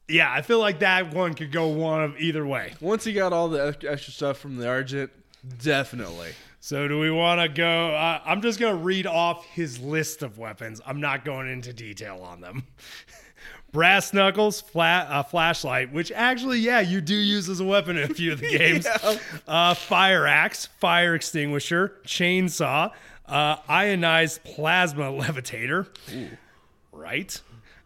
yeah, 0.10 0.32
I 0.32 0.42
feel 0.42 0.60
like 0.60 0.80
that 0.80 1.14
one 1.14 1.34
could 1.36 1.52
go 1.52 1.68
one 1.68 2.04
of 2.04 2.20
either 2.20 2.46
way. 2.46 2.74
Once 2.82 3.04
he 3.06 3.14
got 3.14 3.32
all 3.34 3.48
the 3.48 3.78
extra 3.88 4.12
stuff 4.14 4.38
from 4.40 4.58
the 4.58 4.68
Argent, 4.68 5.10
definitely. 5.64 6.32
So 6.60 6.88
do 6.90 7.00
we 7.00 7.10
want 7.10 7.40
to 7.40 7.48
go? 7.48 7.92
Uh, 7.96 8.20
I'm 8.26 8.42
just 8.42 8.60
gonna 8.60 8.76
read 8.76 9.08
off 9.08 9.46
his 9.46 9.80
list 9.80 10.22
of 10.22 10.38
weapons. 10.38 10.82
I'm 10.86 11.00
not 11.00 11.24
going 11.24 11.48
into 11.50 11.72
detail 11.72 12.20
on 12.24 12.42
them. 12.42 12.66
Brass 13.78 14.12
knuckles, 14.12 14.60
flat, 14.60 15.06
uh, 15.08 15.22
flashlight, 15.22 15.94
which 15.94 16.12
actually, 16.12 16.58
yeah, 16.58 16.80
you 16.80 17.00
do 17.00 17.14
use 17.14 17.48
as 17.48 17.60
a 17.60 17.64
weapon 17.64 17.96
in 17.96 18.10
a 18.10 18.14
few 18.16 18.32
of 18.32 18.40
the 18.40 18.50
games. 18.58 18.88
uh, 19.48 19.76
fire 19.76 20.26
axe, 20.26 20.66
fire 20.66 21.14
extinguisher, 21.14 21.94
chainsaw, 22.04 22.92
uh, 23.28 23.58
ionized 23.70 24.44
plasma 24.44 25.12
levitator, 25.12 25.86
right? 26.92 27.40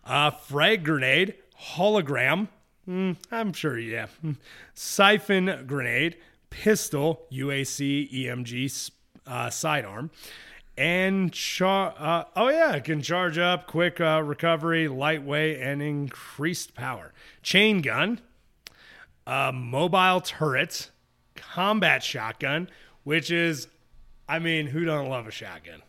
Uh, 0.05 0.31
frag 0.31 0.85
grenade, 0.85 1.33
hologram. 1.61 2.47
Hmm, 2.85 3.11
I'm 3.29 3.51
sure, 3.51 3.77
yeah. 3.77 4.07
Siphon 4.73 5.65
grenade, 5.67 6.15
pistol, 6.49 7.23
UAC, 7.33 8.09
EMG, 8.13 8.91
uh, 9.27 9.49
sidearm, 9.49 10.09
and 10.77 11.31
char. 11.31 11.93
Uh, 11.97 12.23
oh 12.35 12.49
yeah, 12.49 12.73
it 12.73 12.83
can 12.83 13.01
charge 13.01 13.37
up, 13.37 13.67
quick 13.67 13.99
uh, 14.01 14.21
recovery, 14.23 14.87
lightweight, 14.87 15.59
and 15.59 15.81
increased 15.81 16.73
power. 16.75 17.13
Chain 17.41 17.81
gun, 17.81 18.19
uh, 19.27 19.51
mobile 19.53 20.21
turret, 20.21 20.91
combat 21.35 22.03
shotgun, 22.03 22.69
which 23.03 23.31
is 23.31 23.67
I 24.31 24.39
mean, 24.39 24.67
who 24.67 24.85
don't 24.85 25.09
love 25.09 25.27
a 25.27 25.31
shotgun? 25.31 25.81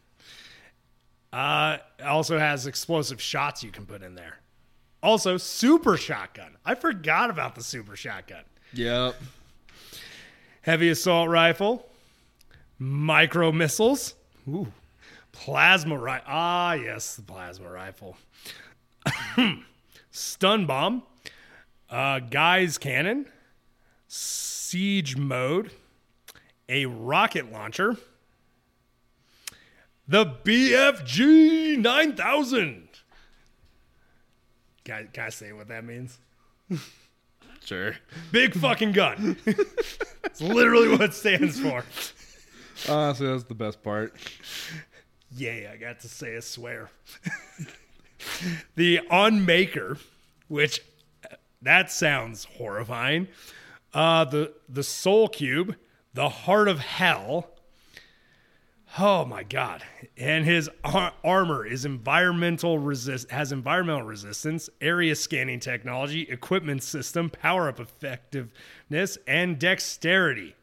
Uh, 1.33 1.79
also 2.05 2.41
has 2.41 2.67
explosive 2.67 3.23
shots 3.23 3.63
you 3.63 3.71
can 3.71 3.87
put 3.87 4.03
in 4.03 4.17
there. 4.17 4.41
Also, 5.01 5.37
super 5.37 5.97
shotgun. 5.97 6.57
I 6.65 6.75
forgot 6.75 7.31
about 7.31 7.55
the 7.55 7.63
super 7.63 7.95
shotgun. 7.95 8.43
Yep. 8.75 9.15
Heavy 10.63 10.89
assault 10.89 11.29
rifle, 11.29 11.89
micro 12.81 13.53
missiles, 13.53 14.15
ooh, 14.49 14.73
plasma 15.33 15.97
rifle. 15.97 16.27
Ah, 16.29 16.75
yes, 16.75 17.17
the 17.17 17.23
plasma 17.23 17.71
rifle. 17.71 18.17
Stun 20.11 20.67
bomb, 20.67 21.03
uh, 21.91 22.21
Gauss 22.21 22.79
cannon, 22.79 23.27
siege 24.09 25.17
mode, 25.17 25.71
a 26.69 26.87
rocket 26.87 27.51
launcher, 27.51 27.97
the 30.07 30.27
BFG 30.27 31.79
9000. 31.79 32.89
Can 34.85 34.95
I, 34.95 35.05
can 35.05 35.25
I 35.25 35.29
say 35.31 35.53
what 35.53 35.69
that 35.69 35.85
means? 35.85 36.19
Sure. 37.65 37.95
Big 38.33 38.55
fucking 38.55 38.93
gun. 38.93 39.37
it's 40.25 40.41
literally 40.41 40.89
what 40.89 41.01
it 41.03 41.15
stands 41.15 41.61
for. 41.61 41.85
Honestly, 42.89 43.27
that's 43.27 43.45
the 43.45 43.55
best 43.55 43.83
part. 43.83 44.15
Yeah, 45.31 45.71
I 45.73 45.77
got 45.77 46.01
to 46.01 46.09
say 46.09 46.35
a 46.35 46.43
swear. 46.43 46.91
the 48.75 49.01
Unmaker, 49.11 49.99
which 50.49 50.81
that 51.63 51.91
sounds 51.91 52.45
horrifying. 52.45 53.29
Uh, 53.95 54.25
the 54.25 54.53
the 54.69 54.83
Soul 54.83 55.29
Cube, 55.29 55.77
the 56.15 56.29
Heart 56.29 56.69
of 56.69 56.81
Hell. 56.81 57.49
Oh 58.99 59.25
my 59.25 59.43
God! 59.43 59.83
And 60.19 60.45
his 60.45 60.69
ar- 60.85 61.15
armor 61.25 61.65
is 61.65 61.87
environmental 61.87 62.79
resist 62.79 63.31
has 63.31 63.53
environmental 63.53 64.03
resistance, 64.03 64.69
area 64.81 65.15
scanning 65.15 65.61
technology, 65.61 66.23
equipment 66.23 66.83
system, 66.83 67.31
power 67.31 67.69
up 67.69 67.81
effectiveness, 67.81 69.17
and 69.27 69.59
dexterity. 69.59 70.55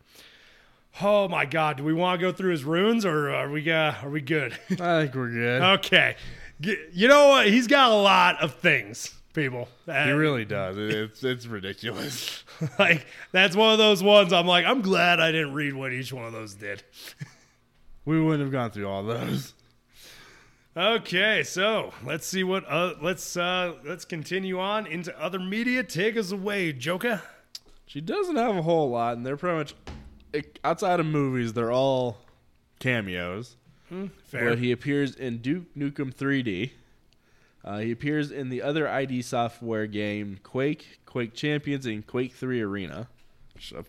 Oh 1.02 1.28
my 1.28 1.46
God! 1.46 1.78
Do 1.78 1.84
we 1.84 1.94
want 1.94 2.20
to 2.20 2.26
go 2.28 2.32
through 2.34 2.52
his 2.52 2.64
runes, 2.64 3.06
or 3.06 3.34
are 3.34 3.50
we 3.50 3.70
uh, 3.72 3.94
are 4.04 4.10
we 4.10 4.22
good? 4.22 4.54
I 4.72 5.02
think 5.04 5.16
we're 5.16 5.30
good. 5.30 5.62
okay, 5.62 6.16
you 6.60 7.08
know 7.08 7.30
what? 7.30 7.48
He's 7.48 7.68
got 7.68 7.92
a 7.92 7.96
lot 7.96 8.42
of 8.42 8.56
things, 8.56 9.14
people. 9.34 9.70
he 9.86 9.92
Uh, 9.92 10.14
really 10.14 10.46
does. 10.46 10.78
It's 10.78 11.24
it's 11.24 11.46
ridiculous. 11.46 12.44
like 12.80 13.06
that's 13.32 13.56
one 13.56 13.72
of 13.72 13.78
those 13.78 14.04
ones. 14.04 14.34
I'm 14.34 14.48
like, 14.48 14.66
I'm 14.66 14.82
glad 14.82 15.20
I 15.20 15.32
didn't 15.32 15.54
read 15.54 15.74
what 15.74 15.94
each 15.94 16.12
one 16.12 16.26
of 16.26 16.34
those 16.34 16.56
did. 16.56 16.84
We 18.06 18.20
wouldn't 18.20 18.42
have 18.42 18.52
gone 18.52 18.72
through 18.72 18.88
all 18.88 19.04
those. 19.04 19.54
Okay, 20.76 21.44
so 21.44 21.94
let's 22.04 22.26
see 22.26 22.44
what 22.44 22.64
uh, 22.68 22.94
let's 23.04 23.38
uh, 23.38 23.74
let's 23.86 24.04
continue 24.04 24.60
on 24.60 24.88
into 24.88 25.16
other 25.22 25.38
media. 25.38 25.84
Take 25.84 26.18
us 26.18 26.32
away, 26.32 26.74
Joker. 26.74 27.22
She 27.86 28.02
doesn't 28.02 28.36
have 28.36 28.56
a 28.56 28.62
whole 28.64 28.90
lot, 28.90 29.18
and 29.18 29.26
they're 29.26 29.38
pretty 29.38 29.58
much 29.58 29.76
it- 30.34 30.60
outside 30.64 31.00
of 31.00 31.06
movies. 31.06 31.54
They're 31.54 31.72
all 31.72 32.18
cameos. 32.80 33.56
Fair. 34.26 34.50
But 34.50 34.60
he 34.60 34.72
appears 34.72 35.16
in 35.16 35.40
Duke 35.40 35.74
Nukem 35.76 36.14
3D. 36.14 36.72
Uh, 37.64 37.80
he 37.80 37.92
appears 37.92 38.32
in 38.32 38.50
the 38.50 38.62
other 38.62 38.88
ID 38.88 39.22
software 39.24 39.88
game 39.88 40.40
Quake, 40.44 41.00
Quake 41.06 41.34
Champions, 41.34 41.86
and 41.86 42.06
Quake 42.06 42.34
3 42.34 42.62
Arena. 42.62 43.08
Which 43.56 43.74
uh, 43.74 43.84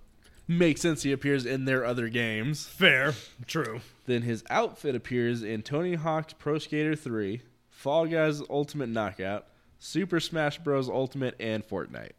makes 0.49 0.81
sense. 0.81 1.03
He 1.03 1.13
appears 1.13 1.45
in 1.47 1.67
their 1.67 1.85
other 1.85 2.09
games. 2.09 2.67
Fair. 2.67 3.15
True. 3.47 3.81
Then 4.07 4.23
his 4.23 4.43
outfit 4.51 4.95
appears 4.95 5.43
in 5.43 5.63
Tony 5.63 5.95
Hawk's 5.95 6.33
Pro 6.33 6.59
Skater 6.59 6.97
3, 6.97 7.43
Fall 7.69 8.07
Guys 8.07 8.43
Ultimate 8.51 8.89
Knockout, 8.89 9.47
Super 9.79 10.19
Smash 10.19 10.59
Bros. 10.59 10.89
Ultimate, 10.89 11.37
and 11.39 11.63
Fortnite. 11.67 12.13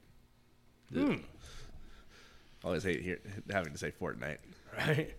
Hmm. 0.94 1.16
Always 2.64 2.84
hate 2.84 3.01
hear, 3.01 3.20
having 3.51 3.72
to 3.74 3.78
say 3.78 3.91
Fortnite. 3.91 4.38
Right. 4.78 5.14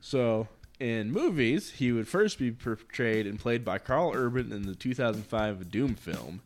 So, 0.00 0.48
in 0.80 1.12
movies, 1.12 1.70
he 1.70 1.92
would 1.92 2.08
first 2.08 2.38
be 2.38 2.50
portrayed 2.50 3.26
and 3.26 3.38
played 3.38 3.64
by 3.64 3.78
Karl 3.78 4.12
Urban 4.14 4.52
in 4.52 4.62
the 4.62 4.74
2005 4.74 5.70
Doom 5.70 5.94
film, 5.94 6.40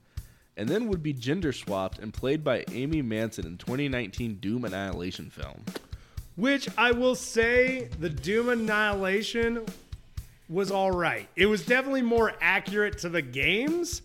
and 0.56 0.68
then 0.68 0.88
would 0.88 1.02
be 1.02 1.12
gender 1.12 1.52
swapped 1.52 1.98
and 1.98 2.12
played 2.12 2.44
by 2.44 2.64
Amy 2.72 3.00
Manson 3.00 3.46
in 3.46 3.56
2019 3.56 4.36
Doom 4.36 4.64
Annihilation 4.64 5.30
film. 5.30 5.64
Which 6.34 6.68
I 6.76 6.92
will 6.92 7.14
say, 7.14 7.88
the 7.98 8.10
Doom 8.10 8.50
Annihilation 8.50 9.64
was 10.48 10.70
all 10.70 10.90
right. 10.90 11.28
It 11.34 11.46
was 11.46 11.64
definitely 11.64 12.02
more 12.02 12.34
accurate 12.40 12.98
to 12.98 13.08
the 13.08 13.22
games, 13.22 14.02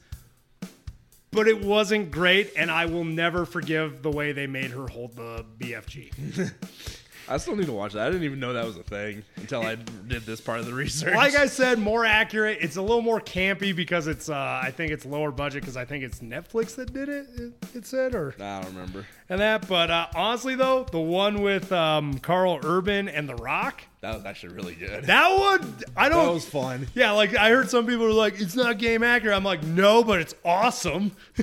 but 1.31 1.47
it 1.47 1.63
wasn't 1.63 2.11
great, 2.11 2.51
and 2.55 2.69
I 2.69 2.85
will 2.85 3.05
never 3.05 3.45
forgive 3.45 4.01
the 4.01 4.11
way 4.11 4.31
they 4.31 4.47
made 4.47 4.71
her 4.71 4.87
hold 4.87 5.15
the 5.15 5.45
BFG. 5.59 6.53
I 7.33 7.37
still 7.37 7.55
need 7.55 7.65
to 7.67 7.71
watch 7.73 7.93
that. 7.93 8.05
I 8.07 8.09
didn't 8.09 8.23
even 8.23 8.39
know 8.39 8.53
that 8.53 8.65
was 8.65 8.77
a 8.77 8.83
thing 8.83 9.23
until 9.37 9.61
I 9.61 9.75
did 9.75 10.23
this 10.23 10.41
part 10.41 10.59
of 10.59 10.65
the 10.65 10.73
research. 10.75 11.15
like 11.15 11.35
I 11.35 11.45
said, 11.47 11.79
more 11.79 12.05
accurate. 12.05 12.57
It's 12.61 12.75
a 12.75 12.81
little 12.81 13.01
more 13.01 13.19
campy 13.21 13.75
because 13.75 14.07
it's, 14.07 14.29
uh, 14.29 14.61
I 14.63 14.71
think 14.71 14.91
it's 14.91 15.05
lower 15.05 15.31
budget 15.31 15.61
because 15.61 15.77
I 15.77 15.85
think 15.85 16.03
it's 16.03 16.19
Netflix 16.19 16.75
that 16.75 16.93
did 16.93 17.09
it. 17.09 17.27
It, 17.35 17.53
it 17.75 17.85
said, 17.85 18.13
or 18.15 18.35
I 18.39 18.61
don't 18.61 18.73
remember. 18.73 19.05
and 19.29 19.39
that. 19.41 19.67
But 19.67 19.89
uh, 19.89 20.07
honestly, 20.15 20.55
though, 20.55 20.83
the 20.91 20.99
one 20.99 21.41
with 21.41 21.71
um, 21.71 22.19
Karl 22.19 22.59
Urban 22.63 23.07
and 23.09 23.27
The 23.29 23.35
Rock, 23.35 23.81
That 24.01 24.15
was 24.15 24.25
actually 24.25 24.53
really 24.55 24.75
good. 24.75 25.05
that 25.05 25.29
one, 25.39 25.75
I 25.95 26.09
don't. 26.09 26.25
That 26.25 26.33
was 26.33 26.47
fun. 26.47 26.87
Yeah, 26.93 27.11
like 27.11 27.35
I 27.35 27.49
heard 27.49 27.69
some 27.69 27.85
people 27.87 28.05
were 28.05 28.11
like, 28.11 28.39
it's 28.41 28.55
not 28.55 28.77
game 28.77 29.03
accurate. 29.03 29.35
I'm 29.35 29.43
like, 29.43 29.63
no, 29.63 30.03
but 30.03 30.19
it's 30.19 30.35
awesome. 30.43 31.11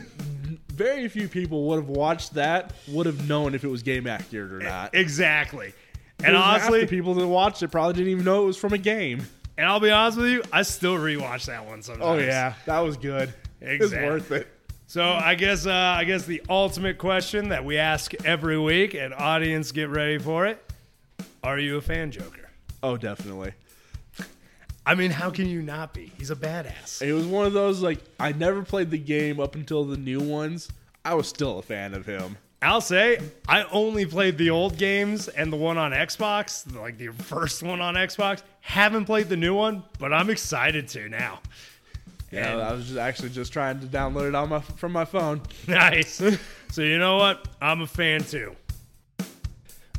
Very 0.78 1.08
few 1.08 1.26
people 1.28 1.64
would 1.64 1.76
have 1.76 1.88
watched 1.88 2.34
that, 2.34 2.72
would 2.88 3.06
have 3.06 3.28
known 3.28 3.54
if 3.54 3.64
it 3.64 3.68
was 3.68 3.82
game 3.82 4.06
accurate 4.06 4.52
or 4.52 4.60
not. 4.60 4.94
exactly. 4.94 5.72
And 6.24 6.34
honestly, 6.36 6.80
the 6.80 6.86
people 6.86 7.14
that 7.14 7.26
watched 7.26 7.62
it 7.62 7.68
probably 7.68 7.94
didn't 7.94 8.12
even 8.12 8.24
know 8.24 8.44
it 8.44 8.46
was 8.46 8.56
from 8.56 8.72
a 8.72 8.78
game. 8.78 9.26
and 9.56 9.66
I'll 9.66 9.80
be 9.80 9.90
honest 9.90 10.18
with 10.18 10.28
you, 10.30 10.42
I 10.52 10.62
still 10.62 10.94
rewatch 10.96 11.46
that 11.46 11.66
one 11.66 11.82
sometimes. 11.82 12.04
Oh 12.04 12.24
yeah, 12.24 12.54
that 12.66 12.78
was 12.78 12.96
good. 12.96 13.34
It's 13.60 13.84
Exactly. 13.86 14.08
worth 14.08 14.30
it. 14.30 14.48
So 14.86 15.04
I 15.04 15.34
guess 15.34 15.66
uh, 15.66 15.72
I 15.72 16.04
guess 16.04 16.24
the 16.24 16.42
ultimate 16.48 16.96
question 16.96 17.48
that 17.50 17.64
we 17.64 17.76
ask 17.76 18.14
every 18.24 18.58
week, 18.58 18.94
and 18.94 19.12
audience 19.12 19.70
get 19.72 19.90
ready 19.90 20.18
for 20.18 20.46
it: 20.46 20.64
Are 21.42 21.58
you 21.58 21.76
a 21.76 21.80
fan, 21.80 22.10
Joker? 22.10 22.48
Oh, 22.82 22.96
definitely. 22.96 23.52
I 24.88 24.94
mean, 24.94 25.10
how 25.10 25.28
can 25.28 25.46
you 25.46 25.60
not 25.60 25.92
be? 25.92 26.12
He's 26.16 26.30
a 26.30 26.36
badass. 26.36 27.02
It 27.02 27.12
was 27.12 27.26
one 27.26 27.44
of 27.44 27.52
those 27.52 27.82
like 27.82 27.98
I 28.18 28.32
never 28.32 28.62
played 28.62 28.90
the 28.90 28.96
game 28.98 29.38
up 29.38 29.54
until 29.54 29.84
the 29.84 29.98
new 29.98 30.18
ones. 30.20 30.68
I 31.04 31.12
was 31.14 31.28
still 31.28 31.58
a 31.58 31.62
fan 31.62 31.92
of 31.92 32.06
him. 32.06 32.38
I'll 32.62 32.80
say 32.80 33.18
I 33.46 33.64
only 33.64 34.06
played 34.06 34.38
the 34.38 34.48
old 34.50 34.78
games 34.78 35.28
and 35.28 35.52
the 35.52 35.56
one 35.58 35.76
on 35.76 35.92
Xbox, 35.92 36.74
like 36.74 36.96
the 36.96 37.08
first 37.08 37.62
one 37.62 37.80
on 37.82 37.94
Xbox. 37.96 38.42
Haven't 38.62 39.04
played 39.04 39.28
the 39.28 39.36
new 39.36 39.54
one, 39.54 39.82
but 39.98 40.12
I'm 40.14 40.30
excited 40.30 40.88
to 40.88 41.08
now. 41.10 41.40
Yeah, 42.32 42.52
And- 42.54 42.62
I 42.62 42.72
was 42.72 42.86
just 42.86 42.98
actually 42.98 43.28
just 43.28 43.52
trying 43.52 43.80
to 43.80 43.86
download 43.86 44.28
it 44.28 44.34
on 44.34 44.48
my 44.48 44.60
from 44.60 44.92
my 44.92 45.04
phone. 45.04 45.42
Nice. 45.68 46.14
so 46.72 46.80
you 46.82 46.98
know 46.98 47.18
what? 47.18 47.46
I'm 47.60 47.82
a 47.82 47.86
fan 47.86 48.22
too. 48.24 48.56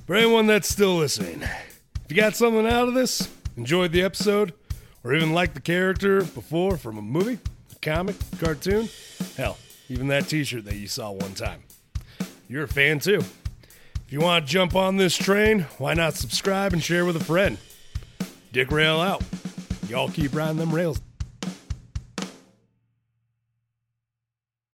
For 0.07 0.15
anyone 0.15 0.47
that's 0.47 0.67
still 0.67 0.95
listening, 0.97 1.43
if 1.43 2.05
you 2.09 2.15
got 2.15 2.35
something 2.35 2.65
out 2.65 2.87
of 2.87 2.95
this, 2.95 3.29
enjoyed 3.55 3.91
the 3.91 4.01
episode, 4.01 4.53
or 5.03 5.13
even 5.13 5.33
liked 5.33 5.55
the 5.55 5.61
character 5.61 6.23
before 6.23 6.77
from 6.77 6.97
a 6.97 7.01
movie, 7.01 7.39
a 7.71 7.75
comic, 7.81 8.15
cartoon, 8.39 8.89
hell, 9.37 9.57
even 9.87 10.07
that 10.07 10.27
t-shirt 10.27 10.65
that 10.65 10.75
you 10.75 10.87
saw 10.87 11.11
one 11.11 11.33
time, 11.33 11.63
you're 12.47 12.63
a 12.63 12.67
fan 12.67 12.99
too. 12.99 13.19
If 13.19 14.13
you 14.13 14.19
want 14.19 14.45
to 14.45 14.51
jump 14.51 14.75
on 14.75 14.97
this 14.97 15.15
train, 15.15 15.67
why 15.77 15.93
not 15.93 16.15
subscribe 16.15 16.73
and 16.73 16.83
share 16.83 17.05
with 17.05 17.15
a 17.15 17.23
friend? 17.23 17.57
Dick 18.51 18.71
Rail 18.71 18.99
out. 18.99 19.23
Y'all 19.87 20.09
keep 20.09 20.35
riding 20.35 20.57
them 20.57 20.73
rails. 20.73 20.99